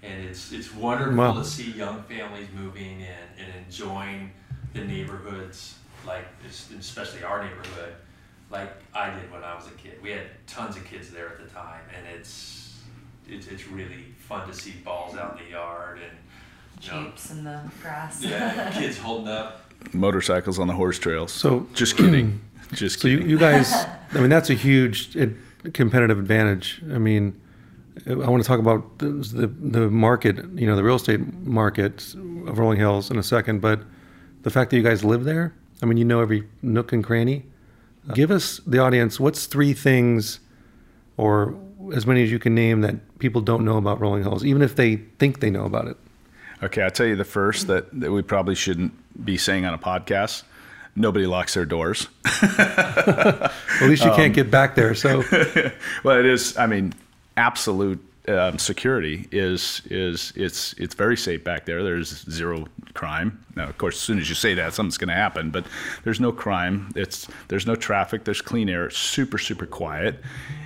And 0.02 0.22
it's 0.24 0.52
it's 0.52 0.74
wonderful 0.74 1.14
Wow. 1.16 1.32
to 1.34 1.44
see 1.44 1.70
young 1.72 2.02
families 2.04 2.48
moving 2.54 3.00
in 3.00 3.24
and 3.38 3.48
enjoying 3.64 4.32
the 4.74 4.80
neighborhoods, 4.84 5.76
like 6.06 6.24
especially 6.78 7.22
our 7.22 7.42
neighborhood, 7.42 7.94
like 8.50 8.72
I 8.94 9.10
did 9.10 9.30
when 9.30 9.42
I 9.44 9.54
was 9.54 9.66
a 9.66 9.70
kid. 9.72 9.98
We 10.02 10.10
had 10.10 10.26
tons 10.46 10.76
of 10.76 10.84
kids 10.84 11.10
there 11.10 11.28
at 11.28 11.38
the 11.38 11.48
time, 11.52 11.82
and 11.96 12.06
it's 12.16 12.78
it's, 13.28 13.46
it's 13.46 13.68
really 13.68 14.04
fun 14.18 14.48
to 14.48 14.54
see 14.54 14.72
balls 14.84 15.16
out 15.16 15.38
in 15.38 15.44
the 15.44 15.50
yard 15.50 15.98
and 15.98 16.16
you 16.82 16.90
know, 16.90 17.04
Jeeps 17.08 17.30
in 17.30 17.44
the 17.44 17.60
grass. 17.82 18.22
yeah, 18.22 18.70
kids 18.72 18.98
holding 18.98 19.28
up 19.28 19.70
motorcycles 19.92 20.58
on 20.58 20.66
the 20.66 20.74
horse 20.74 20.98
trails. 20.98 21.32
So 21.32 21.66
just 21.74 21.96
kidding, 21.96 22.40
just 22.72 23.00
kidding. 23.00 23.18
So 23.18 23.24
you, 23.24 23.30
you 23.30 23.38
guys, 23.38 23.72
I 24.12 24.20
mean, 24.20 24.30
that's 24.30 24.50
a 24.50 24.54
huge 24.54 25.16
uh, 25.16 25.26
competitive 25.72 26.18
advantage. 26.18 26.82
I 26.92 26.98
mean, 26.98 27.40
I 28.06 28.14
want 28.14 28.42
to 28.42 28.46
talk 28.46 28.58
about 28.58 28.98
the, 28.98 29.06
the 29.06 29.46
the 29.46 29.90
market, 29.90 30.36
you 30.54 30.66
know, 30.66 30.74
the 30.74 30.82
real 30.84 30.96
estate 30.96 31.20
market 31.44 32.14
of 32.14 32.58
Rolling 32.58 32.78
Hills 32.78 33.10
in 33.10 33.18
a 33.18 33.22
second, 33.22 33.60
but 33.60 33.80
the 34.42 34.50
fact 34.50 34.70
that 34.70 34.76
you 34.76 34.82
guys 34.82 35.04
live 35.04 35.24
there, 35.24 35.54
I 35.82 35.86
mean, 35.86 35.98
you 35.98 36.04
know 36.04 36.20
every 36.20 36.48
nook 36.62 36.92
and 36.92 37.04
cranny. 37.04 37.44
Give 38.14 38.30
us 38.30 38.60
the 38.66 38.78
audience 38.78 39.20
what's 39.20 39.46
three 39.46 39.72
things, 39.72 40.40
or 41.16 41.54
as 41.94 42.06
many 42.06 42.22
as 42.22 42.30
you 42.30 42.38
can 42.38 42.54
name 42.54 42.80
that 42.80 43.18
people 43.18 43.40
don't 43.40 43.64
know 43.64 43.76
about 43.76 44.00
Rolling 44.00 44.22
Hills, 44.22 44.44
even 44.44 44.62
if 44.62 44.76
they 44.76 44.96
think 44.96 45.40
they 45.40 45.50
know 45.50 45.64
about 45.64 45.86
it. 45.86 45.96
Okay, 46.62 46.82
I'll 46.82 46.90
tell 46.90 47.06
you 47.06 47.16
the 47.16 47.24
first 47.24 47.68
that, 47.68 47.88
that 48.00 48.12
we 48.12 48.22
probably 48.22 48.54
shouldn't 48.54 48.92
be 49.24 49.36
saying 49.36 49.64
on 49.64 49.74
a 49.74 49.78
podcast. 49.78 50.42
Nobody 50.96 51.26
locks 51.26 51.54
their 51.54 51.64
doors. 51.64 52.08
At 52.42 53.52
least 53.82 54.04
you 54.04 54.10
can't 54.10 54.34
get 54.34 54.50
back 54.50 54.74
there. 54.74 54.94
So 54.94 55.22
well, 56.04 56.18
it 56.18 56.26
is. 56.26 56.56
I 56.58 56.66
mean, 56.66 56.92
absolute 57.36 58.04
um, 58.30 58.58
security 58.58 59.28
is 59.30 59.82
is 59.90 60.32
it's 60.36 60.72
it's 60.74 60.94
very 60.94 61.16
safe 61.16 61.44
back 61.44 61.66
there. 61.66 61.82
There's 61.82 62.24
zero 62.30 62.66
crime. 62.94 63.44
Now, 63.56 63.68
of 63.68 63.78
course, 63.78 63.96
as 63.96 64.00
soon 64.00 64.18
as 64.18 64.28
you 64.28 64.34
say 64.34 64.54
that, 64.54 64.74
something's 64.74 64.98
going 64.98 65.08
to 65.08 65.14
happen. 65.14 65.50
But 65.50 65.66
there's 66.04 66.20
no 66.20 66.32
crime. 66.32 66.90
It's 66.96 67.28
there's 67.48 67.66
no 67.66 67.74
traffic. 67.74 68.24
There's 68.24 68.42
clean 68.42 68.68
air. 68.68 68.86
It's 68.86 68.98
super 68.98 69.38
super 69.38 69.66
quiet. 69.66 70.22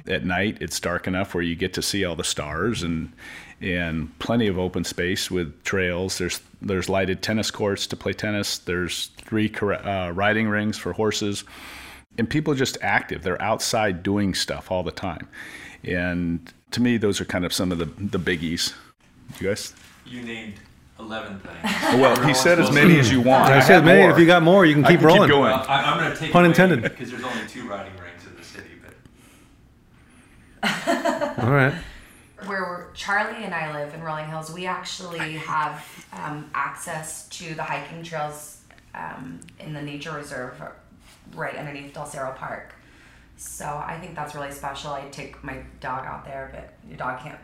At 0.07 0.25
night, 0.25 0.59
it's 0.61 0.79
dark 0.81 1.07
enough 1.07 1.35
where 1.35 1.43
you 1.43 1.57
get 1.57 1.73
to 1.75 1.83
see 1.83 2.05
all 2.05 2.17
the 2.17 2.25
stars 2.25 2.83
and 2.83 3.13
and 3.61 4.17
plenty 4.19 4.47
of 4.47 4.59
open 4.59 4.85
space 4.85 5.31
with 5.31 5.63
trails. 5.65 6.19
There's 6.19 6.41
there's 6.63 6.89
lighted 6.89 7.23
tennis 7.23 7.51
courts 7.51 7.87
to 7.89 7.97
play 7.97 8.13
tennis. 8.13 8.59
There's 8.59 9.07
three 9.17 9.53
uh, 9.61 10.13
riding 10.15 10.49
rings 10.49 10.77
for 10.79 10.93
horses 10.93 11.45
and 12.19 12.29
people 12.29 12.53
are 12.53 12.57
just 12.57 12.79
active. 12.81 13.23
They're 13.23 13.41
outside 13.43 14.03
doing 14.03 14.35
stuff 14.35 14.71
all 14.71 14.83
the 14.83 14.93
time. 14.93 15.29
And 15.83 16.53
to 16.75 16.83
me, 16.83 16.97
those 16.97 17.21
are 17.21 17.25
kind 17.25 17.45
of 17.45 17.53
some 17.53 17.73
of 17.73 17.79
the, 17.79 17.87
the 17.87 18.19
biggies. 18.19 18.75
You 19.41 19.49
guys? 19.49 19.73
You 20.07 20.23
named 20.23 20.55
11 20.99 21.41
things. 21.41 21.57
Well, 22.01 22.21
he 22.27 22.35
said 22.35 22.59
as 22.61 22.71
many 22.73 22.99
as 22.99 23.11
you 23.11 23.21
want. 23.31 23.51
I 23.51 23.57
I 23.57 23.61
said, 23.61 23.77
have 23.77 23.85
man, 23.85 24.01
more. 24.03 24.11
if 24.11 24.19
you 24.19 24.27
got 24.27 24.43
more, 24.43 24.67
you 24.67 24.75
can 24.75 24.85
I 24.85 24.89
keep 24.91 25.01
can 25.01 25.09
keep 25.09 25.15
rolling. 25.17 25.29
going. 25.31 25.51
Well, 25.53 25.65
I, 25.69 25.83
I'm 25.83 25.99
going 25.99 26.13
to 26.13 26.19
take 26.19 26.33
Pun 26.33 26.45
intended. 26.45 26.83
because 26.83 27.11
there's 27.11 27.25
only 27.25 27.47
two 27.49 27.67
riding 27.69 27.93
rings 27.95 28.27
in 28.27 28.37
the 28.37 28.43
city, 28.45 28.71
but 30.63 31.39
All 31.45 31.51
right. 31.53 31.75
Where 32.47 32.91
Charlie 32.95 33.43
and 33.45 33.55
I 33.55 33.73
live 33.73 33.95
in 33.95 34.03
Rolling 34.03 34.27
Hills, 34.29 34.53
we 34.53 34.67
actually 34.67 35.19
have 35.39 35.83
um, 36.13 36.51
access 36.55 37.27
to 37.31 37.55
the 37.55 37.63
hiking 37.63 38.03
trails 38.03 38.61
um, 38.95 39.41
in 39.59 39.73
the 39.73 39.81
nature 39.81 40.13
reserve 40.13 40.61
right 41.35 41.55
underneath 41.57 41.95
Del 41.95 42.05
Cerro 42.07 42.33
Park. 42.33 42.75
So 43.37 43.65
I 43.67 43.99
think 44.01 44.15
that's 44.15 44.35
really 44.35 44.53
special. 44.53 44.93
I 44.93 45.03
take 45.11 45.43
my 45.45 45.59
dog 45.81 46.07
out 46.07 46.25
there, 46.25 46.51
but 46.53 46.75
your 46.89 46.97
dog 46.97 47.21
can't 47.21 47.39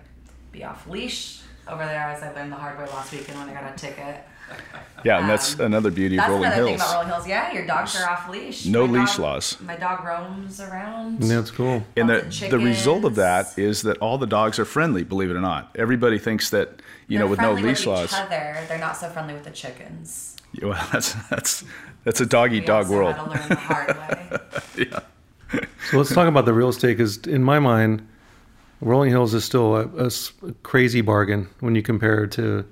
be 0.53 0.65
off 0.65 0.87
leash 0.89 1.41
over 1.69 1.85
there, 1.85 2.03
as 2.05 2.23
I 2.23 2.33
learned 2.33 2.53
the 2.53 2.57
hard 2.57 2.79
way 2.79 2.87
last 2.87 3.13
weekend 3.13 3.39
when 3.39 3.49
I 3.49 3.55
got 3.61 3.73
a 3.73 3.77
ticket. 3.77 4.25
Yeah, 5.05 5.21
and 5.21 5.29
that's 5.31 5.55
Um, 5.61 5.67
another 5.67 5.93
beauty 5.93 6.19
of 6.19 6.27
Rolling 6.29 6.51
Hills. 6.51 6.53
That's 6.53 6.53
Rolling 6.53 6.53
another 6.53 6.65
thing 6.65 6.79
Hills. 6.79 6.81
about 6.91 6.95
Rolling 6.95 7.09
Hills. 7.15 7.29
Yeah, 7.29 7.53
your 7.53 7.67
dogs 7.67 8.01
are 8.01 8.11
off 8.11 8.29
leash. 8.29 8.67
No 8.67 8.87
My 8.87 8.99
leash 9.01 9.11
dog- 9.13 9.21
laws. 9.21 9.57
My 9.61 9.77
dog 9.77 10.05
roams 10.05 10.61
around. 10.61 11.23
That's 11.23 11.51
cool. 11.53 11.85
And 11.97 12.09
the, 12.09 12.49
the 12.51 12.59
result 12.59 13.05
of 13.05 13.15
that 13.15 13.57
is 13.57 13.83
that 13.83 13.99
all 13.99 14.19
the 14.19 14.27
dogs 14.27 14.59
are 14.59 14.65
friendly, 14.65 15.05
believe 15.05 15.31
it 15.31 15.37
or 15.37 15.41
not. 15.41 15.71
Everybody 15.79 16.19
thinks 16.19 16.51
that, 16.51 16.83
you 17.07 17.19
know, 17.19 17.25
They're 17.27 17.31
with 17.31 17.41
no 17.41 17.53
friendly 17.53 17.71
leash 17.71 17.87
with 17.87 17.95
laws. 17.97 18.13
Each 18.13 18.19
other. 18.19 18.57
They're 18.69 18.79
not 18.79 18.97
so 18.97 19.09
friendly 19.09 19.35
with 19.35 19.45
the 19.45 19.51
chickens. 19.53 20.37
Yeah, 20.53 20.67
Well, 20.69 20.89
that's 20.93 21.13
that's 21.31 21.65
that's 22.03 22.21
a 22.21 22.27
dog 22.27 22.53
eat 22.53 22.67
dog 22.67 22.87
also 22.87 22.97
world. 22.97 23.15
Had 23.15 23.25
to 23.25 23.31
learn 23.31 23.49
the 23.51 23.55
hard 23.55 23.97
way. 23.97 24.39
yeah. 24.91 25.01
So 25.91 25.99
let's 25.99 26.15
talk 26.15 26.29
about 26.29 26.45
the 26.45 26.53
real 26.53 26.69
estate 26.69 26.97
because 26.99 27.17
in 27.27 27.43
my 27.43 27.59
mind, 27.59 28.07
Rolling 28.81 29.11
Hills 29.11 29.35
is 29.35 29.45
still 29.45 29.77
a 29.77 30.11
crazy 30.63 31.01
bargain 31.01 31.49
when 31.61 31.75
you 31.75 31.83
compare 31.83 32.25
it 32.25 32.33
to 32.33 32.65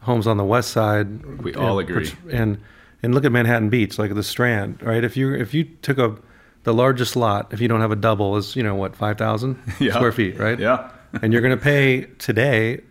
homes 0.00 0.26
on 0.26 0.36
the 0.36 0.44
west 0.44 0.70
side. 0.70 1.40
We 1.42 1.54
all 1.54 1.78
And- 1.78 1.88
agree. 1.90 2.12
And 2.30 2.58
and 3.02 3.14
look 3.14 3.24
at 3.24 3.32
Manhattan 3.32 3.70
Beach, 3.70 3.98
like 3.98 4.14
the 4.14 4.22
Strand, 4.22 4.82
right? 4.82 5.02
If 5.02 5.16
you 5.16 5.32
if 5.34 5.54
you 5.54 5.64
took 5.82 5.98
a 5.98 6.16
the 6.64 6.74
largest 6.74 7.16
lot, 7.16 7.50
if 7.52 7.60
you 7.60 7.68
don't 7.68 7.80
have 7.80 7.90
a 7.92 7.96
double, 7.96 8.36
is 8.36 8.54
you 8.54 8.62
know 8.62 8.74
what 8.74 8.94
five 8.94 9.16
thousand 9.16 9.58
Yeah. 9.80 9.94
square 9.94 10.12
feet, 10.12 10.38
right? 10.38 10.58
Yeah. 10.58 10.90
and 11.22 11.32
you're 11.32 11.42
going 11.42 11.56
to 11.56 11.62
pay 11.62 12.02
today, 12.18 12.82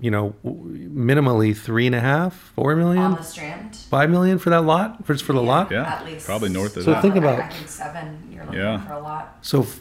you 0.00 0.10
know, 0.10 0.34
minimally 0.44 1.56
three 1.56 1.86
and 1.86 1.94
a 1.94 2.00
half, 2.00 2.34
four 2.54 2.74
million, 2.76 3.02
On 3.04 3.14
the 3.16 3.22
strand. 3.22 3.74
five 3.76 4.10
million 4.10 4.38
for 4.38 4.50
that 4.50 4.62
lot, 4.62 5.04
for, 5.06 5.16
for 5.16 5.32
the 5.32 5.42
lot. 5.42 5.70
Yeah, 5.70 5.84
At 5.84 6.04
least. 6.04 6.26
probably 6.26 6.48
north 6.50 6.76
of 6.76 6.84
that. 6.84 6.84
So 6.84 6.90
that. 6.92 7.02
think 7.02 7.16
about- 7.16 7.40
I 7.40 7.48
think 7.48 7.68
seven. 7.68 8.28
You're 8.32 8.44
looking 8.44 8.60
Yeah. 8.60 8.86
for 8.86 8.92
a 8.94 9.00
lot. 9.00 9.38
So 9.42 9.62
f- 9.62 9.80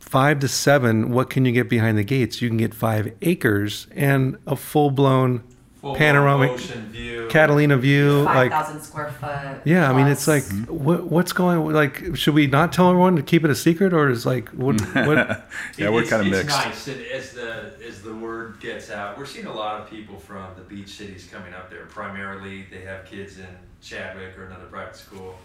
five 0.00 0.40
to 0.40 0.48
seven, 0.48 1.10
what 1.10 1.30
can 1.30 1.44
you 1.44 1.52
get 1.52 1.68
behind 1.68 1.96
the 1.98 2.04
gates? 2.04 2.40
You 2.42 2.48
can 2.48 2.56
get 2.58 2.74
five 2.74 3.12
acres 3.22 3.86
and 3.94 4.36
a 4.46 4.56
full 4.56 4.90
blown 4.90 5.42
full 5.80 5.94
panoramic 5.94 6.50
ocean 6.50 6.86
view. 6.90 7.26
Catalina 7.30 7.76
view. 7.76 8.24
Five 8.24 8.36
Like, 8.36 8.50
thousand 8.50 8.80
square 8.82 9.10
foot. 9.10 9.62
yeah, 9.64 9.90
I 9.90 9.96
mean, 9.96 10.06
it's 10.06 10.26
like, 10.28 10.44
what, 10.68 11.04
what's 11.04 11.32
going? 11.32 11.72
Like, 11.72 12.16
should 12.16 12.34
we 12.34 12.46
not 12.46 12.72
tell 12.72 12.88
everyone 12.90 13.16
to 13.16 13.22
keep 13.22 13.44
it 13.44 13.50
a 13.50 13.54
secret, 13.54 13.92
or 13.92 14.10
is 14.10 14.26
like, 14.26 14.48
what? 14.50 14.80
what 14.94 15.48
Yeah, 15.76 15.90
we're 15.90 16.04
kind 16.04 16.26
of 16.26 16.32
it's 16.32 16.48
nice 16.48 16.88
and 16.88 17.00
as 17.06 17.32
the 17.32 17.72
as 17.86 18.02
the 18.02 18.14
word 18.14 18.60
gets 18.60 18.90
out. 18.90 19.16
We're 19.18 19.26
seeing 19.26 19.46
a 19.46 19.54
lot 19.54 19.80
of 19.80 19.88
people 19.90 20.18
from 20.18 20.54
the 20.56 20.62
beach 20.62 20.88
cities 20.90 21.28
coming 21.30 21.54
up 21.54 21.70
there. 21.70 21.86
Primarily, 21.86 22.66
they 22.70 22.80
have 22.82 23.04
kids 23.04 23.38
in 23.38 23.46
Chadwick 23.80 24.36
or 24.38 24.46
another 24.46 24.66
private 24.66 24.96
school. 24.96 25.36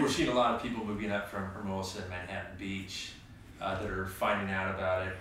We're 0.00 0.08
seeing 0.08 0.28
a 0.28 0.34
lot 0.34 0.54
of 0.54 0.62
people 0.62 0.84
moving 0.84 1.10
up 1.10 1.28
from 1.28 1.46
Hermosa 1.50 2.02
and 2.02 2.10
Manhattan 2.10 2.56
Beach 2.56 3.10
uh, 3.60 3.80
that 3.82 3.90
are 3.90 4.06
finding 4.06 4.54
out 4.54 4.72
about 4.74 5.08
it. 5.08 5.14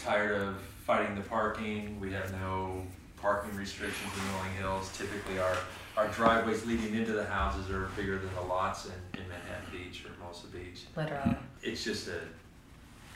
Tired 0.00 0.42
of 0.42 0.60
fighting 0.84 1.14
the 1.14 1.20
parking. 1.22 2.00
We 2.00 2.12
have 2.12 2.32
no 2.32 2.82
parking 3.16 3.56
restrictions 3.56 4.12
in 4.14 4.34
Rolling 4.34 4.52
Hills. 4.58 4.90
Typically, 4.96 5.38
our 5.38 5.56
our 5.96 6.08
driveways 6.08 6.64
leading 6.66 6.94
into 6.94 7.12
the 7.12 7.24
houses 7.24 7.70
are 7.70 7.88
bigger 7.96 8.18
than 8.18 8.34
the 8.34 8.42
lots 8.42 8.84
in, 8.86 8.92
in 9.18 9.26
Manhattan 9.28 9.64
Beach 9.72 10.04
or 10.04 10.10
Hermosa 10.20 10.46
Beach 10.48 10.82
literally. 10.94 11.36
it's 11.62 11.82
just 11.82 12.08
a 12.08 12.20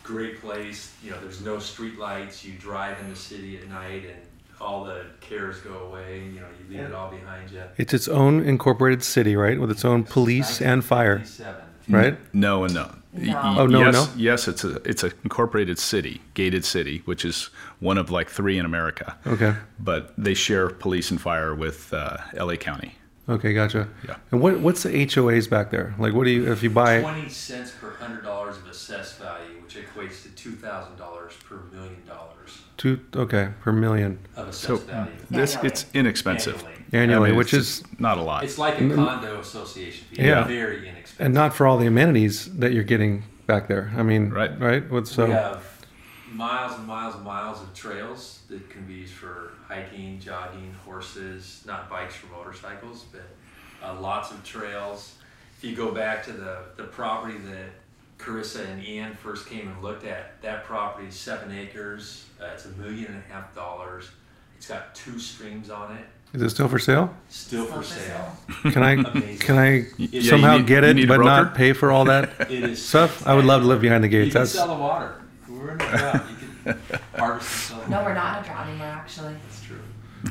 great 0.03 0.41
place. 0.41 0.95
You 1.03 1.11
know, 1.11 1.21
there's 1.21 1.43
no 1.45 1.59
street 1.59 1.99
lights. 1.99 2.45
You 2.45 2.55
drive 2.55 2.99
in 3.01 3.11
the 3.11 3.17
city 3.17 3.59
at 3.59 3.69
night, 3.69 4.05
and 4.07 4.17
all 4.61 4.85
the 4.85 5.05
cares 5.21 5.59
go 5.61 5.89
away. 5.89 6.21
You 6.25 6.41
know, 6.41 6.47
you 6.59 6.77
leave 6.77 6.87
it 6.87 6.95
all 6.95 7.11
behind 7.11 7.51
you. 7.51 7.63
it's 7.77 7.93
its 7.93 8.09
own 8.09 8.43
incorporated 8.43 9.03
city, 9.03 9.37
right, 9.37 9.61
with 9.61 9.71
its 9.71 9.85
own 9.85 10.05
police 10.05 10.63
and 10.63 10.85
fire, 10.85 11.23
right? 11.89 12.17
No 12.33 12.65
and 12.65 12.75
no. 12.75 12.91
Y- 13.13 13.25
No. 13.33 13.55
Oh, 13.59 13.67
no 13.67 13.81
yes, 13.81 13.95
no? 13.95 14.09
Yes, 14.17 14.49
it's 14.49 14.63
a 14.65 14.77
it's 14.89 15.03
an 15.03 15.13
incorporated 15.25 15.79
city, 15.79 16.21
gated 16.35 16.65
city, 16.65 17.03
which 17.07 17.25
is 17.25 17.51
one 17.81 17.99
of 17.99 18.11
like 18.11 18.29
three 18.31 18.57
in 18.59 18.65
America. 18.65 19.17
Okay, 19.27 19.55
But 19.79 20.13
they 20.17 20.35
share 20.35 20.69
police 20.69 21.11
and 21.11 21.21
fire 21.21 21.55
with 21.55 21.93
uh, 21.93 22.19
L.A. 22.35 22.57
County. 22.57 22.95
Okay, 23.31 23.53
gotcha. 23.55 23.89
Yeah. 24.07 24.16
And 24.31 24.41
what 24.41 24.61
what's 24.61 24.83
the 24.83 24.91
HOAs 24.91 25.49
back 25.49 25.70
there? 25.70 25.95
Like, 25.99 26.12
what 26.12 26.24
do 26.24 26.31
you 26.31 26.51
if 26.53 26.62
you 26.62 26.70
buy? 26.70 27.01
Twenty 27.01 27.28
cents 27.28 27.70
per 27.81 27.93
hundred 27.95 28.22
dollars 28.22 28.57
of 28.59 28.66
assessed 28.66 29.18
value, 29.18 29.61
which 29.62 29.76
equates 29.76 30.22
to 30.24 30.28
two 30.31 30.53
thousand 30.53 30.97
dollars 30.97 31.33
per 31.49 31.57
million 31.72 32.03
dollars 32.07 32.59
Two 32.76 33.01
okay 33.14 33.51
per 33.61 33.72
million 33.72 34.18
of 34.37 34.49
assessed 34.49 34.66
So 34.66 34.76
value 34.76 35.12
this 35.31 35.55
Annually. 35.57 35.68
it's 35.68 35.87
inexpensive. 35.95 36.55
annually. 36.57 36.85
annually, 36.93 37.26
I 37.28 37.31
mean, 37.33 37.39
which 37.39 37.53
is 37.55 37.83
not 37.99 38.18
a 38.18 38.22
lot. 38.22 38.43
It's 38.45 38.59
like 38.59 38.78
a 38.78 38.83
mm-hmm. 38.83 38.95
condo 39.05 39.39
association 39.41 40.07
fee. 40.11 40.22
Yeah. 40.22 40.45
Very 40.45 40.89
inexpensive. 40.89 41.16
and 41.26 41.35
not 41.35 41.55
for 41.55 41.66
all 41.66 41.76
the 41.78 41.87
amenities 41.87 42.47
that 42.59 42.72
you're 42.72 42.85
getting 42.85 43.24
back 43.47 43.68
there. 43.68 43.93
I 43.97 44.03
mean, 44.03 44.31
Right. 44.31 44.59
right. 44.59 44.91
What 44.91 45.07
so? 45.09 45.26
We 46.33 46.39
have 46.39 46.51
miles 46.51 46.78
and 46.78 46.87
miles 46.87 47.14
and 47.14 47.24
miles 47.24 47.61
of 47.62 47.72
trails 47.74 48.41
that 48.49 48.68
can 48.70 48.85
be 48.87 48.95
used 48.95 49.14
for 49.14 49.53
hiking, 49.66 50.18
jogging, 50.20 50.74
horses, 50.85 51.62
not 51.66 51.89
bikes 51.91 52.14
or 52.22 52.37
motorcycles, 52.37 53.05
but 53.12 53.22
uh, 53.87 53.99
lots 54.01 54.31
of 54.31 54.43
trails. 54.45 55.14
If 55.59 55.64
you 55.68 55.76
go 55.76 55.93
back 55.93 56.24
to 56.24 56.33
the, 56.33 56.59
the 56.76 56.85
property 56.85 57.39
that 57.39 57.70
Carissa 58.18 58.66
and 58.68 58.85
Ian 58.85 59.14
first 59.14 59.47
came 59.49 59.68
and 59.68 59.83
looked 59.83 60.05
at, 60.05 60.41
that 60.43 60.64
property 60.64 61.09
is 61.09 61.14
seven 61.14 61.53
acres. 61.57 62.26
Uh, 62.41 62.47
it's 62.55 62.64
a 62.66 62.70
million 62.70 63.07
and 63.07 63.22
a 63.28 63.33
half 63.33 63.55
dollars. 63.55 64.09
It's 64.57 64.66
got 64.68 64.95
two 64.95 65.18
streams 65.18 65.70
on 65.70 65.97
it, 65.97 66.05
Is 66.35 66.43
it 66.43 66.51
still 66.51 66.68
for 66.68 66.78
sale? 66.78 67.14
still 67.31 67.64
for 67.64 67.83
Still 67.83 67.99
for 67.99 68.62
sale. 68.62 68.72
Can 68.72 68.83
I 68.83 68.93
Amazing. 68.93 69.39
can 69.39 69.57
I 69.59 69.87
you 69.97 70.20
somehow 70.20 70.59
need- 70.59 70.66
get 70.66 70.85
it 70.85 71.09
but 71.09 71.16
not 71.20 71.55
pay 71.55 71.72
for 71.72 71.91
all 71.91 72.05
that 72.07 72.28
It 72.51 72.62
is 72.64 72.85
stuff? 72.85 73.26
I 73.26 73.35
would 73.35 73.47
love 73.47 73.62
to 73.62 73.66
live 73.68 73.81
behind 73.81 74.05
the 74.05 74.09
You 74.09 74.24
gates. 74.24 74.35
can 74.35 74.43
That's 74.43 74.53
sell 74.53 74.68
the 74.68 74.74
water. 74.74 75.14
We're 75.61 75.73
in 75.73 75.79
the 75.79 75.85
drought. 75.85 76.25
You 76.31 76.75
can 76.75 77.01
harvest 77.17 77.71
and 77.73 77.81
sell 77.81 77.91
No, 77.91 78.05
we're 78.05 78.15
not 78.15 78.39
in 78.39 78.45
a 78.45 78.47
drought 78.47 78.69
anymore. 78.69 78.87
Actually. 78.87 79.35
That's 79.35 79.63
true. 79.63 79.81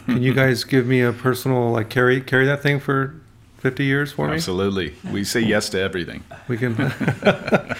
Can 0.05 0.21
you 0.21 0.33
guys 0.33 0.63
give 0.63 0.85
me 0.85 1.01
a 1.01 1.11
personal 1.13 1.71
like 1.71 1.89
carry 1.89 2.21
carry 2.21 2.45
that 2.45 2.61
thing 2.61 2.79
for 2.79 3.15
50 3.57 3.83
years 3.83 4.11
for 4.11 4.27
me? 4.27 4.35
Absolutely. 4.35 4.95
We 5.11 5.23
say 5.23 5.41
yes 5.41 5.69
to 5.69 5.79
everything. 5.79 6.23
We 6.47 6.57
can. 6.57 6.75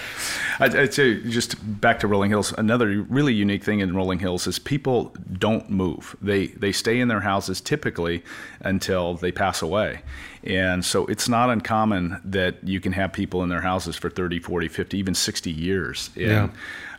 I'd, 0.60 0.76
I'd 0.76 0.94
say 0.94 1.22
just 1.22 1.56
back 1.80 2.00
to 2.00 2.06
Rolling 2.06 2.30
Hills. 2.30 2.52
Another 2.58 3.06
really 3.08 3.32
unique 3.32 3.64
thing 3.64 3.80
in 3.80 3.94
Rolling 3.94 4.18
Hills 4.18 4.46
is 4.46 4.58
people 4.58 5.14
don't 5.32 5.70
move. 5.70 6.16
They 6.20 6.48
they 6.48 6.72
stay 6.72 7.00
in 7.00 7.08
their 7.08 7.20
houses 7.20 7.60
typically 7.60 8.22
until 8.60 9.14
they 9.14 9.32
pass 9.32 9.62
away. 9.62 10.02
And 10.44 10.84
so 10.84 11.04
it's 11.06 11.28
not 11.28 11.50
uncommon 11.50 12.20
that 12.24 12.66
you 12.66 12.80
can 12.80 12.92
have 12.92 13.12
people 13.12 13.42
in 13.42 13.48
their 13.50 13.60
houses 13.60 13.96
for 13.96 14.08
30, 14.08 14.38
40, 14.40 14.68
50, 14.68 14.98
even 14.98 15.14
60 15.14 15.50
years. 15.50 16.08
And 16.16 16.24
Yeah. 16.24 16.48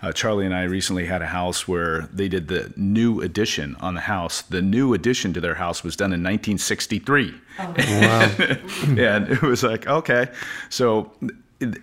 uh, 0.04 0.12
Charlie 0.12 0.46
and 0.46 0.54
I 0.54 0.64
recently 0.64 1.06
had 1.06 1.22
a 1.24 1.28
house 1.28 1.68
where 1.68 2.02
they 2.14 2.28
did 2.28 2.48
the 2.48 2.72
new 2.76 3.20
addition 3.22 3.76
on 3.80 3.96
the 3.96 4.02
house. 4.02 4.44
The 4.44 4.62
new 4.62 4.94
addition 4.94 5.34
to 5.34 5.42
their 5.42 5.56
house 5.56 5.84
was 5.84 5.96
done 5.96 6.14
in 6.14 6.22
1963 6.24 7.34
Oh, 7.60 7.74
wow. 7.78 8.32
and 8.98 9.28
it 9.30 9.42
was 9.42 9.62
like 9.64 9.86
okay 9.86 10.28
so 10.70 11.12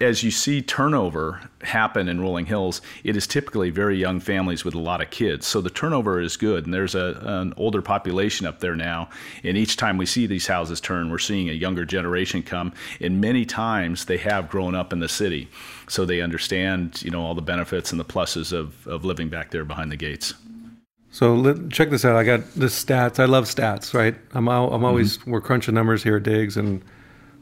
as 0.00 0.22
you 0.22 0.30
see 0.30 0.62
turnover 0.62 1.48
happen 1.62 2.08
in 2.08 2.20
rolling 2.20 2.46
hills 2.46 2.80
it 3.04 3.16
is 3.16 3.26
typically 3.26 3.70
very 3.70 3.96
young 3.98 4.20
families 4.20 4.64
with 4.64 4.74
a 4.74 4.78
lot 4.78 5.00
of 5.00 5.10
kids 5.10 5.46
so 5.46 5.60
the 5.60 5.70
turnover 5.70 6.20
is 6.20 6.36
good 6.36 6.64
and 6.64 6.74
there's 6.74 6.94
a, 6.94 7.18
an 7.22 7.54
older 7.56 7.82
population 7.82 8.46
up 8.46 8.60
there 8.60 8.76
now 8.76 9.08
and 9.44 9.56
each 9.56 9.76
time 9.76 9.96
we 9.98 10.06
see 10.06 10.26
these 10.26 10.46
houses 10.46 10.80
turn 10.80 11.10
we're 11.10 11.18
seeing 11.18 11.48
a 11.48 11.52
younger 11.52 11.84
generation 11.84 12.42
come 12.42 12.72
and 13.00 13.20
many 13.20 13.44
times 13.44 14.06
they 14.06 14.18
have 14.18 14.48
grown 14.48 14.74
up 14.74 14.92
in 14.92 15.00
the 15.00 15.08
city 15.08 15.48
so 15.88 16.04
they 16.04 16.20
understand 16.20 17.02
you 17.02 17.10
know 17.10 17.22
all 17.22 17.34
the 17.34 17.42
benefits 17.42 17.90
and 17.92 18.00
the 18.00 18.04
pluses 18.04 18.52
of, 18.52 18.86
of 18.86 19.04
living 19.04 19.28
back 19.28 19.50
there 19.50 19.64
behind 19.64 19.92
the 19.92 19.96
gates 19.96 20.34
So 21.10 21.34
let, 21.34 21.70
check 21.70 21.90
this 21.90 22.04
out. 22.04 22.16
I 22.16 22.24
got 22.24 22.40
the 22.54 22.66
stats. 22.66 23.18
I 23.18 23.24
love 23.24 23.44
stats, 23.46 23.94
right? 23.94 24.14
I'm 24.32 24.48
I'm 24.48 24.84
always 24.84 25.18
Mm-hmm. 25.18 25.30
we're 25.30 25.40
crunching 25.40 25.74
numbers 25.74 26.02
here 26.02 26.16
at 26.18 26.22
Digs 26.24 26.56
and 26.56 26.82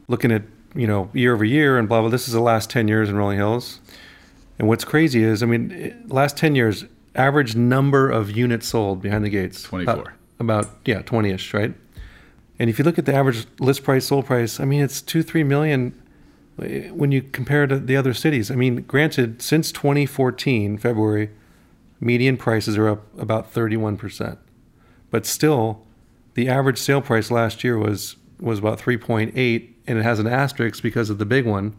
looking 0.07 0.31
at 0.31 0.43
you 0.77 0.87
know 0.87 1.09
year 1.13 1.33
over 1.33 1.43
year 1.43 1.77
and 1.77 1.89
blah 1.89 2.01
blah. 2.01 2.09
This 2.09 2.27
is 2.27 2.33
the 2.33 2.41
last 2.41 2.69
ten 2.69 2.87
years 2.87 3.09
in 3.09 3.15
Rolling 3.17 3.37
Hills, 3.37 3.79
and 4.59 4.67
what's 4.67 4.85
crazy 4.85 5.23
is 5.23 5.43
I 5.43 5.45
mean 5.45 5.71
it- 5.71 6.09
last 6.09 6.37
ten 6.37 6.55
years 6.55 6.85
average 7.15 7.55
number 7.55 8.09
of 8.09 8.31
units 8.31 8.67
sold 8.67 9.01
behind 9.01 9.25
the 9.25 9.29
gates 9.29 9.63
24. 9.63 9.93
about, 9.93 10.13
about 10.39 10.67
yeah 10.85 11.01
twenty 11.01 11.31
ish 11.31 11.53
right. 11.53 11.73
And 12.59 12.69
if 12.69 12.79
you 12.79 12.85
look 12.85 12.97
at 12.97 13.05
the 13.05 13.13
average 13.13 13.45
list 13.59 13.83
price 13.83 14.05
sold 14.07 14.25
price, 14.25 14.59
I 14.59 14.65
mean 14.65 14.81
it's 14.81 15.01
two 15.01 15.23
three 15.23 15.43
million 15.43 15.93
eh, 16.61 16.89
when 16.89 17.11
you 17.11 17.21
compare 17.21 17.67
to 17.67 17.79
the 17.79 17.95
other 17.97 18.13
cities. 18.13 18.49
I 18.51 18.55
mean, 18.55 18.83
granted, 18.83 19.41
since 19.41 19.71
2014 19.71 20.77
February 20.77 21.29
median 21.99 22.37
prices 22.37 22.77
are 22.77 22.87
up 22.87 23.19
about 23.19 23.51
31%. 23.51 24.37
But 25.09 25.25
still, 25.25 25.85
the 26.35 26.47
average 26.47 26.77
sale 26.77 27.01
price 27.01 27.31
last 27.31 27.63
year 27.63 27.77
was 27.77 28.17
was 28.39 28.59
about 28.59 28.79
3.8 28.79 29.73
and 29.87 29.97
it 29.97 30.03
has 30.03 30.19
an 30.19 30.27
asterisk 30.27 30.83
because 30.83 31.09
of 31.09 31.17
the 31.17 31.25
big 31.25 31.45
one 31.45 31.75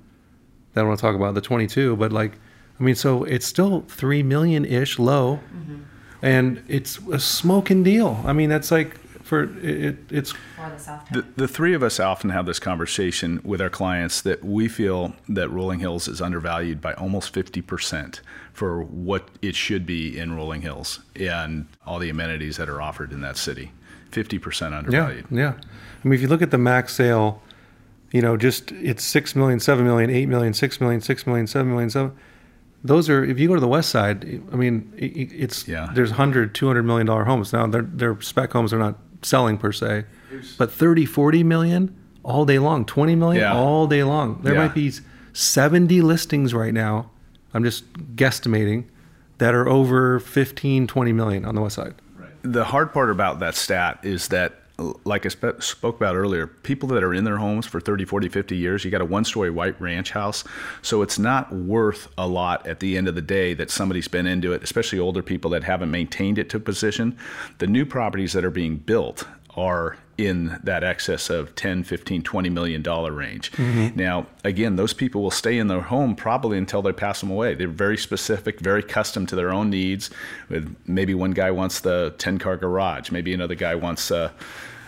that 0.74 0.80
I 0.80 0.84
want 0.84 0.98
to 0.98 1.02
talk 1.02 1.14
about 1.14 1.34
the 1.34 1.40
22 1.40 1.96
but 1.96 2.12
like 2.12 2.32
I 2.78 2.82
mean 2.82 2.94
so 2.94 3.24
it's 3.24 3.46
still 3.46 3.84
3 3.88 4.22
million 4.22 4.64
ish 4.64 4.98
low 4.98 5.40
mm-hmm. 5.54 5.82
and 6.22 6.64
it's 6.68 6.98
a 7.12 7.18
smoking 7.18 7.82
deal. 7.82 8.22
I 8.24 8.32
mean 8.32 8.48
that's 8.48 8.70
like 8.70 8.98
for 9.28 9.44
it, 9.62 9.98
it's 10.10 10.32
For 10.32 10.70
the 10.70 10.78
South 10.78 11.06
The, 11.10 11.22
the 11.36 11.46
three 11.46 11.74
of 11.74 11.82
us 11.82 12.00
often 12.00 12.30
have 12.30 12.46
this 12.46 12.58
conversation 12.58 13.42
with 13.44 13.60
our 13.60 13.68
clients 13.68 14.22
that 14.22 14.42
we 14.42 14.68
feel 14.68 15.14
that 15.28 15.50
Rolling 15.50 15.80
Hills 15.80 16.08
is 16.08 16.22
undervalued 16.22 16.80
by 16.80 16.94
almost 16.94 17.34
50% 17.34 18.20
for 18.54 18.82
what 18.82 19.28
it 19.42 19.54
should 19.54 19.84
be 19.84 20.18
in 20.18 20.34
Rolling 20.34 20.62
Hills 20.62 21.00
and 21.14 21.66
all 21.86 21.98
the 21.98 22.08
amenities 22.08 22.56
that 22.56 22.70
are 22.70 22.80
offered 22.80 23.12
in 23.12 23.20
that 23.20 23.36
city. 23.36 23.70
50% 24.12 24.72
undervalued. 24.72 24.92
Yeah, 24.92 25.00
undervalued. 25.02 25.26
yeah. 25.30 25.52
I 26.02 26.08
mean, 26.08 26.14
if 26.14 26.22
you 26.22 26.28
look 26.28 26.40
at 26.40 26.50
the 26.50 26.58
max 26.58 26.94
sale, 26.94 27.42
you 28.10 28.22
know, 28.22 28.36
just 28.36 28.72
it's 28.72 29.04
6 29.04 29.36
million, 29.36 29.60
7 29.60 29.84
million, 29.84 30.10
8 30.10 30.26
million, 30.26 30.54
6 30.54 30.80
million, 30.80 31.00
6 31.00 31.26
million, 31.26 31.46
7 31.46 31.70
million, 31.70 31.90
7. 31.90 32.12
Those 32.84 33.10
are, 33.10 33.24
if 33.24 33.38
you 33.38 33.48
go 33.48 33.54
to 33.54 33.60
the 33.60 33.68
west 33.68 33.90
side, 33.90 34.24
I 34.52 34.56
mean, 34.56 34.92
it's, 34.96 35.66
Yeah. 35.66 35.90
there's 35.94 36.10
100, 36.10 36.54
200 36.54 36.82
million 36.84 37.06
dollar 37.06 37.24
homes. 37.24 37.52
Now, 37.52 37.66
they're, 37.66 37.82
they're 37.82 38.20
spec 38.20 38.52
homes 38.52 38.70
they're 38.70 38.78
not 38.80 38.98
selling 39.22 39.58
per 39.58 39.72
se, 39.72 40.04
but 40.58 40.70
30, 40.72 41.04
40 41.04 41.42
million 41.42 41.94
all 42.22 42.44
day 42.44 42.58
long, 42.58 42.84
20 42.84 43.14
million 43.16 43.42
Yeah. 43.42 43.54
all 43.56 43.86
day 43.88 44.04
long. 44.04 44.40
There 44.42 44.54
Yeah. 44.54 44.60
might 44.60 44.74
be 44.74 44.92
70 45.32 46.00
listings 46.02 46.54
right 46.54 46.72
now. 46.72 47.10
I'm 47.52 47.64
just 47.64 47.92
guesstimating 48.16 48.84
that 49.38 49.54
are 49.54 49.68
over 49.68 50.20
15, 50.20 50.86
20 50.86 51.12
million 51.12 51.44
on 51.44 51.54
the 51.54 51.60
west 51.60 51.76
side. 51.76 51.94
The 52.42 52.64
hard 52.64 52.92
part 52.92 53.10
about 53.10 53.40
that 53.40 53.54
stat 53.56 53.98
is 54.02 54.28
that, 54.28 54.57
like 55.04 55.26
I 55.26 55.28
sp- 55.34 55.58
spoke 55.60 55.96
about 55.96 56.14
earlier, 56.14 56.46
people 56.46 56.88
that 56.90 57.02
are 57.02 57.12
in 57.12 57.24
their 57.24 57.38
homes 57.38 57.66
for 57.66 57.80
30, 57.80 58.04
40, 58.04 58.28
50 58.28 58.56
years, 58.56 58.84
you 58.84 58.90
got 58.90 59.00
a 59.00 59.04
one 59.04 59.24
story 59.24 59.50
white 59.50 59.80
ranch 59.80 60.12
house. 60.12 60.44
So 60.82 61.02
it's 61.02 61.18
not 61.18 61.52
worth 61.52 62.08
a 62.16 62.28
lot 62.28 62.66
at 62.66 62.78
the 62.80 62.96
end 62.96 63.08
of 63.08 63.14
the 63.14 63.22
day 63.22 63.54
that 63.54 63.70
somebody's 63.70 64.08
been 64.08 64.26
into 64.26 64.52
it, 64.52 64.62
especially 64.62 65.00
older 65.00 65.22
people 65.22 65.50
that 65.50 65.64
haven't 65.64 65.90
maintained 65.90 66.38
it 66.38 66.48
to 66.50 66.60
position. 66.60 67.18
The 67.58 67.66
new 67.66 67.84
properties 67.84 68.32
that 68.34 68.44
are 68.44 68.50
being 68.50 68.76
built 68.76 69.24
are 69.58 69.96
in 70.16 70.58
that 70.64 70.82
excess 70.82 71.30
of 71.30 71.54
10 71.54 71.84
15 71.84 72.22
20 72.22 72.50
million 72.50 72.82
dollar 72.82 73.12
range. 73.12 73.56
Now 73.58 74.26
again 74.42 74.76
those 74.76 74.92
people 74.92 75.22
will 75.22 75.30
stay 75.30 75.58
in 75.58 75.68
their 75.68 75.80
home 75.80 76.16
probably 76.16 76.58
until 76.58 76.82
they 76.82 76.92
pass 76.92 77.20
them 77.20 77.30
away. 77.30 77.54
They're 77.54 77.68
very 77.68 77.96
specific 77.96 78.58
very 78.60 78.82
custom 78.82 79.26
to 79.26 79.36
their 79.36 79.52
own 79.52 79.70
needs. 79.70 80.10
With 80.48 80.74
maybe 80.86 81.14
one 81.14 81.30
guy 81.30 81.50
wants 81.52 81.80
the 81.80 82.14
10 82.18 82.38
car 82.38 82.56
garage. 82.56 83.10
Maybe 83.10 83.32
another 83.32 83.54
guy 83.54 83.76
wants 83.76 84.10
uh, 84.10 84.30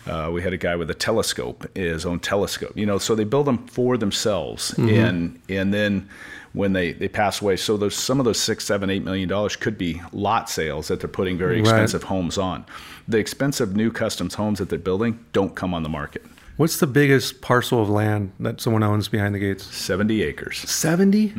uh, 0.07 0.31
we 0.33 0.43
had 0.43 0.53
a 0.53 0.57
guy 0.57 0.77
with 0.77 0.91
a 0.91 0.95
telescope, 0.95 1.66
his 1.77 2.07
own 2.07 2.18
telescope. 2.18 2.73
You 2.75 2.87
know, 2.87 2.99
so 2.99 3.14
they 3.14 3.25
build 3.25 3.47
them 3.47 3.66
for 3.68 3.97
themselves, 3.99 4.75
and 4.79 5.41
and 5.49 5.73
then 5.75 6.09
when 6.53 6.73
they, 6.73 6.93
they 6.93 7.09
pass 7.09 7.41
away, 7.41 7.57
so 7.57 7.77
those 7.77 7.95
some 7.95 8.19
of 8.19 8.25
those 8.25 8.41
six, 8.41 8.65
seven, 8.65 8.91
eight 8.91 9.05
million 9.05 9.29
dollars 9.29 9.55
could 9.57 9.79
be 9.79 10.01
lot 10.13 10.51
sales 10.51 10.89
that 10.89 11.01
they're 11.01 11.09
putting 11.09 11.39
very 11.39 11.57
Right. 11.57 11.61
expensive 11.61 12.05
homes 12.05 12.39
on. 12.39 12.65
The 13.07 13.19
expensive 13.19 13.77
new 13.77 13.91
customs 13.93 14.35
homes 14.35 14.59
that 14.59 14.69
they're 14.69 14.79
building 14.79 15.25
don't 15.33 15.55
come 15.55 15.75
on 15.75 15.83
the 15.83 15.89
market. 15.89 16.25
What's 16.57 16.79
the 16.79 16.87
biggest 16.87 17.41
parcel 17.41 17.81
of 17.81 17.89
land 17.89 18.33
that 18.41 18.61
someone 18.61 18.83
owns 18.83 19.09
behind 19.09 19.35
the 19.35 19.39
gates? 19.39 19.65
Seventy 19.75 20.23
acres, 20.23 20.59
70? 20.59 21.33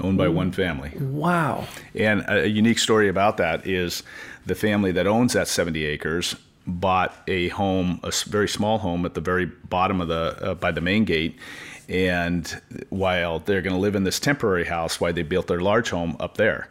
owned 0.00 0.18
by 0.18 0.26
one 0.28 0.50
family. 0.52 0.90
Wow. 0.98 1.66
And 1.94 2.22
a, 2.22 2.42
a 2.42 2.46
unique 2.46 2.78
story 2.78 3.08
about 3.08 3.36
that 3.36 3.66
is 3.66 4.02
the 4.46 4.54
family 4.54 4.90
that 4.92 5.06
owns 5.06 5.34
that 5.34 5.46
70 5.48 5.84
acres 5.84 6.34
bought 6.66 7.14
a 7.28 7.48
home, 7.48 8.00
a 8.02 8.10
very 8.26 8.48
small 8.48 8.78
home 8.78 9.04
at 9.04 9.14
the 9.14 9.20
very 9.20 9.46
bottom 9.46 10.00
of 10.00 10.08
the 10.08 10.50
uh, 10.50 10.54
by 10.54 10.72
the 10.72 10.80
main 10.80 11.04
gate. 11.04 11.36
And 11.92 12.60
while 12.88 13.38
they're 13.40 13.62
going 13.62 13.74
to 13.76 13.80
live 13.80 13.94
in 13.94 14.04
this 14.04 14.18
temporary 14.18 14.64
house, 14.64 15.00
while 15.00 15.12
they 15.12 15.22
built 15.22 15.46
their 15.46 15.60
large 15.60 15.90
home 15.90 16.16
up 16.20 16.36
there, 16.38 16.68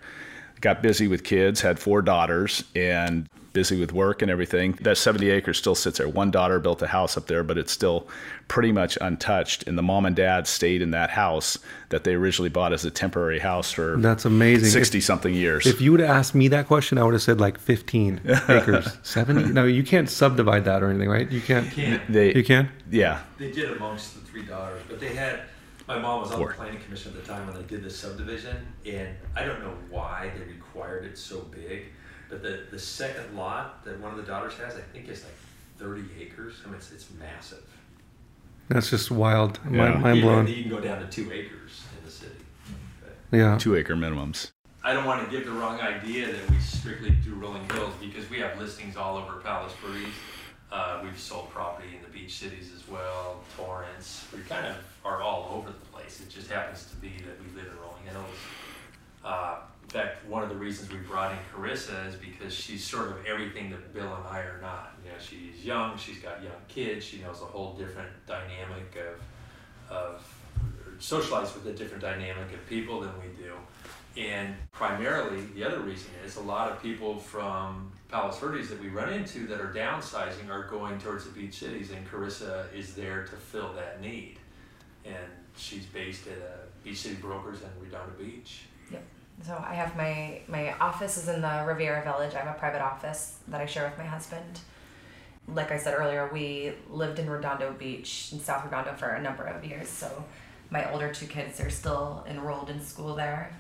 got 0.62 0.82
busy 0.82 1.08
with 1.08 1.24
kids, 1.24 1.62
had 1.62 1.78
four 1.80 2.02
daughters, 2.02 2.64
and 2.76 3.28
busy 3.54 3.78
with 3.80 3.92
work 3.92 4.22
and 4.22 4.32
everything. 4.32 4.72
That 4.82 4.98
70 4.98 5.30
acres 5.30 5.58
still 5.58 5.76
sits 5.76 5.98
there. 5.98 6.08
One 6.08 6.32
daughter 6.32 6.58
built 6.60 6.82
a 6.82 6.88
house 6.88 7.18
up 7.18 7.28
there, 7.28 7.44
but 7.44 7.58
it's 7.58 7.72
still 7.72 8.08
pretty 8.48 8.72
much 8.72 8.98
untouched. 9.02 9.68
And 9.68 9.78
the 9.78 9.82
mom 9.82 10.06
and 10.06 10.16
dad 10.16 10.48
stayed 10.48 10.82
in 10.82 10.92
that 10.92 11.10
house 11.10 11.58
that 11.90 12.04
they 12.06 12.14
originally 12.14 12.48
bought 12.50 12.72
as 12.72 12.86
a 12.86 12.92
temporary 12.92 13.40
house 13.40 13.70
for 13.72 13.98
That's 13.98 14.24
amazing. 14.24 14.68
If- 14.68 14.72
60 14.72 15.02
something 15.02 15.34
years. 15.34 15.68
If 15.68 15.82
you 15.82 15.92
would 15.92 16.00
have 16.00 16.10
asked 16.10 16.34
me 16.34 16.48
that 16.48 16.68
question, 16.68 16.98
I 16.98 17.04
would 17.04 17.14
have 17.14 17.22
said 17.22 17.42
like 17.42 17.60
15 17.60 18.22
acres. 18.50 18.98
70? 19.04 19.52
No, 19.52 19.66
you 19.66 19.84
can't 19.84 20.10
subdivide 20.10 20.64
that 20.66 20.82
or 20.82 20.90
anything, 20.90 21.10
right? 21.10 21.30
You 21.30 21.42
can't. 21.42 21.70
Can't. 21.72 22.02
they, 22.12 22.34
You 22.34 22.44
can? 22.46 22.70
yeah, 22.90 23.20
They 23.38 23.52
did 23.52 23.72
amongst 23.74 24.14
the 24.16 24.21
three 24.32 24.44
daughters, 24.44 24.82
but 24.88 25.00
they 25.00 25.14
had. 25.14 25.42
My 25.88 25.98
mom 25.98 26.22
was 26.22 26.32
on 26.32 26.38
Four. 26.38 26.50
the 26.50 26.54
planning 26.54 26.80
commission 26.80 27.12
at 27.14 27.22
the 27.22 27.28
time 27.28 27.48
when 27.48 27.56
they 27.56 27.64
did 27.64 27.84
the 27.84 27.90
subdivision, 27.90 28.56
and 28.86 29.10
I 29.36 29.44
don't 29.46 29.62
know 29.62 29.74
why 29.90 30.32
they 30.38 30.44
required 30.46 31.06
it 31.06 31.18
so 31.18 31.40
big, 31.42 31.86
but 32.30 32.42
the 32.44 32.66
the 32.72 32.80
second 32.80 33.36
lot 33.36 33.84
that 33.84 34.00
one 34.00 34.12
of 34.12 34.18
the 34.18 34.24
daughters 34.24 34.54
has, 34.56 34.76
I 34.76 34.82
think, 34.94 35.10
is 35.10 35.24
like 35.24 35.34
thirty 35.78 36.06
acres. 36.20 36.62
I 36.64 36.68
mean, 36.68 36.76
it's, 36.76 36.92
it's 36.92 37.08
massive. 37.20 37.64
That's 38.70 38.90
just 38.90 39.12
wild. 39.12 39.60
Yeah. 39.66 39.72
Mind, 39.90 40.02
mind 40.02 40.18
Even- 40.18 40.30
blown. 40.30 40.48
You 40.48 40.62
can 40.64 40.70
go 40.72 40.80
down 40.80 41.02
to 41.02 41.08
two 41.08 41.32
acres 41.34 41.82
in 42.00 42.06
the 42.06 42.12
city. 42.12 42.36
But 43.02 43.38
Yeah. 43.38 43.58
two 43.58 43.76
acre 43.76 43.96
minimums. 43.96 44.52
I 44.84 44.94
don't 44.94 45.06
want 45.06 45.24
to 45.26 45.30
give 45.36 45.46
the 45.46 45.52
wrong 45.52 45.80
idea 45.82 46.32
that 46.32 46.50
we 46.50 46.58
strictly 46.60 47.10
do 47.10 47.34
Rolling 47.36 47.68
Hills 47.72 47.94
because 48.00 48.28
we 48.30 48.40
have 48.40 48.58
listings 48.60 48.96
all 48.96 49.18
over 49.18 49.34
Palos 49.42 49.74
Verdes. 49.86 50.08
Uh, 50.72 51.02
we've 51.04 51.20
sold 51.20 51.50
property 51.50 51.90
in 51.96 52.02
the 52.02 52.08
beach 52.08 52.38
cities 52.38 52.72
as 52.74 52.88
well, 52.88 53.42
Torrance. 53.58 54.26
We 54.34 54.42
kind 54.44 54.66
of 54.66 54.78
are 55.04 55.22
all 55.22 55.52
over 55.54 55.68
the 55.68 55.86
place. 55.92 56.22
It 56.22 56.30
just 56.30 56.50
happens 56.50 56.86
to 56.86 56.96
be 56.96 57.10
that 57.26 57.38
we 57.42 57.62
live 57.62 57.70
in 57.70 57.78
Rolling 57.80 58.04
Hills. 58.10 58.38
Uh, 59.24 59.58
in 59.84 59.90
fact, 59.90 60.26
one 60.28 60.44
of 60.44 60.50
the 60.50 60.56
reasons 60.56 60.90
we 60.90 61.00
brought 61.00 61.34
in 61.34 61.38
Carissa 61.54 62.08
is 62.08 62.16
because 62.16 62.54
she's 62.54 62.84
sort 62.84 63.10
of 63.10 63.26
everything 63.26 63.70
that 63.72 63.94
Bill 63.94 64.16
and 64.16 64.26
I 64.26 64.40
are 64.40 64.60
not. 64.62 64.94
You 65.04 65.12
know, 65.12 65.18
she's 65.20 65.66
young, 65.66 65.98
she's 65.98 66.20
got 66.20 66.42
young 66.42 66.54
kids, 66.70 67.04
she 67.04 67.20
knows 67.22 67.42
a 67.42 67.46
whole 67.46 67.74
different 67.74 68.10
dynamic 68.26 68.98
of, 69.90 69.94
of 69.94 70.38
socialize 71.00 71.54
with 71.54 71.68
a 71.68 71.74
different 71.74 72.02
dynamic 72.02 72.54
of 72.54 72.66
people 72.70 73.02
than 73.02 73.12
we 73.20 73.44
do. 73.44 73.54
And 74.18 74.56
primarily, 74.74 75.42
the 75.56 75.64
other 75.64 75.80
reason 75.80 76.12
is 76.26 76.36
a 76.36 76.42
lot 76.42 76.70
of 76.70 76.82
people 76.82 77.18
from 77.18 77.92
Palos 78.10 78.38
Verdes 78.40 78.70
that 78.70 78.82
we 78.82 78.90
run 78.90 79.12
into 79.12 79.48
that 79.48 79.62
are 79.62 79.74
downsizing 79.74 80.50
are 80.50 80.64
going 80.64 81.00
towards 81.00 81.26
the 81.26 81.32
beach 81.32 81.54
cities, 81.54 81.92
and 81.92 82.06
Carissa 82.10 82.66
is 82.74 82.94
there 82.94 83.24
to 83.24 83.36
fill 83.36 83.72
that 83.74 84.02
need. 84.02 84.38
And 85.06 85.16
she's 85.56 85.86
based 85.86 86.28
at 86.28 86.38
uh, 86.38 86.58
Beach 86.84 86.98
City 86.98 87.16
Brokers 87.16 87.62
in 87.62 87.70
Redondo 87.82 88.12
Beach. 88.20 88.64
Yep. 88.92 89.04
So 89.44 89.64
I 89.66 89.74
have 89.74 89.96
my 89.96 90.42
my 90.48 90.74
office 90.80 91.18
is 91.18 91.30
in 91.30 91.42
the 91.42 91.64
Riviera 91.66 92.04
Village. 92.04 92.36
I 92.36 92.40
have 92.40 92.56
a 92.56 92.60
private 92.60 92.82
office 92.82 93.38
that 93.48 93.62
I 93.62 93.66
share 93.66 93.86
with 93.86 93.98
my 93.98 94.06
husband. 94.06 94.60
Like 95.48 95.72
I 95.72 95.78
said 95.78 95.96
earlier, 95.98 96.30
we 96.32 96.74
lived 96.90 97.18
in 97.18 97.30
Redondo 97.30 97.74
Beach 97.74 98.30
in 98.32 98.40
South 98.40 98.66
Redondo 98.66 98.94
for 98.94 99.10
a 99.10 99.22
number 99.22 99.44
of 99.44 99.64
years. 99.66 99.88
So 99.90 100.24
my 100.70 100.92
older 100.92 101.14
two 101.14 101.28
kids 101.28 101.60
are 101.60 101.70
still 101.70 102.26
enrolled 102.30 102.70
in 102.70 102.82
school 102.82 103.16
there. 103.16 103.58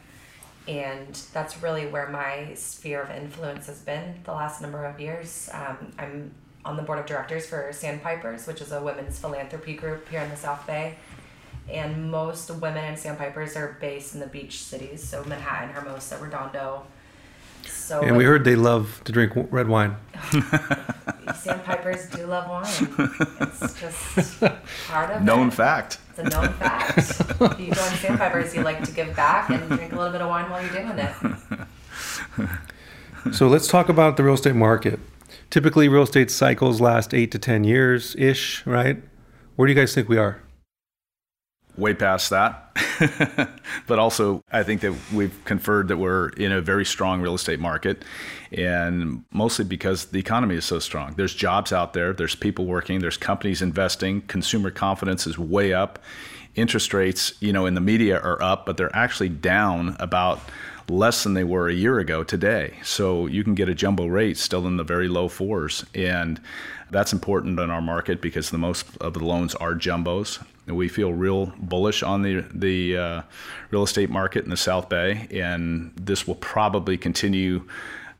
And 0.67 1.13
that's 1.33 1.61
really 1.63 1.87
where 1.87 2.07
my 2.09 2.53
sphere 2.53 3.01
of 3.01 3.09
influence 3.09 3.67
has 3.67 3.79
been 3.81 4.19
the 4.23 4.31
last 4.31 4.61
number 4.61 4.85
of 4.85 4.99
years. 4.99 5.49
Um, 5.53 5.91
I'm 5.97 6.31
on 6.63 6.77
the 6.77 6.83
board 6.83 6.99
of 6.99 7.07
directors 7.07 7.47
for 7.47 7.71
Sandpipers, 7.73 8.45
which 8.45 8.61
is 8.61 8.71
a 8.71 8.81
women's 8.81 9.17
philanthropy 9.17 9.73
group 9.73 10.07
here 10.09 10.21
in 10.21 10.29
the 10.29 10.35
South 10.35 10.67
Bay 10.67 10.97
and 11.69 12.11
most 12.11 12.49
women 12.49 12.83
in 12.85 12.97
sandpipers 12.97 13.55
are 13.55 13.77
based 13.79 14.13
in 14.13 14.19
the 14.19 14.27
beach 14.27 14.63
cities 14.63 15.03
so 15.03 15.23
manhattan 15.25 15.69
hermosa 15.69 16.17
redondo 16.17 16.83
so 17.63 18.01
And 18.01 18.17
we 18.17 18.23
heard 18.23 18.43
they 18.43 18.55
love 18.55 19.01
to 19.05 19.11
drink 19.11 19.33
red 19.51 19.67
wine. 19.67 19.95
sandpipers 21.35 22.07
do 22.09 22.25
love 22.25 22.49
wine 22.49 23.11
it's 23.39 23.79
just 23.79 24.39
part 24.87 25.11
of 25.11 25.21
Known 25.21 25.49
it 25.49 25.53
fact. 25.53 25.99
It's 26.11 26.19
a 26.19 26.23
known 26.23 26.53
fact 26.53 26.97
if 26.97 27.59
you 27.59 27.65
join 27.67 27.97
sandpipers 27.97 28.53
you 28.53 28.61
like 28.63 28.83
to 28.83 28.91
give 28.91 29.15
back 29.15 29.49
and 29.49 29.67
drink 29.69 29.93
a 29.93 29.95
little 29.95 30.11
bit 30.11 30.21
of 30.21 30.27
wine 30.27 30.49
while 30.49 30.61
you're 30.61 30.71
doing 30.71 30.89
it 30.97 32.49
So 33.31 33.47
let's 33.47 33.67
talk 33.67 33.87
about 33.87 34.17
the 34.17 34.23
real 34.23 34.33
estate 34.33 34.55
market. 34.55 34.99
Typically, 35.51 35.87
real 35.87 36.03
estate 36.03 36.31
cycles 36.31 36.81
last 36.81 37.13
eight 37.13 37.31
to 37.31 37.39
10 37.39 37.63
years 37.63 38.15
ish, 38.17 38.65
right? 38.65 39.01
Where 39.55 39.67
do 39.67 39.73
you 39.73 39.79
guys 39.79 39.93
think 39.93 40.09
we 40.09 40.17
are? 40.17 40.41
Way 41.77 41.93
past 41.93 42.29
that. 42.29 42.67
but 43.87 43.99
also, 43.99 44.43
I 44.51 44.63
think 44.63 44.81
that 44.81 44.95
we've 45.13 45.43
conferred 45.45 45.87
that 45.89 45.97
we're 45.97 46.29
in 46.29 46.51
a 46.51 46.61
very 46.61 46.85
strong 46.85 47.21
real 47.21 47.35
estate 47.35 47.59
market, 47.59 48.03
and 48.51 49.23
mostly 49.31 49.65
because 49.65 50.05
the 50.05 50.19
economy 50.19 50.55
is 50.55 50.65
so 50.65 50.79
strong. 50.79 51.13
There's 51.15 51.33
jobs 51.33 51.71
out 51.73 51.93
there, 51.93 52.13
there's 52.13 52.35
people 52.35 52.65
working, 52.65 52.99
there's 52.99 53.17
companies 53.17 53.61
investing, 53.61 54.21
consumer 54.21 54.71
confidence 54.71 55.25
is 55.27 55.37
way 55.37 55.73
up. 55.73 55.99
Interest 56.55 56.93
rates, 56.93 57.33
you 57.39 57.53
know, 57.53 57.65
in 57.65 57.75
the 57.75 57.81
media 57.81 58.19
are 58.19 58.41
up, 58.41 58.65
but 58.65 58.75
they're 58.75 58.93
actually 58.95 59.29
down 59.29 59.95
about 59.99 60.41
less 60.89 61.23
than 61.23 61.33
they 61.33 61.43
were 61.43 61.69
a 61.69 61.73
year 61.73 61.99
ago 61.99 62.23
today. 62.23 62.73
So 62.83 63.25
you 63.27 63.43
can 63.43 63.55
get 63.55 63.69
a 63.69 63.73
jumbo 63.73 64.07
rate 64.07 64.37
still 64.37 64.67
in 64.67 64.77
the 64.77 64.83
very 64.83 65.07
low 65.07 65.29
fours. 65.29 65.85
And 65.95 66.41
that's 66.89 67.13
important 67.13 67.59
in 67.59 67.69
our 67.69 67.81
market 67.81 68.21
because 68.21 68.49
the 68.49 68.57
most 68.57 68.85
of 68.97 69.13
the 69.13 69.23
loans 69.23 69.55
are 69.55 69.73
jumbos. 69.73 70.43
And 70.71 70.77
we 70.77 70.87
feel 70.87 71.11
real 71.11 71.47
bullish 71.57 72.01
on 72.01 72.21
the, 72.21 72.45
the 72.53 72.95
uh, 72.95 73.21
real 73.71 73.83
estate 73.83 74.09
market 74.09 74.45
in 74.45 74.49
the 74.49 74.55
South 74.55 74.87
Bay. 74.87 75.27
And 75.29 75.91
this 75.97 76.25
will 76.25 76.35
probably 76.35 76.97
continue 76.97 77.67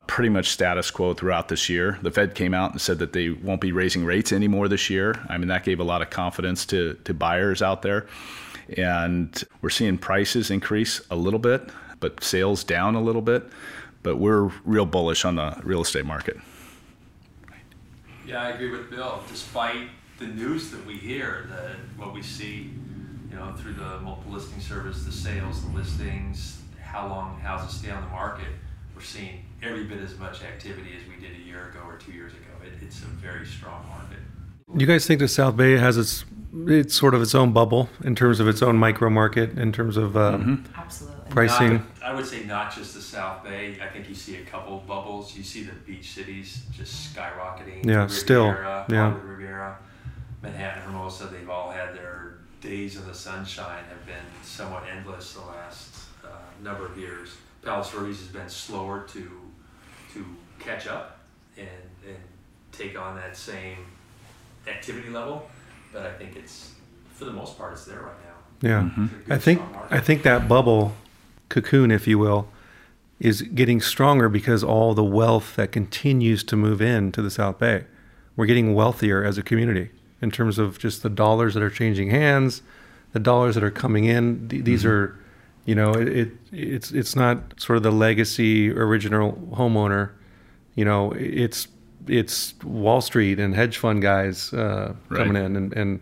pretty 0.05 0.27
much 0.27 0.49
status 0.49 0.91
quo 0.91 1.13
throughout 1.13 1.47
this 1.47 1.69
year. 1.69 1.97
The 2.01 2.11
Fed 2.11 2.35
came 2.35 2.53
out 2.53 2.71
and 2.73 2.81
said 2.81 2.99
that 2.99 3.13
they 3.13 3.29
won't 3.29 3.61
be 3.61 3.71
raising 3.71 4.03
rates 4.03 4.33
anymore 4.33 4.67
this 4.67 4.89
year. 4.89 5.15
I 5.29 5.37
mean, 5.37 5.47
that 5.47 5.63
gave 5.63 5.79
a 5.79 5.85
lot 5.85 6.01
of 6.01 6.09
confidence 6.09 6.65
to, 6.65 6.95
to 7.05 7.13
buyers 7.13 7.61
out 7.61 7.83
there. 7.83 8.07
And 8.75 9.41
we're 9.61 9.69
seeing 9.69 9.97
prices 9.97 10.51
increase 10.51 10.99
a 11.09 11.15
little 11.15 11.39
bit, 11.39 11.69
but 12.01 12.21
sales 12.21 12.65
down 12.65 12.95
a 12.95 13.01
little 13.01 13.21
bit. 13.21 13.47
But 14.03 14.17
we're 14.17 14.51
real 14.65 14.85
bullish 14.85 15.23
on 15.23 15.35
the 15.35 15.57
real 15.63 15.83
estate 15.83 16.05
market. 16.05 16.35
Yeah, 18.27 18.41
I 18.41 18.49
agree 18.49 18.71
with 18.71 18.89
Bill. 18.89 19.23
Despite 19.29 19.87
the 20.21 20.27
news 20.27 20.69
that 20.69 20.85
we 20.85 20.93
hear, 20.93 21.47
that 21.49 21.77
what 21.97 22.13
we 22.13 22.21
see, 22.21 22.69
you 23.29 23.35
know, 23.35 23.53
through 23.57 23.73
the 23.73 23.99
multiple 24.01 24.31
listing 24.33 24.59
service, 24.61 25.03
the 25.03 25.11
sales, 25.11 25.63
the 25.65 25.75
listings, 25.75 26.61
how 26.79 27.07
long 27.07 27.39
houses 27.39 27.79
stay 27.79 27.89
on 27.89 28.03
the 28.03 28.09
market, 28.09 28.47
we're 28.95 29.01
seeing 29.01 29.43
every 29.63 29.83
bit 29.85 29.99
as 29.99 30.17
much 30.19 30.43
activity 30.43 30.91
as 30.95 31.09
we 31.09 31.19
did 31.19 31.35
a 31.35 31.43
year 31.43 31.69
ago 31.69 31.79
or 31.87 31.97
two 31.97 32.11
years 32.11 32.33
ago. 32.33 32.41
It, 32.63 32.73
it's 32.83 33.01
a 33.01 33.05
very 33.05 33.45
strong 33.45 33.83
market. 33.89 34.19
You 34.77 34.85
guys 34.85 35.07
think 35.07 35.19
the 35.19 35.27
South 35.27 35.57
Bay 35.57 35.77
has 35.77 35.97
its 35.97 36.23
it's 36.67 36.93
sort 36.93 37.13
of 37.13 37.21
its 37.21 37.33
own 37.33 37.51
bubble 37.51 37.89
in 38.03 38.13
terms 38.13 38.39
of 38.39 38.47
its 38.47 38.61
own 38.61 38.75
micro 38.75 39.09
market 39.09 39.57
in 39.57 39.71
terms 39.71 39.97
of 39.97 40.15
uh, 40.17 40.37
Absolutely. 40.77 41.29
pricing? 41.29 41.73
Not- 41.73 41.85
I 42.03 42.13
would 42.13 42.25
say 42.25 42.43
not 42.43 42.75
just 42.75 42.93
the 42.93 43.01
South 43.01 43.43
Bay. 43.43 43.77
I 43.81 43.87
think 43.87 44.09
you 44.09 44.15
see 44.15 44.35
a 44.35 44.43
couple 44.43 44.83
bubbles. 44.85 45.35
You 45.35 45.43
see 45.43 45.63
the 45.63 45.71
beach 45.71 46.11
cities 46.11 46.63
just 46.73 47.15
skyrocketing. 47.15 47.85
Yeah, 47.85 48.07
still, 48.07 48.49
Riviera, 48.49 48.85
yeah. 48.89 48.97
Hollywood 49.11 49.23
Riviera, 49.23 49.77
Manhattan, 50.41 50.83
Hermosa. 50.83 51.27
They've 51.27 51.49
all 51.49 51.71
had 51.71 51.95
their 51.95 52.37
days 52.61 52.95
in 52.95 53.05
the 53.07 53.13
sunshine 53.13 53.83
have 53.89 54.05
been 54.05 54.43
somewhat 54.43 54.83
endless 54.95 55.33
the 55.33 55.41
last 55.41 56.05
uh, 56.23 56.29
number 56.63 56.85
of 56.85 56.97
years. 56.97 57.35
Palos 57.63 57.89
Verdes 57.89 58.19
has 58.19 58.27
been 58.27 58.49
slower 58.49 59.05
to 59.09 59.31
to 60.13 60.25
catch 60.59 60.87
up 60.87 61.19
and 61.57 61.67
and 62.07 62.17
take 62.71 62.97
on 62.99 63.15
that 63.15 63.35
same 63.35 63.77
activity 64.67 65.09
level, 65.09 65.49
but 65.91 66.05
I 66.05 66.13
think 66.13 66.35
it's 66.35 66.73
for 67.13 67.25
the 67.25 67.33
most 67.33 67.57
part 67.57 67.73
it's 67.73 67.85
there 67.85 68.01
right 68.01 68.13
now. 68.23 68.69
Yeah. 68.69 68.89
It's 68.89 68.97
a 68.97 68.99
good, 68.99 69.33
I 69.33 69.37
think. 69.37 69.61
I 69.91 69.99
think 69.99 70.23
that 70.23 70.47
bubble 70.47 70.93
cocoon, 71.49 71.91
if 71.91 72.07
you 72.07 72.17
will, 72.17 72.47
is 73.19 73.41
getting 73.41 73.81
stronger 73.81 74.29
because 74.29 74.63
all 74.63 74.93
the 74.93 75.03
wealth 75.03 75.55
that 75.55 75.71
continues 75.71 76.43
to 76.45 76.55
move 76.55 76.81
in 76.81 77.11
to 77.11 77.21
the 77.21 77.31
South 77.31 77.59
Bay. 77.59 77.85
We're 78.35 78.45
getting 78.45 78.73
wealthier 78.73 79.23
as 79.23 79.37
a 79.37 79.43
community 79.43 79.91
in 80.21 80.31
terms 80.31 80.57
of 80.59 80.77
just 80.79 81.03
the 81.03 81.09
dollars 81.09 81.53
that 81.55 81.63
are 81.63 81.69
changing 81.69 82.09
hands, 82.09 82.61
the 83.13 83.19
dollars 83.19 83.55
that 83.55 83.63
are 83.63 83.71
coming 83.71 84.05
in. 84.05 84.47
Th- 84.49 84.63
These 84.63 84.85
are, 84.85 85.17
you 85.65 85.75
know, 85.75 85.91
it, 85.93 86.07
it 86.09 86.31
it's 86.51 86.91
it's 86.91 87.15
not 87.15 87.59
sort 87.59 87.77
of 87.77 87.83
the 87.83 87.91
legacy 87.91 88.71
original 88.71 89.33
homeowner. 89.53 90.11
You 90.75 90.85
know, 90.85 91.11
it's 91.13 91.67
it's 92.07 92.53
Wall 92.63 93.01
Street 93.01 93.39
and 93.39 93.53
hedge 93.55 93.77
fund 93.77 94.01
guys 94.01 94.53
uh, 94.53 94.93
Right. 95.09 95.17
coming 95.27 95.43
in 95.43 95.55
and, 95.55 95.73
and 95.73 95.99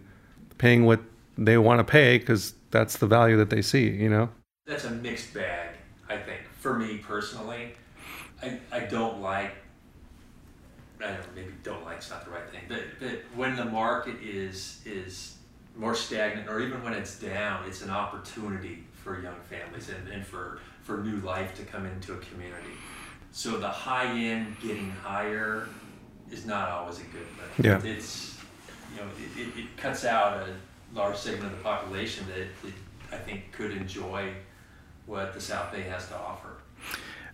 paying 0.57 0.85
what 0.85 0.99
they 1.37 1.57
want 1.57 1.79
to 1.79 1.83
pay 1.83 2.17
because 2.17 2.53
that's 2.71 2.97
the 2.97 3.07
value 3.07 3.37
that 3.37 3.49
they 3.49 3.61
see. 3.61 3.89
You 3.89 4.09
know. 4.09 4.29
that's 4.65 4.83
a 4.85 4.91
mixed 4.91 5.33
bag. 5.33 5.69
I 6.09 6.17
think 6.17 6.41
for 6.59 6.77
me 6.77 6.97
personally, 6.97 7.73
I, 8.43 8.59
I 8.71 8.79
don't 8.81 9.21
like. 9.21 9.51
I 11.01 11.07
don't 11.07 11.17
know, 11.17 11.25
maybe 11.35 11.53
don't 11.63 11.85
like's 11.85 12.09
not 12.09 12.25
the 12.25 12.31
right 12.31 12.49
thing, 12.49 12.63
but 12.67 12.81
but 12.99 13.21
when 13.35 13.55
the 13.55 13.65
market 13.65 14.15
is 14.21 14.81
is 14.85 15.37
more 15.75 15.95
stagnant 15.95 16.49
or 16.49 16.59
even 16.59 16.83
when 16.83 16.93
it's 16.93 17.17
down, 17.19 17.65
it's 17.67 17.81
an 17.81 17.89
opportunity 17.89 18.83
for 18.93 19.21
young 19.21 19.39
families 19.49 19.89
and, 19.89 20.07
and 20.09 20.25
for 20.25 20.59
for 20.83 20.97
new 20.97 21.17
life 21.17 21.55
to 21.55 21.63
come 21.63 21.85
into 21.85 22.13
a 22.13 22.17
community. 22.17 22.73
So 23.31 23.57
the 23.57 23.69
high 23.69 24.07
end 24.07 24.57
getting 24.61 24.89
higher 24.91 25.67
is 26.31 26.45
not 26.45 26.69
always 26.69 26.99
a 26.99 27.03
good 27.03 27.27
thing. 27.27 27.65
Yeah. 27.65 27.81
It's 27.83 28.37
you 28.93 29.01
know 29.01 29.07
it, 29.35 29.41
it, 29.41 29.59
it 29.59 29.77
cuts 29.77 30.03
out 30.05 30.47
a 30.47 30.53
large 30.93 31.17
segment 31.17 31.51
of 31.51 31.57
the 31.57 31.63
population 31.63 32.25
that, 32.27 32.47
that 32.63 33.15
I 33.15 33.17
think 33.17 33.51
could 33.51 33.71
enjoy 33.71 34.33
what 35.05 35.33
the 35.33 35.41
South 35.41 35.71
Bay 35.71 35.81
has 35.81 36.07
to 36.09 36.15
offer. 36.15 36.49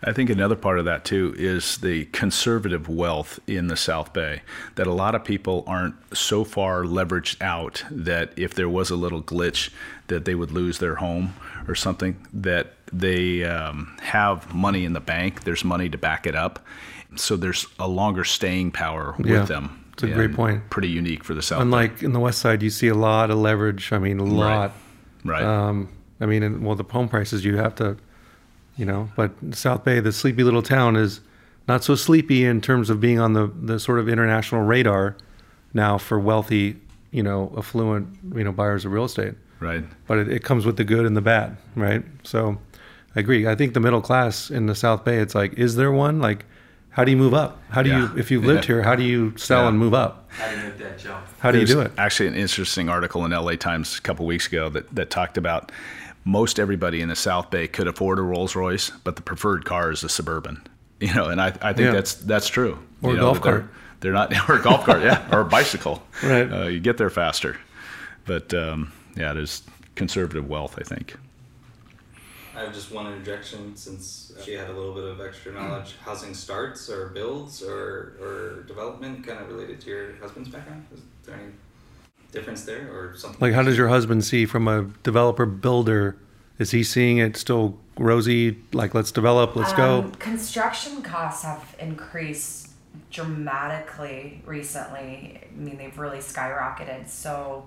I 0.08 0.14
think 0.14 0.30
another 0.30 0.56
part 0.56 0.78
of 0.78 0.86
that 0.86 1.04
too 1.04 1.34
is 1.38 1.78
the 1.80 2.06
conservative 2.06 2.88
wealth 2.88 3.40
in 3.48 3.68
the 3.68 3.76
South 3.76 4.14
Bay. 4.14 4.42
That 4.76 4.86
a 4.88 4.94
lot 4.94 5.16
of 5.16 5.24
people 5.24 5.64
aren't 5.66 5.96
so 6.16 6.44
far 6.44 6.84
leveraged 6.84 7.42
out 7.42 7.84
that 7.90 8.32
if 8.38 8.54
there 8.54 8.70
was 8.70 8.92
a 8.92 8.96
little 8.96 9.24
glitch, 9.24 9.72
that 10.08 10.26
they 10.26 10.36
would 10.36 10.52
lose 10.52 10.78
their 10.78 10.96
home 10.96 11.34
or 11.68 11.74
something. 11.74 12.16
That 12.34 12.74
they 12.94 13.44
um, 13.46 13.98
have 14.02 14.54
money 14.54 14.86
in 14.86 14.94
the 14.94 15.00
bank. 15.00 15.44
There's 15.44 15.64
money 15.66 15.90
to 15.90 15.98
back 15.98 16.28
it 16.28 16.36
up, 16.36 16.64
so 17.16 17.36
there's 17.36 17.66
a 17.80 17.88
longer 17.88 18.24
staying 18.24 18.72
power 18.74 19.16
with 19.18 19.26
Yeah, 19.28 19.44
them. 19.46 19.84
it's 19.94 20.04
a 20.04 20.08
great 20.08 20.34
point. 20.36 20.70
Pretty 20.70 20.90
unique 20.90 21.24
for 21.24 21.34
the 21.34 21.42
South. 21.42 21.62
Unlike 21.64 22.04
in 22.04 22.14
the 22.14 22.20
West 22.20 22.40
Side, 22.40 22.62
you 22.62 22.70
see 22.70 22.90
a 22.90 22.96
lot 22.96 23.32
of 23.32 23.38
leverage. 23.40 23.92
I 23.92 23.98
mean, 23.98 24.20
a 24.20 24.24
lot. 24.24 24.72
Bay. 25.24 25.32
right? 25.32 25.44
Um, 25.44 25.90
I 26.22 26.28
mean, 26.28 26.44
and, 26.44 26.64
well, 26.64 26.76
the 26.76 26.84
home 26.84 27.10
prices 27.10 27.44
you 27.44 27.58
have 27.58 27.74
to, 27.76 27.98
you 28.78 28.86
know, 28.86 29.10
but 29.16 29.32
South 29.52 29.84
Bay, 29.84 30.00
the 30.00 30.12
sleepy 30.12 30.44
little 30.44 30.62
town, 30.62 30.96
is 30.96 31.22
not 31.68 31.84
so 31.84 31.96
sleepy 31.96 32.46
in 32.46 32.62
terms 32.62 32.90
of 32.90 33.00
being 33.00 33.20
on 33.20 33.34
the, 33.34 33.48
the 33.48 33.80
sort 33.80 34.00
of 34.00 34.08
international 34.10 34.62
radar 34.62 35.16
now 35.74 35.98
for 35.98 36.20
wealthy, 36.20 36.78
you 37.12 37.24
know, 37.24 37.54
affluent, 37.58 38.08
you 38.36 38.44
know, 38.44 38.52
buyers 38.52 38.86
of 38.86 38.92
real 38.92 39.06
estate. 39.06 39.34
right. 39.60 39.84
But 40.08 40.20
it, 40.20 40.30
it 40.30 40.44
comes 40.44 40.66
with 40.66 40.78
the 40.78 40.84
good 40.84 41.06
and 41.06 41.16
the 41.18 41.22
bad, 41.22 41.58
right? 41.76 42.04
So 42.24 42.58
I 43.16 43.20
agree. 43.22 43.48
I 43.48 43.56
think 43.56 43.74
the 43.74 43.80
middle 43.80 44.02
class 44.02 44.50
in 44.52 44.66
the 44.68 44.76
South 44.76 45.04
Bay, 45.06 45.18
it's 45.18 45.34
like, 45.36 45.54
is 45.54 45.76
there 45.76 45.92
one? 45.92 46.20
Like, 46.20 46.46
how 46.90 47.04
do 47.04 47.12
you 47.12 47.18
move 47.18 47.34
up? 47.34 47.62
How 47.70 47.82
do 47.84 47.90
Yeah. 47.90 48.12
you, 48.14 48.18
if 48.18 48.30
you've 48.32 48.46
lived 48.46 48.64
Yeah. 48.70 48.76
here, 48.76 48.84
how 48.84 48.96
do 48.96 49.04
you 49.04 49.34
sell 49.38 49.64
Yeah. 49.64 49.70
and 49.70 49.80
move 49.80 49.94
up? 49.94 50.30
How 50.30 50.50
do 50.52 50.58
you 50.58 50.64
make 50.64 50.78
that 50.78 51.00
jump? 51.00 51.26
How 51.40 51.52
do 51.52 51.60
you 51.60 51.66
do 51.66 51.82
it? 51.82 51.92
Actually, 51.98 52.28
an 52.28 52.36
interesting 52.36 52.88
article 52.90 53.26
in 53.26 53.32
LA 53.32 53.56
Times 53.56 53.98
a 53.98 54.02
couple 54.02 54.26
weeks 54.26 54.48
ago 54.48 54.70
that, 54.70 54.94
that 54.96 55.10
talked 55.10 55.38
about 55.38 55.72
most 56.26 56.60
everybody 56.60 57.02
in 57.02 57.08
the 57.10 57.16
South 57.16 57.50
Bay 57.52 57.68
could 57.68 57.88
afford 57.88 58.20
a 58.20 58.24
Rolls 58.24 58.56
Royce, 58.56 58.90
but 59.04 59.16
the 59.16 59.22
preferred 59.22 59.64
car 59.64 59.92
is 59.92 60.04
a 60.04 60.10
Suburban. 60.10 60.62
You 61.00 61.14
know, 61.14 61.26
and 61.26 61.40
I, 61.40 61.48
I 61.62 61.74
think 61.74 61.80
Yeah. 61.88 61.92
that's 61.92 62.14
that's 62.16 62.48
true. 62.50 62.80
Or 63.02 63.12
You 63.12 63.18
a 63.18 63.20
know, 63.20 63.26
golf 63.28 63.38
that 63.38 63.44
they're- 63.44 63.60
cart. 63.62 63.72
They're 64.02 64.14
not, 64.14 64.50
or 64.50 64.56
a 64.58 64.62
golf 64.62 64.86
cart, 64.86 65.02
yeah, 65.04 65.28
or 65.32 65.42
a 65.42 65.46
bicycle. 65.58 66.04
Right. 66.22 66.52
Uh, 66.52 66.68
you 66.68 66.80
get 66.80 66.98
there 66.98 67.10
faster. 67.10 67.58
But 68.26 68.54
um, 68.54 68.92
yeah, 69.16 69.32
it 69.32 69.38
is 69.38 69.64
conservative 69.96 70.48
wealth, 70.50 70.76
I 70.80 70.84
think. 70.84 71.16
I 72.56 72.62
have 72.62 72.74
just 72.74 72.92
one 72.92 73.08
interjection 73.08 73.76
since 73.76 74.32
she 74.44 74.54
had 74.54 74.70
a 74.70 74.74
little 74.74 74.94
bit 74.94 75.04
of 75.04 75.20
extra 75.22 75.52
knowledge. 75.54 75.96
Housing 76.04 76.34
starts 76.34 76.90
or 76.90 77.10
builds 77.10 77.62
or, 77.62 78.16
or 78.22 78.64
development 78.68 79.26
kind 79.28 79.40
of 79.40 79.48
related 79.50 79.82
to 79.82 79.90
your 79.90 80.16
husband's 80.22 80.50
background? 80.50 80.86
Is 80.94 81.02
there 81.26 81.36
any 81.36 81.52
difference 82.36 82.64
there 82.66 82.88
or 82.94 83.16
something? 83.16 83.40
Like, 83.40 83.54
how 83.54 83.64
does 83.64 83.78
your 83.78 83.88
husband 83.88 84.24
see 84.24 84.46
from 84.46 84.68
a 84.68 84.84
developer 85.04 85.46
builder? 85.46 86.18
Is 86.60 86.72
he 86.72 86.84
seeing 86.84 87.18
it 87.18 87.36
still 87.36 87.78
rosy? 87.98 88.58
Like, 88.74 88.94
let's 88.94 89.12
develop, 89.12 89.56
let's 89.56 89.74
go. 89.74 90.00
Um, 90.04 90.12
construction 90.14 91.02
costs 91.02 91.44
have 91.44 91.76
increased 91.80 92.70
dramatically 93.12 94.42
recently. 94.46 95.42
I 95.44 95.56
mean, 95.56 95.78
they've 95.78 95.98
really 95.98 96.20
skyrocketed. 96.20 97.08
So 97.10 97.66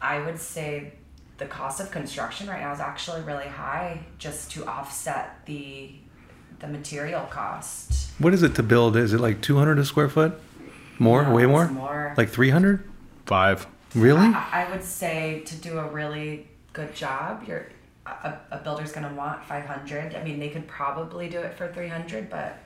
I 0.00 0.20
would 0.20 0.38
say 0.38 0.92
the 1.38 1.46
cost 1.46 1.80
of 1.80 1.90
construction 1.90 2.48
right 2.48 2.60
now 2.60 2.72
is 2.72 2.80
actually 2.80 3.22
really 3.22 3.46
high 3.46 4.00
just 4.18 4.50
to 4.52 4.66
offset 4.66 5.44
the 5.46 5.92
the 6.60 6.66
material 6.66 7.20
cost. 7.30 8.10
What 8.18 8.34
is 8.34 8.42
it 8.42 8.56
to 8.56 8.64
build? 8.64 8.96
Is 8.96 9.12
it 9.12 9.20
like 9.20 9.40
200 9.40 9.78
a 9.78 9.84
square 9.84 10.08
foot? 10.08 10.40
More? 10.98 11.22
No, 11.22 11.32
Way 11.32 11.46
more? 11.46 11.68
more. 11.68 12.14
Like 12.16 12.30
300? 12.30 12.82
Five. 13.28 13.66
Really? 13.94 14.26
I, 14.26 14.64
I 14.66 14.70
would 14.70 14.82
say 14.82 15.40
to 15.44 15.54
do 15.56 15.78
a 15.78 15.86
really 15.88 16.48
good 16.72 16.94
job, 16.94 17.44
you're 17.46 17.66
a, 18.06 18.38
a 18.50 18.58
builder's 18.58 18.90
gonna 18.90 19.12
want 19.14 19.44
500. 19.44 20.14
I 20.14 20.24
mean, 20.24 20.40
they 20.40 20.48
could 20.48 20.66
probably 20.66 21.28
do 21.28 21.38
it 21.38 21.52
for 21.54 21.70
300, 21.72 22.30
but 22.30 22.58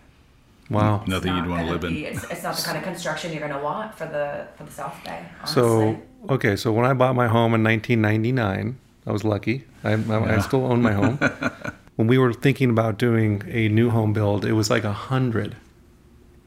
Wow. 0.71 1.01
it's 1.01 1.09
Nothing 1.09 1.33
not 1.33 1.39
you'd 1.43 1.51
want 1.51 1.61
to 1.63 1.65
gonna 1.67 1.73
live 1.73 1.85
in. 1.85 1.97
It's, 2.05 2.25
it's 2.31 2.43
not 2.45 2.57
the 2.57 2.63
kind 2.63 2.79
of 2.79 2.85
construction 2.85 3.33
you're 3.33 3.47
gonna 3.47 3.63
want 3.63 3.97
for 3.99 4.07
the 4.07 4.47
for 4.57 4.63
the 4.63 4.71
South 4.71 4.97
Bay. 5.05 5.25
Honestly. 5.41 5.55
So, 5.63 6.03
okay, 6.31 6.55
so 6.55 6.71
when 6.73 6.87
I 6.87 6.93
bought 6.93 7.17
my 7.17 7.27
home 7.27 7.55
in 7.55 7.65
1999, 7.65 8.79
I 9.07 9.11
was 9.13 9.25
lucky. 9.25 9.65
I, 9.83 9.95
I, 9.95 10.37
I 10.37 10.39
still 10.41 10.65
own 10.65 10.81
my 10.81 10.93
home. 10.93 11.19
when 11.97 12.07
we 12.07 12.19
were 12.19 12.33
thinking 12.33 12.71
about 12.71 12.99
doing 12.99 13.43
a 13.49 13.69
new 13.69 13.91
home 13.91 14.13
build, 14.13 14.45
it 14.45 14.53
was 14.53 14.71
like 14.71 14.85
a 14.85 14.93
hundred, 14.93 15.57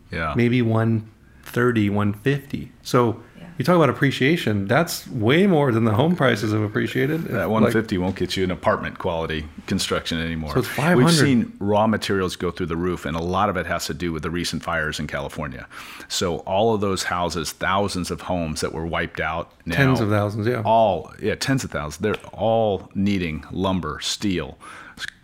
Yeah. 0.09 0.34
maybe 0.38 0.61
130, 0.61 1.89
150. 1.89 2.72
So 2.82 3.07
Yeah. 3.07 3.13
You 3.58 3.64
talk 3.64 3.78
about 3.78 3.89
appreciation. 3.89 4.68
That's 4.68 5.08
way 5.08 5.47
more 5.47 5.72
than 5.72 5.86
the 5.86 5.93
home 5.93 6.18
prices 6.18 6.51
have 6.51 6.62
appreciated. 6.62 7.24
That 7.26 7.47
Like, 7.47 7.49
150 7.49 7.97
won't 7.97 8.18
get 8.18 8.36
you 8.36 8.43
an 8.43 8.51
apartment 8.51 8.97
quality 8.99 9.45
construction 9.66 10.20
anymore. 10.20 10.51
So 10.53 10.60
it's 10.60 10.68
500. 10.68 10.97
We've 10.97 11.14
seen 11.14 11.53
raw 11.60 11.88
materials 11.88 12.36
go 12.36 12.51
through 12.51 12.66
the 12.66 12.76
roof, 12.76 13.06
and 13.06 13.16
a 13.16 13.22
lot 13.22 13.49
of 13.49 13.56
it 13.56 13.66
has 13.66 13.86
to 13.86 13.93
do 13.93 14.12
with 14.12 14.24
the 14.24 14.30
recent 14.30 14.62
fires 14.62 14.99
in 14.99 15.08
California. 15.08 15.68
So 16.10 16.39
all 16.39 16.74
of 16.74 16.82
those 16.82 17.03
houses, 17.03 17.53
thousands 17.53 18.12
of 18.12 18.22
homes 18.22 18.60
that 18.60 18.74
were 18.74 18.86
wiped 18.86 19.22
out, 19.22 19.53
now, 19.66 19.76
Tens 19.76 20.01
of 20.01 20.10
thousands, 20.10 20.47
yeah. 20.47 20.62
all 20.66 21.14
yeah, 21.22 21.36
tens 21.36 21.64
of 21.64 21.72
thousands. 21.72 21.97
They're 21.99 22.16
all 22.34 22.89
needing 22.93 23.45
lumber, 23.51 23.99
steel, 24.01 24.58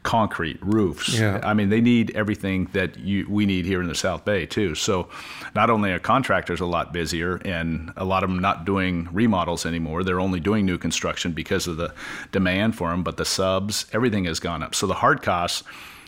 concrete, 0.03 0.57
roofs. 0.61 1.17
Yeah. 1.17 1.39
I 1.43 1.53
mean, 1.53 1.69
they 1.69 1.81
need 1.81 2.11
everything 2.15 2.65
that 2.73 2.97
you, 2.97 3.27
we 3.29 3.45
need 3.45 3.65
here 3.65 3.81
in 3.81 3.87
the 3.87 3.95
South 3.95 4.25
Bay 4.25 4.45
too. 4.45 4.75
So, 4.75 5.09
not 5.55 5.69
only 5.69 5.91
are 5.91 5.99
contractors 5.99 6.59
a 6.59 6.65
lot 6.65 6.91
busier, 6.91 7.35
and 7.45 7.91
a 7.97 8.05
lot 8.05 8.23
of 8.23 8.29
them 8.29 8.39
not 8.39 8.65
doing 8.65 9.09
remodels 9.11 9.65
anymore. 9.65 10.03
They're 10.03 10.19
only 10.19 10.39
doing 10.39 10.65
new 10.65 10.77
construction 10.77 11.33
because 11.33 11.67
of 11.67 11.77
the 11.77 11.93
demand 12.31 12.75
for 12.75 12.89
them. 12.89 13.03
But 13.03 13.17
the 13.17 13.25
subs, 13.25 13.85
everything 13.93 14.25
has 14.25 14.39
gone 14.39 14.63
up. 14.63 14.75
So 14.75 14.87
the 14.87 14.95
hard 14.95 15.21
costs. 15.21 15.63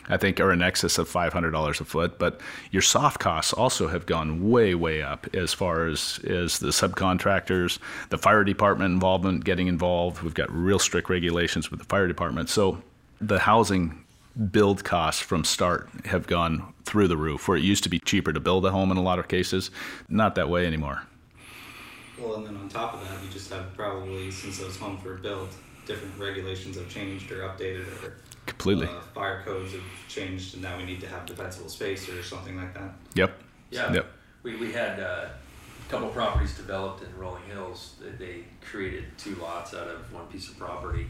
I 0.06 0.18
think 0.18 0.38
are 0.38 0.52
in 0.52 0.60
excess 0.60 0.98
of 0.98 1.08
$500 1.08 1.80
a 1.80 1.84
foot, 1.86 2.18
but 2.18 2.38
your 2.70 2.82
soft 2.82 3.20
costs 3.20 3.54
also 3.54 3.88
have 3.88 4.04
gone 4.04 4.50
way, 4.50 4.74
way 4.74 5.00
up 5.00 5.26
as 5.34 5.54
far 5.54 5.86
as, 5.86 6.20
as 6.24 6.58
the 6.58 6.68
subcontractors, 6.68 7.78
the 8.10 8.18
fire 8.18 8.44
department 8.44 8.92
involvement 8.92 9.44
getting 9.44 9.66
involved. 9.66 10.22
We've 10.22 10.34
got 10.34 10.52
real 10.52 10.78
strict 10.78 11.08
regulations 11.08 11.70
with 11.70 11.80
the 11.80 11.86
fire 11.86 12.06
department. 12.06 12.50
So 12.50 12.82
the 13.20 13.38
housing 13.40 14.04
build 14.50 14.82
costs 14.84 15.22
from 15.22 15.44
start 15.44 15.88
have 16.06 16.26
gone 16.26 16.72
through 16.84 17.08
the 17.08 17.16
roof 17.16 17.46
where 17.48 17.56
it 17.56 17.62
used 17.62 17.84
to 17.84 17.88
be 17.88 17.98
cheaper 18.00 18.32
to 18.32 18.40
build 18.40 18.66
a 18.66 18.70
home 18.70 18.90
in 18.90 18.96
a 18.96 19.02
lot 19.02 19.18
of 19.18 19.28
cases 19.28 19.70
not 20.08 20.34
that 20.34 20.48
way 20.48 20.66
anymore 20.66 21.02
Well, 22.20 22.34
and 22.36 22.46
then 22.46 22.56
on 22.56 22.68
top 22.68 22.94
of 22.94 23.00
that, 23.00 23.22
you 23.24 23.30
just 23.30 23.50
have 23.52 23.74
probably 23.76 24.30
since 24.30 24.58
those 24.58 24.76
homes 24.76 25.02
were 25.04 25.14
built, 25.14 25.50
different 25.86 26.18
regulations 26.18 26.76
have 26.76 26.88
changed 26.88 27.30
or 27.30 27.40
updated, 27.48 27.86
or 28.04 28.14
completely 28.46 28.86
uh, 28.86 29.00
fire 29.14 29.42
codes 29.44 29.72
have 29.72 29.82
changed, 30.08 30.54
and 30.54 30.62
now 30.62 30.76
we 30.76 30.84
need 30.84 31.00
to 31.00 31.08
have 31.08 31.26
defensible 31.26 31.68
space 31.68 32.08
or 32.08 32.22
something 32.22 32.56
like 32.56 32.74
that. 32.74 32.92
yep 33.14 33.38
Yeah. 33.70 33.92
Yep. 33.92 34.06
We, 34.42 34.56
we 34.56 34.72
had 34.72 34.98
uh, 35.00 35.26
a 35.86 35.90
couple 35.90 36.08
properties 36.08 36.54
developed 36.56 37.02
in 37.04 37.16
Rolling 37.18 37.44
Hills. 37.44 37.94
They- 38.00 38.24
They 38.24 38.44
created 38.70 39.04
two 39.18 39.34
lots 39.36 39.74
out 39.74 39.88
of 39.88 40.12
one 40.12 40.26
piece 40.26 40.48
of 40.48 40.58
property, 40.58 41.06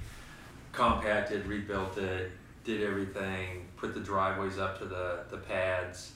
compacted, 0.75 1.47
rebuilt 1.47 1.99
it, 1.99 2.33
did 2.64 2.83
everything, 2.83 3.66
put 3.77 3.95
the 3.95 4.01
driveways 4.01 4.59
up 4.59 4.79
to 4.79 4.85
the, 4.85 5.25
the 5.31 5.37
pads, 5.37 6.12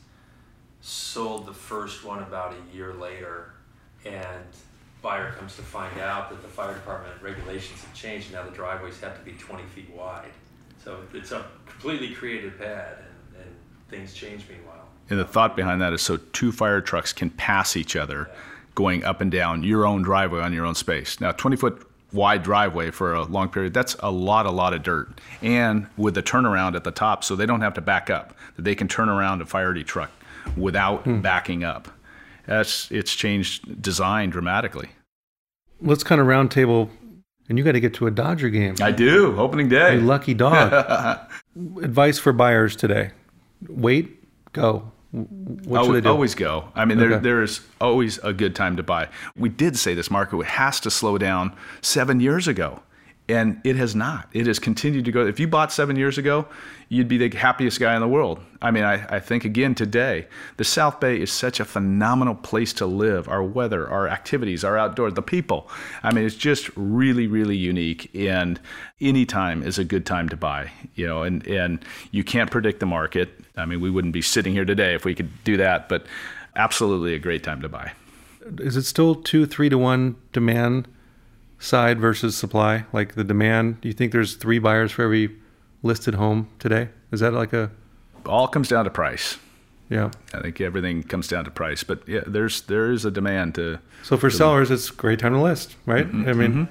sold 0.80 1.46
the 1.46 1.52
first 1.52 2.04
one 2.04 2.22
about 2.22 2.54
a 2.54 2.76
year 2.76 2.94
later, 2.94 3.52
and 4.04 4.44
buyer 5.02 5.32
comes 5.32 5.54
to 5.56 5.62
find 5.62 5.98
out 6.00 6.30
that 6.30 6.42
the 6.42 6.48
fire 6.48 6.74
department 6.74 7.20
regulations 7.22 7.82
have 7.82 7.94
changed. 7.94 8.32
Now 8.32 8.42
the 8.44 8.50
driveways 8.50 9.00
have 9.00 9.16
to 9.18 9.24
be 9.24 9.32
20 9.32 9.64
feet 9.64 9.90
wide. 9.94 10.30
So 10.82 11.00
it's 11.12 11.32
a 11.32 11.44
completely 11.66 12.14
created 12.14 12.59
pad, 12.59 12.98
and, 12.98 13.42
and 13.42 13.56
things 13.90 14.14
change 14.14 14.48
meanwhile. 14.48 14.88
and 15.11 15.18
the 15.18 15.24
thought 15.24 15.56
behind 15.56 15.80
that 15.80 15.92
is 15.92 16.02
so 16.02 16.16
two 16.16 16.52
fire 16.52 16.80
trucks 16.80 17.12
can 17.12 17.30
pass 17.30 17.76
each 17.76 17.96
other 17.96 18.30
going 18.74 19.04
up 19.04 19.20
and 19.20 19.30
down 19.30 19.62
your 19.64 19.84
own 19.86 20.02
driveway 20.02 20.40
on 20.40 20.52
your 20.52 20.64
own 20.64 20.74
space 20.74 21.20
now 21.20 21.32
20 21.32 21.56
foot 21.56 21.88
wide 22.12 22.42
driveway 22.42 22.90
for 22.90 23.14
a 23.14 23.22
long 23.24 23.48
period 23.48 23.74
that's 23.74 23.94
a 24.00 24.11
lot 24.11 24.46
a 24.46 24.50
lot 24.50 24.72
of 24.72 24.82
dirt 24.82 25.20
and 25.42 25.86
with 25.96 26.14
the 26.14 26.22
turnaround 26.22 26.74
at 26.74 26.84
the 26.84 26.90
top 26.90 27.22
so 27.22 27.36
they 27.36 27.46
don't 27.46 27.61
have 27.61 27.74
to 27.74 27.80
back 27.80 28.09
up 28.09 28.34
that 28.56 28.62
they 28.62 28.74
can 28.74 28.88
turn 28.88 29.09
around 29.09 29.42
a 29.42 29.46
fire 29.46 29.74
truck 29.82 30.11
without 30.56 31.02
hmm. 31.02 31.20
backing 31.20 31.62
up 31.62 31.88
that's 32.46 32.90
it's 32.90 33.14
changed 33.14 33.82
design 33.82 34.30
dramatically 34.30 34.88
Let's 35.80 36.02
kind 36.02 36.20
of 36.20 36.26
round 36.26 36.50
table, 36.50 36.90
and 37.48 37.56
you 37.56 37.62
got 37.62 37.72
to 37.72 37.80
get 37.80 37.94
to 37.94 38.09
a 38.09 38.11
Dodger 38.11 38.50
game. 38.50 38.74
i 38.82 38.90
do 38.90 39.38
opening 39.38 39.68
day 39.68 39.94
You 39.94 40.00
lucky 40.00 40.34
dog. 40.34 40.72
Advice 41.82 42.18
for 42.18 42.32
buyers 42.32 42.74
today: 42.74 43.12
Wait, 43.68 44.24
go. 44.52 44.90
Always, 45.14 46.04
always 46.04 46.34
go. 46.34 46.68
I 46.74 46.84
mean, 46.84 46.98
there, 46.98 47.12
Okay. 47.14 47.22
there 47.22 47.42
is 47.42 47.61
always 47.80 48.18
a 48.18 48.32
good 48.32 48.54
time 48.54 48.76
to 48.76 48.82
buy. 48.82 49.09
We 49.36 49.48
did 49.48 49.78
say 49.78 49.94
this 49.94 50.11
market 50.11 50.42
has 50.44 50.80
to 50.80 50.90
slow 50.90 51.16
down 51.16 51.54
seven 51.80 52.20
years 52.20 52.46
ago, 52.46 52.80
and 53.29 53.61
it 53.62 53.76
has 53.76 53.95
not. 53.95 54.29
It 54.33 54.47
has 54.47 54.59
continued 54.59 55.05
to 55.05 55.12
go. 55.12 55.26
If 55.26 55.39
you 55.39 55.47
bought 55.47 55.70
seven 55.70 55.97
years 55.97 56.16
ago, 56.16 56.47
you'd 56.89 57.09
be 57.09 57.18
the 57.18 57.37
happiest 57.37 57.79
guy 57.79 57.95
in 57.95 58.01
the 58.01 58.09
world. 58.09 58.41
I 58.62 58.70
mean, 58.70 58.85
I, 58.85 59.16
I 59.16 59.20
think 59.20 59.45
again 59.45 59.74
today, 59.74 60.26
the 60.57 60.64
South 60.64 60.99
Bay 60.99 61.20
is 61.20 61.31
such 61.31 61.61
a 61.61 61.66
phenomenal 61.66 62.35
place 62.35 62.72
to 62.74 62.87
live. 62.87 63.29
Our 63.29 63.43
weather, 63.43 63.89
our 63.89 64.09
activities, 64.09 64.64
our 64.64 64.79
outdoors, 64.79 65.12
the 65.12 65.22
people. 65.22 65.68
I 66.03 66.12
mean, 66.14 66.24
it's 66.24 66.35
just 66.35 66.70
really, 66.74 67.26
really 67.26 67.57
unique. 67.57 68.11
And 68.14 68.59
any 69.01 69.26
time 69.26 69.62
is 69.62 69.79
a 69.79 69.85
good 69.85 70.07
time 70.07 70.31
to 70.31 70.37
buy. 70.37 70.70
You 70.95 71.07
know, 71.07 71.22
and 71.22 71.47
and 71.47 71.85
you 72.11 72.24
can't 72.24 72.51
predict 72.51 72.81
the 72.81 72.87
market. 72.87 73.29
I 73.57 73.66
mean, 73.66 73.81
we 73.81 73.91
wouldn't 73.91 74.14
be 74.14 74.22
sitting 74.22 74.55
here 74.55 74.64
today 74.64 74.95
if 74.95 75.05
we 75.05 75.14
could 75.14 75.31
do 75.45 75.59
that. 75.59 75.89
But 75.91 76.07
absolutely 76.57 77.14
a 77.14 77.18
great 77.18 77.43
time 77.43 77.61
to 77.61 77.68
buy. 77.68 77.93
Is 78.59 78.76
it 78.76 78.85
still 78.85 79.14
two, 79.14 79.45
three 79.45 79.68
to 79.68 79.76
one 79.76 80.16
demand 80.33 80.89
side 81.59 81.98
versus 81.98 82.36
supply? 82.36 82.84
Like 82.92 83.14
the 83.14 83.24
demand, 83.24 83.80
do 83.80 83.88
you 83.88 83.94
think 83.94 84.12
there's 84.12 84.34
three 84.36 84.59
buyers 84.59 84.92
for 84.92 85.02
every 85.02 85.36
listed 85.82 86.14
home 86.14 86.48
today? 86.59 86.88
Is 87.12 87.20
that 87.20 87.32
like 87.32 87.52
a 87.52 87.70
All 88.26 88.48
comes 88.48 88.68
down 88.68 88.84
to 88.84 88.90
price. 88.90 89.38
yeah? 89.88 90.11
I 90.34 90.40
think 90.40 90.61
everything 90.61 91.02
comes 91.02 91.28
down 91.28 91.44
to 91.44 91.50
price. 91.50 91.82
But 91.82 92.06
yeah, 92.09 92.20
there's 92.26 92.62
there 92.62 92.90
is 92.92 93.04
a 93.04 93.11
demand 93.11 93.54
to. 93.56 93.78
So 94.02 94.16
for 94.16 94.30
sellers, 94.30 94.70
it's 94.70 94.90
a 94.90 94.94
great 94.94 95.18
time 95.18 95.32
to 95.32 95.40
list, 95.40 95.76
right? 95.86 96.06
Mm-hmm. 96.06 96.28
I 96.28 96.32
mean, 96.32 96.68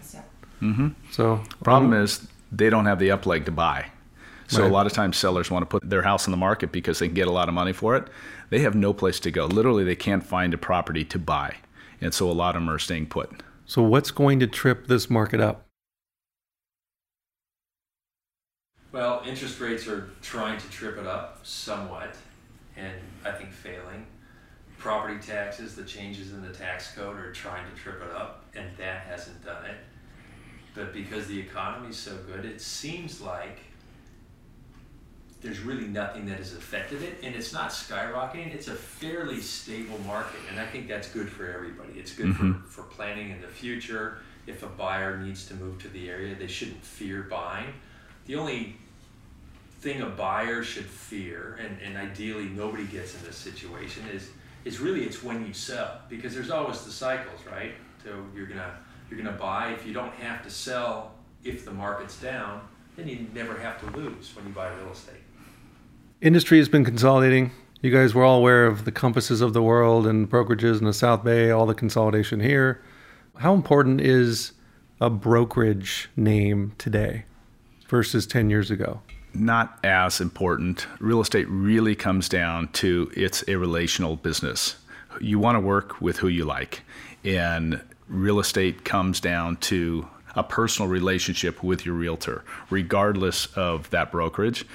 Yeah. 0.61 0.89
so 1.11 1.41
Problem 1.63 1.93
um, 1.93 2.01
is 2.03 2.27
they 2.51 2.69
don't 2.69 2.85
have 2.85 2.99
the 2.99 3.11
up 3.11 3.25
leg 3.25 3.45
to 3.45 3.51
buy. 3.51 3.88
So 4.47 4.61
Right. 4.61 4.71
a 4.71 4.73
lot 4.73 4.85
of 4.85 4.93
times 4.93 5.17
sellers 5.17 5.51
want 5.51 5.63
to 5.63 5.65
put 5.65 5.89
their 5.89 6.03
house 6.03 6.25
on 6.25 6.31
the 6.31 6.38
market 6.38 6.71
because 6.71 6.99
they 6.99 7.07
can 7.07 7.15
get 7.15 7.27
a 7.27 7.31
lot 7.31 7.49
of 7.49 7.53
money 7.53 7.73
for 7.73 7.97
it. 7.97 8.07
They 8.49 8.59
have 8.59 8.75
no 8.75 8.93
place 8.93 9.19
to 9.21 9.31
go. 9.31 9.45
Literally, 9.45 9.83
they 9.83 9.95
can't 9.95 10.25
find 10.25 10.53
a 10.53 10.57
property 10.57 11.03
to 11.03 11.19
buy, 11.19 11.55
and 11.99 12.13
so 12.13 12.31
a 12.31 12.31
lot 12.31 12.55
of 12.55 12.61
them 12.61 12.69
are 12.69 12.79
staying 12.79 13.07
put. 13.07 13.29
So 13.70 13.84
what's 13.84 14.11
going 14.11 14.39
to 14.39 14.47
trip 14.47 14.88
this 14.88 15.09
market 15.09 15.41
up? 15.41 15.65
Well, 18.93 19.22
interest 19.26 19.59
rates 19.59 19.89
are 19.89 20.09
trying 20.22 20.57
to 20.57 20.70
trip 20.70 20.97
it 20.97 21.05
up 21.05 21.45
somewhat, 21.45 22.15
and 22.78 22.93
I 23.26 23.32
think 23.34 23.51
failing. 23.51 24.07
Property 24.78 25.20
taxes, 25.20 25.76
the 25.76 25.84
changes 25.84 26.32
in 26.32 26.41
the 26.41 26.53
tax 26.53 26.95
code 26.95 27.18
are 27.18 27.34
trying 27.34 27.70
to 27.70 27.76
trip 27.76 28.01
it 28.01 28.15
up, 28.15 28.45
and 28.55 28.65
that 28.78 29.01
hasn't 29.01 29.43
done 29.43 29.65
it. 29.65 29.76
But 30.74 30.93
because 30.93 31.28
the 31.28 31.38
economy's 31.38 31.97
so 31.97 32.15
good, 32.26 32.45
it 32.45 32.61
seems 32.61 33.20
like 33.20 33.59
there's 35.47 35.61
really 35.61 35.87
nothing 35.87 36.25
that 36.25 36.37
has 36.39 36.51
affected 36.51 37.01
it, 37.01 37.19
and 37.23 37.33
it's 37.33 37.53
not 37.53 37.69
skyrocketing. 37.69 38.53
It's 38.53 38.67
a 38.67 38.75
fairly 38.75 39.39
stable 39.39 39.97
market, 40.05 40.41
and 40.49 40.59
I 40.59 40.65
think 40.65 40.89
that's 40.89 41.07
good 41.07 41.29
for 41.29 41.49
everybody. 41.49 41.93
It's 41.97 42.13
good 42.13 42.35
for, 42.35 42.43
mm-hmm. 42.43 42.67
for 42.67 42.81
planning 42.83 43.31
in 43.31 43.39
the 43.39 43.47
future. 43.47 44.17
If 44.45 44.63
a 44.63 44.67
buyer 44.67 45.17
needs 45.17 45.45
to 45.47 45.53
move 45.53 45.81
to 45.83 45.87
the 45.87 46.09
area, 46.09 46.35
they 46.35 46.47
shouldn't 46.47 46.83
fear 46.83 47.23
buying. 47.23 47.67
The 48.25 48.35
only 48.35 48.75
thing 49.79 50.01
a 50.01 50.07
buyer 50.07 50.63
should 50.63 50.83
fear, 50.83 51.57
and, 51.61 51.77
and 51.81 51.95
ideally 51.95 52.49
nobody 52.49 52.83
gets 52.83 53.15
in 53.15 53.23
this 53.23 53.37
situation, 53.37 54.03
is 54.13 54.29
is 54.65 54.81
really 54.81 55.05
it's 55.05 55.23
when 55.23 55.47
you 55.47 55.53
sell 55.53 56.01
because 56.09 56.33
there's 56.33 56.49
always 56.49 56.83
the 56.83 56.91
cycles, 56.91 57.39
right? 57.49 57.71
So 58.03 58.25
you're 58.35 58.47
gonna 58.47 58.77
you're 59.09 59.17
gonna 59.17 59.37
buy 59.37 59.69
if 59.69 59.85
you 59.85 59.93
don't 59.93 60.13
have 60.15 60.43
to 60.43 60.49
sell 60.49 61.13
if 61.45 61.63
the 61.63 61.71
market's 61.71 62.19
down, 62.19 62.67
then 62.97 63.07
you 63.07 63.27
never 63.33 63.57
have 63.57 63.79
to 63.79 63.97
lose 63.97 64.35
when 64.35 64.45
you 64.45 64.51
buy 64.51 64.67
real 64.73 64.91
estate. 64.91 65.21
Industry 66.22 66.57
has 66.57 66.68
been 66.68 66.84
consolidating. 66.84 67.51
You 67.82 67.91
guys 67.91 68.15
were 68.15 68.24
all 68.24 68.39
aware 68.39 68.65
of 68.65 68.86
the 68.86 68.91
compasses 68.91 69.41
of 69.41 69.53
the 69.53 69.61
world 69.61 70.07
and 70.07 70.30
brokerages 70.30 70.80
in 70.80 70.86
the 70.86 70.93
South 70.93 71.24
Bay, 71.24 71.51
all 71.51 71.65
the 71.65 71.76
consolidation 71.76 72.39
here. 72.39 72.82
How 73.38 73.53
important 73.53 74.01
is 74.01 74.53
a 74.99 75.11
brokerage 75.11 76.09
name 76.15 76.74
today 76.80 77.26
versus 77.88 78.26
10 78.26 78.49
years 78.49 78.72
ago? 78.72 79.01
not 79.39 79.78
as 79.84 80.20
important. 80.20 80.88
Real 80.99 81.22
estate 81.22 81.47
really 81.49 81.95
comes 81.95 82.28
down 82.30 82.70
to 82.70 83.11
it's 83.15 83.43
a 83.47 83.55
relational 83.55 84.15
business. 84.15 84.78
You 85.22 85.39
want 85.39 85.55
to 85.55 85.59
work 85.59 86.01
with 86.01 86.18
who 86.18 86.28
you 86.28 86.45
like, 86.45 86.82
and 87.24 87.82
real 88.07 88.39
estate 88.39 88.84
comes 88.84 89.20
down 89.20 89.57
to 89.57 90.07
a 90.36 90.43
personal 90.43 90.89
relationship 90.89 91.63
with 91.63 91.86
your 91.86 91.95
realtor, 91.95 92.43
regardless 92.70 93.47
of 93.55 93.89
that 93.89 94.11
brokerage. 94.11 94.65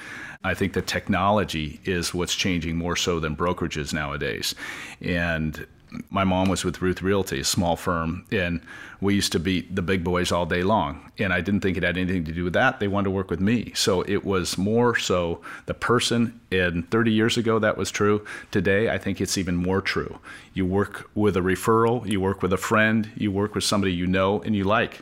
I 0.43 0.53
think 0.53 0.73
the 0.73 0.81
technology 0.81 1.79
is 1.85 2.13
what's 2.13 2.35
changing 2.35 2.77
more 2.77 2.95
so 2.95 3.19
than 3.19 3.35
brokerages 3.35 3.93
nowadays. 3.93 4.55
And 5.01 5.65
my 6.09 6.23
mom 6.23 6.49
was 6.49 6.63
with 6.63 6.81
Ruth 6.81 7.01
Realty, 7.01 7.39
a 7.39 7.43
small 7.43 7.75
firm, 7.75 8.25
and 8.31 8.61
we 8.99 9.15
used 9.15 9.31
to 9.33 9.39
beat 9.39 9.75
the 9.75 9.81
big 9.81 10.03
boys 10.03 10.31
all 10.31 10.45
day 10.45 10.63
long. 10.63 11.11
And 11.19 11.33
I 11.33 11.41
didn't 11.41 11.61
think 11.61 11.77
it 11.77 11.83
had 11.83 11.97
anything 11.97 12.25
to 12.25 12.31
do 12.31 12.43
with 12.43 12.53
that. 12.53 12.79
They 12.79 12.87
wanted 12.87 13.05
to 13.05 13.11
work 13.11 13.29
with 13.29 13.39
me. 13.39 13.71
So 13.75 14.01
it 14.01 14.25
was 14.25 14.57
more 14.57 14.97
so 14.97 15.41
the 15.65 15.73
person, 15.73 16.39
and 16.51 16.89
30 16.89 17.11
years 17.11 17.37
ago 17.37 17.59
that 17.59 17.77
was 17.77 17.91
true. 17.91 18.25
Today, 18.51 18.89
I 18.89 18.97
think 18.97 19.21
it's 19.21 19.37
even 19.37 19.55
more 19.55 19.81
true. 19.81 20.19
You 20.53 20.65
work 20.65 21.09
with 21.15 21.37
a 21.37 21.41
referral, 21.41 22.07
you 22.09 22.19
work 22.19 22.41
with 22.41 22.53
a 22.53 22.57
friend, 22.57 23.11
you 23.15 23.31
work 23.31 23.55
with 23.55 23.63
somebody 23.63 23.93
you 23.93 24.07
know 24.07 24.41
and 24.41 24.55
you 24.55 24.63
like. 24.63 25.01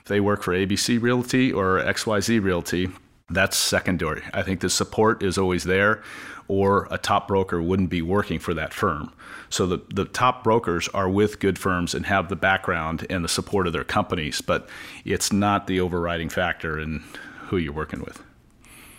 If 0.00 0.06
they 0.06 0.20
work 0.20 0.42
for 0.42 0.52
ABC 0.52 1.00
Realty 1.00 1.52
or 1.52 1.78
XYZ 1.78 2.42
Realty, 2.42 2.88
that's 3.30 3.56
secondary. 3.56 4.22
I 4.32 4.42
think 4.42 4.60
the 4.60 4.70
support 4.70 5.22
is 5.22 5.38
always 5.38 5.64
there, 5.64 6.02
or 6.48 6.88
a 6.90 6.98
top 6.98 7.28
broker 7.28 7.62
wouldn't 7.62 7.90
be 7.90 8.02
working 8.02 8.38
for 8.38 8.54
that 8.54 8.72
firm. 8.74 9.12
So 9.48 9.66
the, 9.66 9.80
the 9.94 10.04
top 10.04 10.44
brokers 10.44 10.88
are 10.88 11.08
with 11.08 11.38
good 11.38 11.58
firms 11.58 11.94
and 11.94 12.06
have 12.06 12.28
the 12.28 12.36
background 12.36 13.06
and 13.10 13.24
the 13.24 13.28
support 13.28 13.66
of 13.66 13.72
their 13.72 13.84
companies, 13.84 14.40
but 14.40 14.68
it's 15.04 15.32
not 15.32 15.66
the 15.66 15.80
overriding 15.80 16.28
factor 16.28 16.78
in 16.78 17.02
who 17.48 17.56
you're 17.58 17.72
working 17.72 18.00
with. 18.00 18.22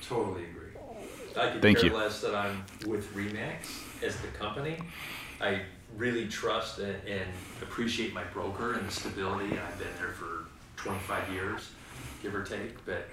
Totally 0.01 0.43
agree. 0.45 0.71
I 1.35 1.49
could 1.49 1.61
Thank 1.61 1.79
care 1.79 1.89
you. 1.89 1.97
less 1.97 2.21
that 2.21 2.35
I'm 2.35 2.63
with 2.85 3.13
Remax 3.15 4.03
as 4.03 4.15
the 4.17 4.27
company. 4.27 4.77
I 5.41 5.61
really 5.97 6.27
trust 6.27 6.79
and, 6.79 6.95
and 7.07 7.29
appreciate 7.61 8.13
my 8.13 8.23
broker 8.25 8.73
and 8.73 8.87
the 8.87 8.91
stability. 8.91 9.57
I've 9.57 9.77
been 9.77 9.87
there 9.99 10.13
for 10.13 10.45
25 10.77 11.33
years, 11.33 11.69
give 12.21 12.35
or 12.35 12.43
take. 12.43 12.83
But 12.85 13.07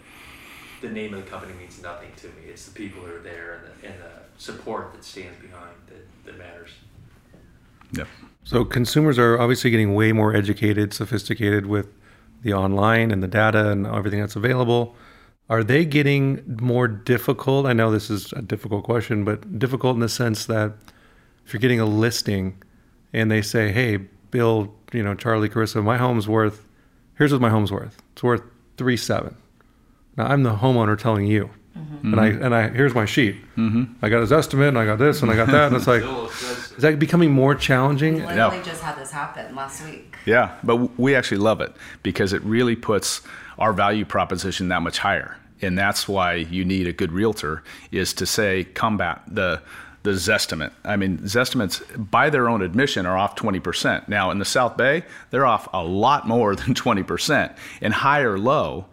the 0.81 0.89
name 0.89 1.15
of 1.15 1.25
the 1.25 1.31
company 1.31 1.53
means 1.55 1.83
nothing 1.83 2.11
to 2.17 2.27
me. 2.29 2.49
It's 2.49 2.67
the 2.67 2.73
people 2.73 3.03
that 3.05 3.13
are 3.13 3.21
there 3.21 3.55
and 3.55 3.65
the, 3.65 3.89
and 3.89 4.01
the 4.01 4.43
support 4.43 4.93
that 4.95 5.05
stands 5.05 5.39
behind 5.41 5.71
that, 5.89 6.25
that 6.25 6.39
matters. 6.39 6.71
Yep. 7.93 8.09
So 8.45 8.65
consumers 8.65 9.19
are 9.19 9.39
obviously 9.39 9.71
getting 9.71 9.95
way 9.95 10.13
more 10.13 10.35
educated, 10.35 10.95
sophisticated 10.95 11.67
with 11.67 11.89
the 12.43 12.53
online 12.53 13.11
and 13.11 13.23
the 13.23 13.29
data 13.29 13.71
and 13.71 13.87
everything 13.87 14.21
that's 14.21 14.37
available. 14.37 14.95
Are 15.49 15.65
they 15.65 15.85
getting 15.85 16.59
more 16.61 16.87
difficult? 16.87 17.67
I 17.67 17.73
know 17.73 17.91
this 17.91 18.09
is 18.09 18.33
a 18.33 18.43
difficult 18.43 18.85
question, 18.85 19.25
but 19.25 19.59
difficult 19.59 19.95
in 19.95 20.01
the 20.01 20.09
sense 20.09 20.47
that 20.47 20.75
if 21.45 21.53
you're 21.53 21.61
getting 21.61 21.81
a 21.81 21.85
listing 21.85 22.63
and 23.13 23.31
they 23.31 23.43
say, 23.43 23.73
"Hey, 23.73 23.97
Bill, 24.31 24.73
you 24.93 25.03
know, 25.03 25.15
Charlie, 25.15 25.49
Carissa, 25.49 25.83
my 25.83 25.99
home's 25.99 26.29
worth. 26.29 26.67
Here's 27.19 27.33
what 27.33 27.41
my 27.41 27.51
home's 27.51 27.73
worth. 27.73 28.01
It's 28.13 28.23
worth 28.23 28.43
three 28.77 28.97
seven. 28.97 29.35
Now 30.21 30.27
I'm 30.27 30.43
the 30.43 30.55
homeowner 30.55 30.99
telling 30.99 31.27
you, 31.27 31.49
and 32.03 32.21
I 32.21 32.27
and 32.27 32.55
I 32.55 32.69
here's 32.69 32.95
my 32.95 33.07
sheet. 33.07 33.37
Mm-hmm. 33.57 34.05
I 34.05 34.11
got 34.11 34.21
his 34.21 34.33
estimate, 34.33 34.69
and 34.69 34.79
I 34.79 34.85
got 34.85 34.99
this, 34.99 35.23
and 35.23 35.31
I 35.31 35.37
got 35.37 35.49
that, 35.49 35.69
and 35.69 35.77
it's 35.77 35.87
like, 35.87 36.03
is 36.77 36.83
that 36.83 36.99
becoming 36.99 37.31
more 37.31 37.55
challenging? 37.55 38.19
Literally 38.19 38.63
just 38.63 38.83
had 38.83 38.99
this 38.99 39.11
happen 39.11 39.55
last 39.55 39.83
week. 39.85 40.15
Yeah, 40.27 40.55
but 40.63 40.99
we 40.99 41.15
actually 41.15 41.39
love 41.39 41.63
it 41.63 41.73
because 42.03 42.35
it 42.35 42.43
really 42.43 42.77
puts 42.77 43.23
our 43.59 43.73
value 43.73 44.05
proposition 44.05 44.69
that 44.69 44.83
much 44.83 44.99
higher. 44.99 45.39
And 45.63 45.79
that's 45.79 46.07
why 46.07 46.35
you 46.35 46.65
need 46.65 46.87
a 46.87 46.93
good 46.93 47.13
realtor 47.13 47.63
is 47.91 48.13
to 48.15 48.27
say 48.27 48.65
combat 48.65 49.23
the 49.27 49.63
the 50.03 50.13
Zestimate. 50.13 50.73
I 50.85 50.97
mean, 50.97 51.19
Zestimates 51.19 51.83
by 52.11 52.31
their 52.31 52.49
own 52.49 52.63
admission 52.63 53.05
are 53.05 53.19
off 53.19 53.37
20%. 53.37 54.09
Now 54.09 54.31
in 54.31 54.39
the 54.39 54.47
South 54.47 54.77
Bay, 54.77 55.05
they're 55.31 55.47
off 55.47 55.69
a 55.73 55.85
lot 55.85 56.27
more 56.27 56.57
than 56.57 56.75
20%. 56.75 57.55
And 57.81 57.95
high 57.95 58.21
or 58.21 58.39
low, 58.39 58.87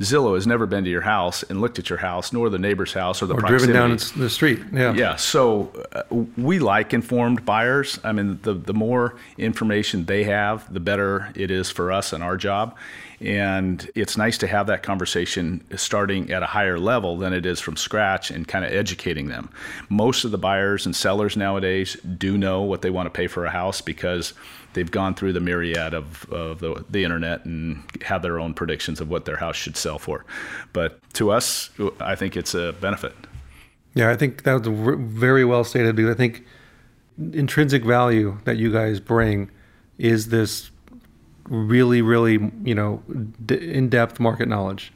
Zillow 0.00 0.34
has 0.34 0.46
never 0.46 0.66
been 0.66 0.84
to 0.84 0.90
your 0.90 1.02
house 1.02 1.42
and 1.44 1.60
looked 1.60 1.78
at 1.78 1.88
your 1.88 1.98
house, 1.98 2.32
nor 2.32 2.50
the 2.50 2.58
neighbor's 2.58 2.92
house 2.92 3.22
or 3.22 3.26
the 3.26 3.34
or 3.34 3.40
proximity. 3.40 3.72
driven 3.72 3.90
down 3.98 3.98
the 4.16 4.30
street. 4.30 4.60
Yeah. 4.72 4.92
Yeah, 4.94 5.16
so 5.16 5.70
uh, 5.92 6.02
we 6.36 6.58
like 6.58 6.92
informed 6.92 7.44
buyers. 7.44 7.98
I 8.02 8.12
mean, 8.12 8.38
the, 8.42 8.54
the 8.54 8.74
more 8.74 9.16
information 9.38 10.04
they 10.04 10.24
have, 10.24 10.72
the 10.72 10.80
better 10.80 11.32
it 11.34 11.50
is 11.50 11.70
for 11.70 11.92
us 11.92 12.12
and 12.12 12.22
our 12.22 12.36
job. 12.36 12.76
And 13.24 13.90
it's 13.94 14.18
nice 14.18 14.36
to 14.38 14.46
have 14.46 14.66
that 14.66 14.82
conversation 14.82 15.64
starting 15.76 16.30
at 16.30 16.42
a 16.42 16.46
higher 16.46 16.78
level 16.78 17.16
than 17.16 17.32
it 17.32 17.46
is 17.46 17.58
from 17.58 17.76
scratch 17.76 18.30
and 18.30 18.46
kind 18.46 18.64
of 18.64 18.72
educating 18.72 19.28
them. 19.28 19.48
Most 19.88 20.24
of 20.24 20.30
the 20.30 20.38
buyers 20.38 20.84
and 20.84 20.94
sellers 20.94 21.34
nowadays 21.34 21.94
do 22.18 22.36
know 22.36 22.60
what 22.60 22.82
they 22.82 22.90
want 22.90 23.06
to 23.06 23.10
pay 23.10 23.26
for 23.26 23.46
a 23.46 23.50
house 23.50 23.80
because 23.80 24.34
they've 24.74 24.90
gone 24.90 25.14
through 25.14 25.32
the 25.32 25.40
myriad 25.40 25.94
of, 25.94 26.30
of 26.30 26.58
the, 26.58 26.84
the 26.90 27.02
internet 27.02 27.44
and 27.46 27.82
have 28.02 28.20
their 28.20 28.38
own 28.38 28.52
predictions 28.52 29.00
of 29.00 29.08
what 29.08 29.24
their 29.24 29.36
house 29.36 29.56
should 29.56 29.76
sell 29.76 29.98
for. 29.98 30.26
But 30.74 31.00
to 31.14 31.30
us, 31.30 31.70
I 32.00 32.16
think 32.16 32.36
it's 32.36 32.54
a 32.54 32.74
benefit. 32.74 33.14
Yeah, 33.94 34.10
I 34.10 34.16
think 34.16 34.42
that 34.42 34.52
was 34.52 34.96
very 34.98 35.44
well 35.44 35.64
stated 35.64 35.96
because 35.96 36.14
I 36.14 36.18
think 36.18 36.44
intrinsic 37.32 37.84
value 37.84 38.38
that 38.44 38.58
you 38.58 38.70
guys 38.70 39.00
bring 39.00 39.50
is 39.96 40.28
this 40.28 40.70
really, 41.48 42.02
really, 42.02 42.52
you 42.64 42.74
know, 42.74 43.02
d- 43.44 43.72
in-depth 43.72 44.20
market 44.20 44.48
knowledge. 44.48 44.92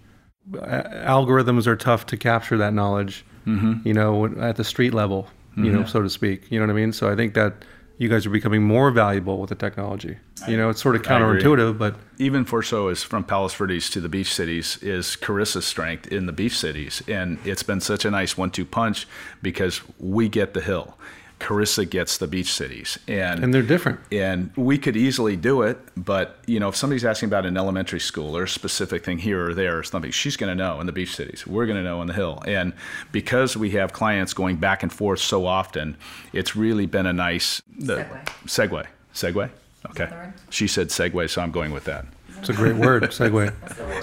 A- 0.54 1.04
algorithms 1.06 1.66
are 1.66 1.76
tough 1.76 2.06
to 2.06 2.16
capture 2.16 2.56
that 2.56 2.72
knowledge, 2.72 3.24
mm-hmm. 3.46 3.86
you 3.86 3.94
know, 3.94 4.26
at 4.40 4.56
the 4.56 4.64
street 4.64 4.94
level, 4.94 5.28
you 5.56 5.64
mm-hmm. 5.64 5.74
know, 5.74 5.84
so 5.84 6.02
to 6.02 6.10
speak. 6.10 6.50
You 6.50 6.58
know 6.58 6.66
what 6.66 6.72
I 6.72 6.76
mean? 6.76 6.92
So 6.92 7.10
I 7.10 7.16
think 7.16 7.34
that 7.34 7.64
you 7.98 8.08
guys 8.08 8.24
are 8.24 8.30
becoming 8.30 8.62
more 8.62 8.92
valuable 8.92 9.38
with 9.38 9.48
the 9.48 9.56
technology. 9.56 10.16
You 10.46 10.56
know, 10.56 10.70
it's 10.70 10.80
sort 10.80 10.94
of 10.94 11.02
counterintuitive, 11.02 11.78
but 11.78 11.96
even 12.18 12.44
for 12.44 12.62
so 12.62 12.88
is 12.88 13.02
from 13.02 13.24
Palos 13.24 13.54
Verdes 13.54 13.90
to 13.90 14.00
the 14.00 14.08
beach 14.08 14.32
cities 14.32 14.78
is 14.82 15.16
Carissa's 15.16 15.66
strength 15.66 16.06
in 16.06 16.26
the 16.26 16.32
beach 16.32 16.56
cities. 16.56 17.02
And 17.08 17.38
it's 17.44 17.64
been 17.64 17.80
such 17.80 18.04
a 18.04 18.10
nice 18.12 18.36
one 18.36 18.52
two 18.52 18.64
punch 18.64 19.08
because 19.42 19.80
we 19.98 20.28
get 20.28 20.54
the 20.54 20.60
hill. 20.60 20.96
Carissa 21.40 21.88
gets 21.88 22.18
the 22.18 22.26
beach 22.26 22.52
cities. 22.52 22.98
And 23.06 23.42
and 23.44 23.54
they're 23.54 23.62
different. 23.62 24.00
and 24.10 24.50
we 24.56 24.76
could 24.78 24.96
easily 24.96 25.36
do 25.36 25.62
it, 25.62 25.78
but 25.96 26.38
you 26.46 26.58
know, 26.58 26.68
if 26.68 26.76
somebody's 26.76 27.04
asking 27.04 27.28
about 27.28 27.46
an 27.46 27.56
elementary 27.56 28.00
school 28.00 28.36
or 28.36 28.44
a 28.44 28.48
specific 28.48 29.04
thing 29.04 29.18
here 29.18 29.48
or 29.50 29.54
there 29.54 29.78
or 29.78 29.82
something, 29.82 30.10
she's 30.10 30.36
going 30.36 30.50
to 30.50 30.54
know 30.56 30.80
in 30.80 30.86
the 30.86 30.92
beach 30.92 31.14
cities. 31.14 31.46
We're 31.46 31.66
going 31.66 31.78
to 31.78 31.84
know 31.84 32.00
in 32.02 32.08
the 32.08 32.14
hill, 32.14 32.42
and 32.46 32.72
because 33.12 33.56
we 33.56 33.70
have 33.70 33.92
clients 33.92 34.34
going 34.34 34.56
back 34.56 34.82
and 34.82 34.92
forth 34.92 35.20
so 35.20 35.46
often, 35.46 35.96
it's 36.32 36.56
really 36.56 36.86
been 36.86 37.06
a 37.06 37.12
nice 37.12 37.62
the, 37.78 38.06
segue. 38.46 38.86
Segue. 39.14 39.50
Okay. 39.90 40.30
She 40.50 40.66
said 40.66 40.88
segue, 40.88 41.30
so 41.30 41.40
I'm 41.40 41.52
going 41.52 41.70
with 41.72 41.84
that. 41.84 42.04
It's 42.40 42.48
a 42.48 42.52
great 42.52 42.76
word, 42.76 43.02
segue. 43.10 43.52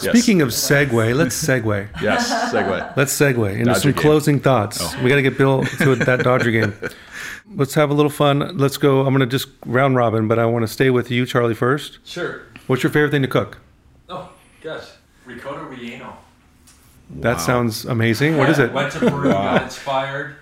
Yes. 0.01 0.03
Speaking 0.03 0.41
of 0.41 0.49
segue, 0.49 1.15
let's 1.15 1.41
segue. 1.41 1.87
Yes, 2.01 2.29
segue. 2.53 2.97
Let's 2.97 3.17
segue 3.17 3.51
into 3.53 3.65
Dodger 3.65 3.79
some 3.79 3.91
game. 3.91 4.01
closing 4.01 4.39
thoughts. 4.39 4.79
Oh. 4.81 4.99
We 5.03 5.09
got 5.09 5.15
to 5.15 5.21
get 5.21 5.37
Bill 5.37 5.63
to 5.63 5.95
that 5.95 6.23
Dodger 6.23 6.51
game. 6.51 6.73
Let's 7.53 7.73
have 7.75 7.89
a 7.89 7.93
little 7.93 8.09
fun. 8.09 8.57
Let's 8.57 8.77
go. 8.77 9.01
I'm 9.05 9.13
going 9.15 9.19
to 9.19 9.25
just 9.27 9.47
round 9.65 9.95
robin, 9.95 10.27
but 10.27 10.39
I 10.39 10.45
want 10.45 10.63
to 10.63 10.67
stay 10.67 10.89
with 10.89 11.11
you, 11.11 11.25
Charlie, 11.25 11.53
first. 11.53 11.99
Sure. 12.05 12.41
What's 12.67 12.81
your 12.83 12.91
favorite 12.91 13.11
thing 13.11 13.21
to 13.21 13.27
cook? 13.27 13.59
Oh, 14.09 14.31
gosh. 14.61 14.83
Rocoto 15.27 15.69
Relleno. 15.69 16.15
That 17.09 17.39
sounds 17.39 17.85
amazing. 17.85 18.37
What 18.37 18.49
is 18.49 18.57
it? 18.57 18.73
Went 18.73 18.91
to 18.93 18.99
Peru, 18.99 19.29
got 19.31 19.61
inspired, 19.63 20.37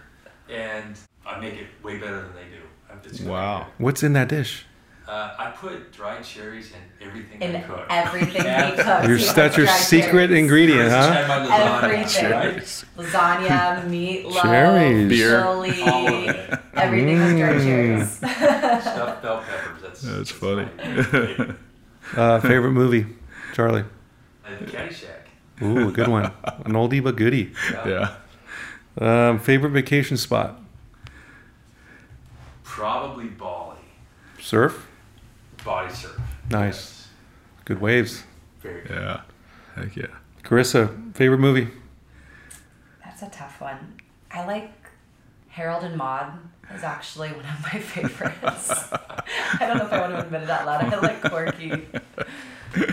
and 0.50 0.96
I 1.26 1.40
make 1.40 1.56
it 1.56 1.68
way 1.84 1.98
better 1.98 2.22
than 2.22 2.34
they 2.34 2.44
do. 2.44 2.62
It's 3.10 3.20
really 3.20 3.32
Wow. 3.32 3.68
What's 3.78 4.02
in 4.02 4.14
that 4.14 4.30
dish? 4.30 4.66
Good. 5.06 5.12
Uh, 5.12 5.36
I 5.38 5.52
put 5.52 5.92
dried 5.92 6.24
cherries 6.24 6.72
in 6.72 7.06
everything 7.08 7.42
In 7.42 7.56
I 7.56 7.62
cook. 7.62 7.86
everything 7.90 8.44
Yeah. 8.46 8.70
he 8.70 8.76
cooks. 8.78 9.08
Your, 9.08 9.18
he 9.18 9.26
that's 9.34 9.58
your 9.58 9.68
secret 9.68 10.28
cherries. 10.28 10.40
ingredient, 10.40 10.90
huh? 10.92 11.12
had 11.12 11.28
my 11.28 11.46
lasagna, 11.46 11.84
Everything. 11.84 12.32
right? 12.32 12.58
Lasagna, 12.98 13.90
meatloaf, 13.90 14.42
Cherries. 14.42 15.10
Beer. 15.10 15.42
chili, 15.42 15.82
All 15.82 16.08
of 16.08 16.14
it. 16.30 16.60
everything 16.76 17.20
with 17.20 17.38
dried 17.38 17.56
Mm. 17.58 17.64
cherries. 17.64 18.12
Stuffed 18.82 19.22
bell 19.22 19.44
peppers. 19.44 19.82
That's, 19.82 20.02
That's 20.02 20.32
funny. 20.32 20.68
my- 20.78 21.56
Uh, 22.18 22.40
favorite 22.42 22.72
movie, 22.74 23.06
Charlie? 23.54 23.86
and 24.46 24.68
Caddyshack. 24.68 25.22
Ooh, 25.62 25.88
a 25.88 25.92
good 25.92 26.08
one. 26.10 26.26
An 26.66 26.74
oldie 26.74 27.02
but 27.04 27.16
goodie. 27.16 27.54
Yeah. 27.86 28.16
Um, 29.00 29.40
favorite 29.40 29.70
vacation 29.72 30.18
spot? 30.18 30.60
Probably 32.64 33.26
Bali. 33.28 33.78
Surf? 34.40 34.88
Body 35.64 35.94
surf. 35.94 36.20
Nice. 36.50 37.08
Good 37.66 37.80
waves. 37.80 38.24
Very 38.62 38.82
good. 38.82 38.92
Yeah. 38.98 39.22
Heck 39.76 39.96
yeah. 39.96 40.08
Carissa, 40.44 41.16
favorite 41.16 41.40
movie? 41.40 41.70
That's 43.04 43.22
a 43.22 43.30
tough 43.30 43.62
one. 43.62 43.96
I 44.32 44.46
like 44.46 44.72
Harold 45.50 45.84
and 45.84 45.96
Maude 45.96 46.34
is 46.74 46.84
actually 46.84 47.30
one 47.30 47.46
of 47.46 47.62
my 47.62 47.80
favorites. 47.80 48.72
I 48.92 49.60
don't 49.68 49.78
know 49.78 49.86
if 49.86 49.94
I 49.94 50.02
want 50.02 50.14
to 50.14 50.20
admit 50.26 50.44
it 50.44 50.50
out 50.50 50.66
loud. 50.66 50.84
I 50.94 51.00
like 51.00 51.22
quirky, 51.22 51.88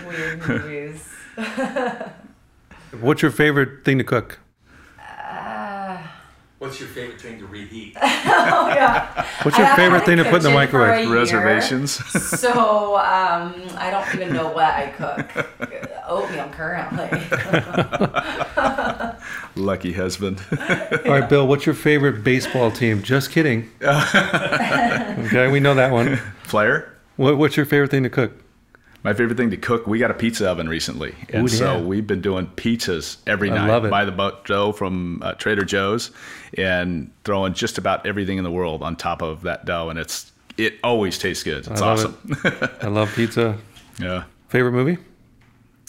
weird 0.07 0.47
movies. 0.47 1.09
What's 3.01 3.23
your 3.23 3.31
favorite 3.31 3.85
thing 3.85 3.99
to 3.99 4.05
cook? 4.05 4.39
What's 6.61 6.79
your 6.79 6.91
favorite 6.91 7.19
thing 7.19 7.39
to 7.39 7.47
reheat? 7.47 7.97
oh 8.03 8.69
yeah. 8.69 9.27
What's 9.45 9.57
your 9.57 9.67
haven't 9.67 9.83
favorite 9.83 10.05
thing 10.05 10.19
to 10.19 10.25
put 10.25 10.45
in 10.45 10.53
the 10.53 10.59
kitchen 10.59 10.71
for 10.71 10.85
a 10.85 10.89
microwave? 10.89 11.11
Reservations. 11.11 11.93
So 12.39 12.99
um, 12.99 13.55
I 13.79 13.89
don't 13.91 14.15
even 14.15 14.35
know 14.35 14.53
what 14.53 14.67
I 14.67 14.89
cook. 14.89 15.47
Oatmeal 16.07 16.51
currently. 16.51 17.09
Lucky 19.63 19.95
husband. 19.95 20.43
All 20.51 21.13
right, 21.13 21.27
Bill, 21.27 21.49
what's 21.49 21.65
your 21.65 21.75
favorite 21.75 22.23
baseball 22.23 22.71
team? 22.71 23.03
Just 23.03 23.31
kidding. 23.31 23.71
okay, 23.83 25.49
we 25.51 25.61
know 25.61 25.75
that 25.75 25.93
one. 25.93 26.17
Flair. 26.43 26.95
What, 27.17 27.39
what's 27.39 27.57
your 27.57 27.65
favorite 27.65 27.91
thing 27.91 28.03
to 28.03 28.11
cook? 28.11 28.33
My 29.03 29.15
favorite 29.15 29.37
thing 29.39 29.51
to 29.51 29.57
cook, 29.57 29.87
we 29.87 29.99
got 29.99 30.11
a 30.11 30.15
pizza 30.15 30.49
oven 30.49 30.69
recently. 30.69 31.15
And 31.31 31.45
Ooh, 31.45 31.49
so 31.49 31.77
yeah. 31.77 31.83
we've 31.83 32.07
been 32.07 32.21
doing 32.21 32.47
pizzas 32.49 33.17
every 33.27 33.51
I 33.51 33.55
night. 33.55 33.69
love 33.69 33.85
it. 33.87 33.91
Buy 33.91 34.05
the 34.05 34.37
dough 34.45 34.73
from 34.73 35.23
uh, 35.23 35.33
Trader 35.35 35.65
Joe's 35.65 36.11
and 36.59 37.11
throwing 37.25 37.55
just 37.55 37.79
about 37.79 38.05
everything 38.07 38.37
in 38.37 38.45
the 38.45 38.51
world 38.51 38.83
on 38.83 38.97
top 38.97 39.23
of 39.23 39.43
that 39.43 39.65
dough. 39.65 39.89
And 39.89 39.99
it's 39.99 40.31
it 40.59 40.75
always 40.85 41.17
tastes 41.19 41.43
good. 41.45 41.67
It's 41.67 41.81
awesome. 41.81 42.17
I 42.83 42.89
love 42.89 43.11
pizza. 43.15 43.57
yeah. 43.99 44.25
Favorite 44.49 44.73
movie? 44.73 44.99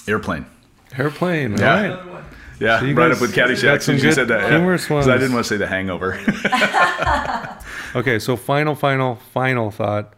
Airplane. 0.08 0.46
Airplane. 0.98 1.58
Yeah. 1.58 1.76
All 1.98 2.08
right. 2.14 2.24
Yeah, 2.62 2.80
So 2.80 2.86
right 2.94 3.12
up 3.12 3.20
with 3.20 3.34
Caddyshack. 3.34 3.82
Since 3.82 4.04
you 4.04 4.12
said 4.12 4.28
that, 4.28 4.50
humorous 4.52 4.84
yeah. 4.90 5.00
'Cause 5.00 5.08
I 5.10 5.18
didn't 5.18 5.34
want 5.34 5.46
to 5.46 5.50
say 5.50 5.58
The 5.58 5.68
Hangover. 5.68 6.18
Okay, 7.94 8.20
so 8.20 8.38
final, 8.38 8.74
final, 8.74 9.16
final 9.34 9.70
thought. 9.70 10.14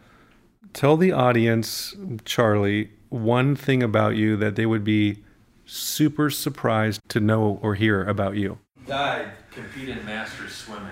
Tell 0.74 0.96
the 0.96 1.12
audience, 1.12 1.94
Charlie, 2.24 2.90
one 3.08 3.54
thing 3.54 3.80
about 3.82 4.16
you 4.16 4.36
that 4.36 4.56
they 4.56 4.66
would 4.66 4.82
be 4.84 5.22
super 5.64 6.30
surprised 6.30 7.00
to 7.10 7.20
know 7.20 7.60
or 7.62 7.76
hear 7.76 8.04
about 8.04 8.34
you. 8.36 8.58
Died. 8.86 9.30
Compete 9.52 9.88
in 9.88 10.04
masters 10.04 10.52
swimming. 10.52 10.90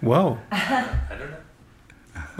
Whoa. 0.00 0.38
I 0.52 0.98
don't 1.10 1.30
know. 1.30 1.36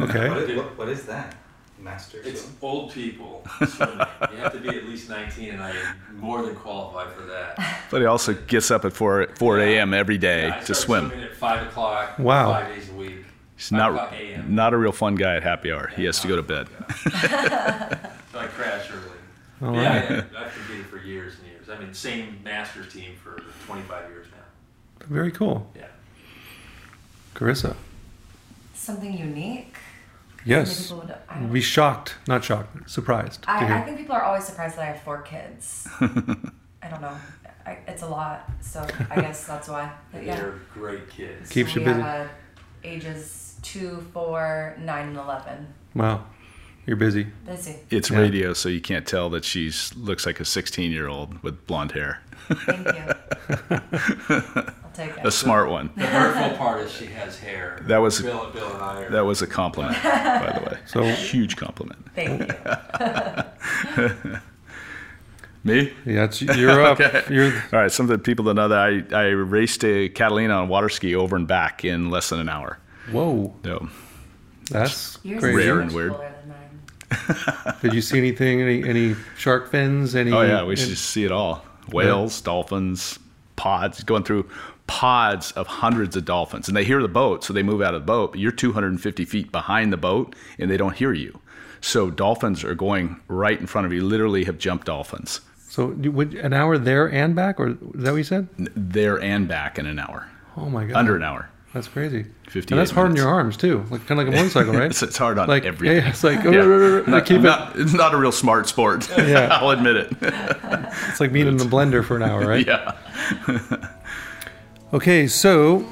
Okay. 0.08 0.28
What 0.28 0.38
is, 0.38 0.56
what, 0.56 0.78
what 0.78 0.88
is 0.88 1.04
that? 1.06 1.36
Master 1.78 2.18
It's 2.24 2.42
swim? 2.42 2.56
old 2.62 2.92
people 2.92 3.42
swimming. 3.66 4.06
you 4.32 4.36
have 4.38 4.52
to 4.52 4.58
be 4.60 4.68
at 4.70 4.84
least 4.84 5.08
19, 5.08 5.50
and 5.54 5.62
I 5.62 5.70
am 5.70 6.18
more 6.18 6.42
than 6.42 6.56
qualified 6.56 7.12
for 7.14 7.22
that. 7.22 7.80
but 7.92 8.00
he 8.00 8.06
also 8.06 8.34
gets 8.34 8.70
up 8.72 8.84
at 8.84 8.92
4, 8.92 9.28
4 9.36 9.60
a.m. 9.60 9.94
every 9.94 10.18
day 10.18 10.48
Yeah, 10.48 10.56
I 10.56 10.58
to 10.58 10.64
start 10.74 10.76
swim. 10.78 11.08
Swimming 11.10 11.24
at 11.26 11.36
5 11.36 11.66
o'clock. 11.68 12.18
Wow. 12.18 12.52
Five 12.54 12.74
days 12.74 12.90
a 12.90 12.94
week. 12.94 13.24
He's 13.60 13.70
not, 13.72 14.14
not 14.48 14.72
a 14.72 14.78
real 14.78 14.90
fun 14.90 15.16
guy 15.16 15.36
at 15.36 15.42
happy 15.42 15.70
hour. 15.70 15.88
He 15.88 16.06
has 16.06 16.18
to 16.20 16.28
go 16.28 16.36
to 16.36 16.42
bed. 16.42 16.68
So 18.32 18.38
I 18.38 18.46
crash 18.46 18.88
early. 18.90 19.18
All 19.60 19.74
yeah, 19.82 20.14
right. 20.14 20.24
I, 20.36 20.44
I've 20.44 20.54
competed 20.54 20.86
for 20.86 20.98
years 20.98 21.34
and 21.40 21.48
years. 21.48 21.68
I 21.68 21.78
mean, 21.78 21.92
same 21.92 22.38
masters 22.44 22.90
team 22.92 23.16
for 23.22 23.42
25 23.66 24.08
years 24.08 24.28
now. 24.30 25.06
Very 25.08 25.32
cool. 25.32 25.68
Yeah. 25.76 25.86
Carissa. 27.34 27.74
Something 28.72 29.12
unique. 29.18 29.74
Yes. 30.46 30.90
Would- 30.92 31.12
I, 31.28 31.38
Be 31.40 31.60
shocked, 31.60 32.14
not 32.28 32.44
shocked, 32.44 32.88
surprised. 32.88 33.44
I, 33.48 33.80
I 33.80 33.82
think 33.82 33.98
people 33.98 34.14
are 34.14 34.22
always 34.22 34.44
surprised 34.44 34.76
that 34.76 34.82
I 34.82 34.86
have 34.92 35.02
four 35.02 35.22
kids. 35.22 35.86
I 36.00 36.88
don't 36.88 37.02
know. 37.02 37.16
I, 37.66 37.78
it's 37.88 38.02
a 38.02 38.08
lot, 38.08 38.48
so 38.62 38.86
I 39.10 39.20
guess 39.20 39.44
that's 39.46 39.68
why. 39.68 39.92
But 40.12 40.24
yeah. 40.24 40.36
They're 40.36 40.54
great 40.72 41.10
kids. 41.10 41.50
Keeps 41.50 41.72
So 41.74 41.80
you 41.80 41.86
we 41.86 41.92
busy. 41.92 42.02
Have, 42.02 42.26
uh, 42.26 42.30
ages 42.84 43.39
two, 43.62 44.06
four, 44.12 44.76
nine, 44.78 45.08
and 45.08 45.16
eleven. 45.16 45.74
Wow. 45.94 46.24
You're 46.86 46.96
busy. 46.96 47.26
Busy. 47.46 47.76
It's 47.90 48.10
Yeah. 48.10 48.18
radio, 48.18 48.52
so 48.52 48.68
you 48.68 48.80
can't 48.80 49.06
tell 49.06 49.28
that 49.30 49.44
she's 49.44 49.94
looks 49.94 50.26
like 50.26 50.40
a 50.40 50.44
16 50.44 50.90
year 50.90 51.06
old 51.08 51.40
with 51.42 51.66
blonde 51.66 51.92
hair. 51.92 52.20
Thank 52.48 52.86
you. 52.86 53.14
I'll 54.30 54.90
take 54.94 55.10
it. 55.16 55.24
A 55.24 55.30
smart 55.30 55.68
one. 55.70 55.90
The 55.96 56.06
hurtful 56.06 56.56
part 56.56 56.80
is 56.80 56.90
she 56.90 57.06
has 57.06 57.38
hair. 57.38 57.80
That 57.86 57.98
was- 57.98 58.20
Bill, 58.22 58.50
Bill 58.50 58.72
and 58.74 58.82
I 58.82 59.02
are. 59.04 59.10
That 59.10 59.24
was 59.24 59.40
a 59.42 59.46
compliment, 59.46 60.02
by 60.02 60.58
the 60.58 60.70
way. 60.70 60.78
So- 60.86 61.02
huge 61.04 61.56
compliment. 61.56 62.04
Thank 62.14 62.40
you. 62.40 62.54
Me? 65.62 65.92
Yeah, 66.06 66.24
it's, 66.24 66.40
you're 66.40 66.82
up. 66.82 66.98
Okay. 67.00 67.22
You're 67.32 67.52
All 67.72 67.80
right, 67.80 67.92
something 67.92 68.18
people 68.20 68.46
to 68.46 68.54
know 68.54 68.68
that 68.68 68.78
I, 68.78 69.02
I 69.14 69.26
raced 69.28 69.84
a 69.84 70.08
Catalina 70.08 70.54
on 70.54 70.68
water 70.68 70.88
ski 70.88 71.14
over 71.14 71.36
and 71.36 71.46
back 71.46 71.84
in 71.84 72.08
less 72.10 72.30
than 72.30 72.40
an 72.40 72.48
hour. 72.48 72.78
Whoa. 73.12 73.54
No, 73.64 73.88
That's 74.70 75.18
Yours 75.22 75.40
crazy. 75.40 75.56
Rare 75.56 75.80
and 75.80 75.92
weird. 75.92 76.12
cooler 76.12 76.32
than 76.40 76.48
mine. 76.48 77.76
Did 77.82 77.92
you 77.94 78.00
see 78.00 78.18
anything? 78.18 78.60
Any 78.62 78.88
any 78.88 79.16
shark 79.36 79.70
fins? 79.70 80.14
Any? 80.14 80.32
Oh 80.32 80.42
yeah, 80.42 80.64
we 80.64 80.76
should 80.76 80.96
see 80.96 81.24
it 81.24 81.32
all. 81.32 81.64
Whales, 81.92 82.40
dolphins, 82.40 83.18
pods, 83.56 84.04
going 84.04 84.22
through 84.22 84.48
pods 84.86 85.52
of 85.52 85.66
hundreds 85.66 86.16
of 86.16 86.24
dolphins. 86.24 86.68
And 86.68 86.76
they 86.76 86.84
hear 86.84 87.02
the 87.02 87.08
boat, 87.08 87.44
so 87.44 87.52
they 87.52 87.62
move 87.62 87.82
out 87.82 87.94
of 87.94 88.02
the 88.02 88.06
boat, 88.06 88.32
but 88.32 88.40
you're 88.40 88.52
250 88.52 89.24
feet 89.24 89.52
behind 89.52 89.92
the 89.92 89.96
boat 89.96 90.34
and 90.58 90.70
they 90.70 90.76
don't 90.76 90.96
hear 90.96 91.12
you. 91.12 91.40
So 91.80 92.10
dolphins 92.10 92.62
are 92.64 92.74
going 92.74 93.20
right 93.28 93.58
in 93.58 93.66
front 93.66 93.86
of 93.86 93.92
you, 93.92 94.02
literally 94.04 94.44
have 94.44 94.58
jumped 94.58 94.86
dolphins. 94.86 95.40
So 95.68 95.86
would 95.86 96.34
an 96.34 96.52
hour 96.52 96.78
there 96.78 97.10
and 97.10 97.34
back, 97.36 97.58
or 97.60 97.68
is 97.70 97.76
that 97.94 98.10
what 98.12 98.16
you 98.18 98.24
said? 98.24 98.48
There 98.58 99.20
and 99.20 99.46
back 99.48 99.78
in 99.78 99.86
an 99.86 99.98
hour. 99.98 100.28
Oh 100.56 100.68
my 100.68 100.84
god, 100.84 100.96
Under 100.96 101.16
an 101.16 101.22
hour. 101.22 101.48
That's 101.72 101.86
crazy. 101.86 102.24
58 102.48 102.70
And 102.72 102.80
that's 102.80 102.90
hard 102.90 103.10
on 103.10 103.16
your 103.16 103.28
arms 103.28 103.56
too, 103.56 103.84
like 103.90 104.04
kind 104.06 104.20
of 104.20 104.26
like 104.26 104.34
a 104.34 104.36
motorcycle, 104.36 104.72
right? 104.72 104.86
It's, 104.90 105.02
it's 105.04 105.16
hard 105.16 105.38
on 105.38 105.46
like 105.48 105.64
everything. 105.64 105.98
yeah, 105.98 106.08
it's 106.08 106.24
like 106.24 106.42
Yeah. 106.44 107.02
Not- 107.06 107.26
keep 107.26 107.44
it. 107.44 107.80
it's 107.80 107.92
not 107.92 108.12
a 108.12 108.16
real 108.16 108.32
smart 108.32 108.68
sport. 108.68 109.08
Yeah. 109.18 109.48
I'll 109.60 109.70
admit 109.70 109.96
it. 109.96 110.12
It's 110.20 111.20
like 111.20 111.32
being 111.32 111.46
in 111.46 111.56
the 111.58 111.64
blender 111.64 112.04
for 112.04 112.16
an 112.16 112.22
hour, 112.24 112.40
right? 112.46 112.66
yeah. 112.66 112.96
Okay, 114.92 115.28
so 115.28 115.86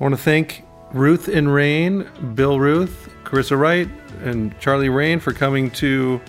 I 0.00 0.02
want 0.02 0.14
to 0.14 0.20
thank 0.20 0.62
Ruth 0.92 1.28
and 1.28 1.52
Rain, 1.52 2.08
Bill 2.34 2.58
Ruth, 2.58 3.10
Carissa 3.24 3.58
Wright, 3.58 3.88
and 4.22 4.58
Charlie 4.60 4.88
Rain 4.88 5.20
for 5.20 5.32
coming 5.34 5.70
to 5.72 6.20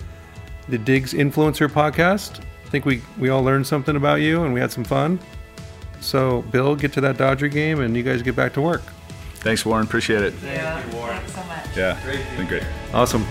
the 0.68 0.76
Digs 0.76 1.14
Influencer 1.14 1.68
podcast. 1.68 2.40
I 2.66 2.68
think 2.68 2.84
we, 2.84 3.00
we 3.18 3.30
all 3.30 3.42
learned 3.42 3.66
something 3.66 3.96
about 3.96 4.16
you 4.16 4.44
and 4.44 4.52
we 4.52 4.60
had 4.60 4.70
some 4.72 4.84
fun. 4.84 5.18
So, 6.00 6.42
Bill, 6.42 6.76
get 6.76 6.92
to 6.94 7.00
that 7.02 7.16
Dodger 7.16 7.48
game 7.48 7.80
and 7.80 7.96
you 7.96 8.02
guys 8.02 8.22
get 8.22 8.36
back 8.36 8.52
to 8.54 8.60
work. 8.60 8.82
Thanks, 9.36 9.64
Warren. 9.64 9.86
Appreciate 9.86 10.22
it. 10.22 10.34
Yeah. 10.44 10.84
you, 10.86 10.96
Warren. 10.96 11.18
Thanks 11.18 11.34
so 11.34 11.44
much. 11.44 11.76
Yeah. 11.76 12.00
Great 12.04 12.20
Been 12.36 12.46
great. 12.46 12.64
Awesome. 12.92 13.24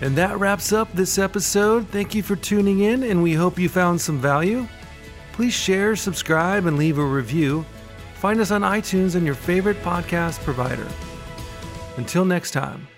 And 0.00 0.16
that 0.16 0.36
wraps 0.40 0.72
up 0.72 0.92
this 0.92 1.16
episode. 1.16 1.86
Thank 1.88 2.12
you 2.12 2.24
for 2.24 2.34
tuning 2.34 2.80
in, 2.80 3.04
and 3.04 3.22
we 3.22 3.34
hope 3.34 3.56
you 3.56 3.68
found 3.68 4.00
some 4.00 4.18
value. 4.18 4.66
Please 5.32 5.52
share, 5.54 5.94
subscribe, 5.94 6.66
and 6.66 6.76
leave 6.76 6.98
a 6.98 7.04
review. 7.04 7.64
Find 8.14 8.40
us 8.40 8.50
on 8.50 8.62
iTunes 8.62 9.14
and 9.14 9.24
your 9.24 9.36
favorite 9.36 9.80
podcast 9.82 10.40
provider. 10.40 10.88
Until 11.96 12.24
next 12.24 12.52
time. 12.52 12.88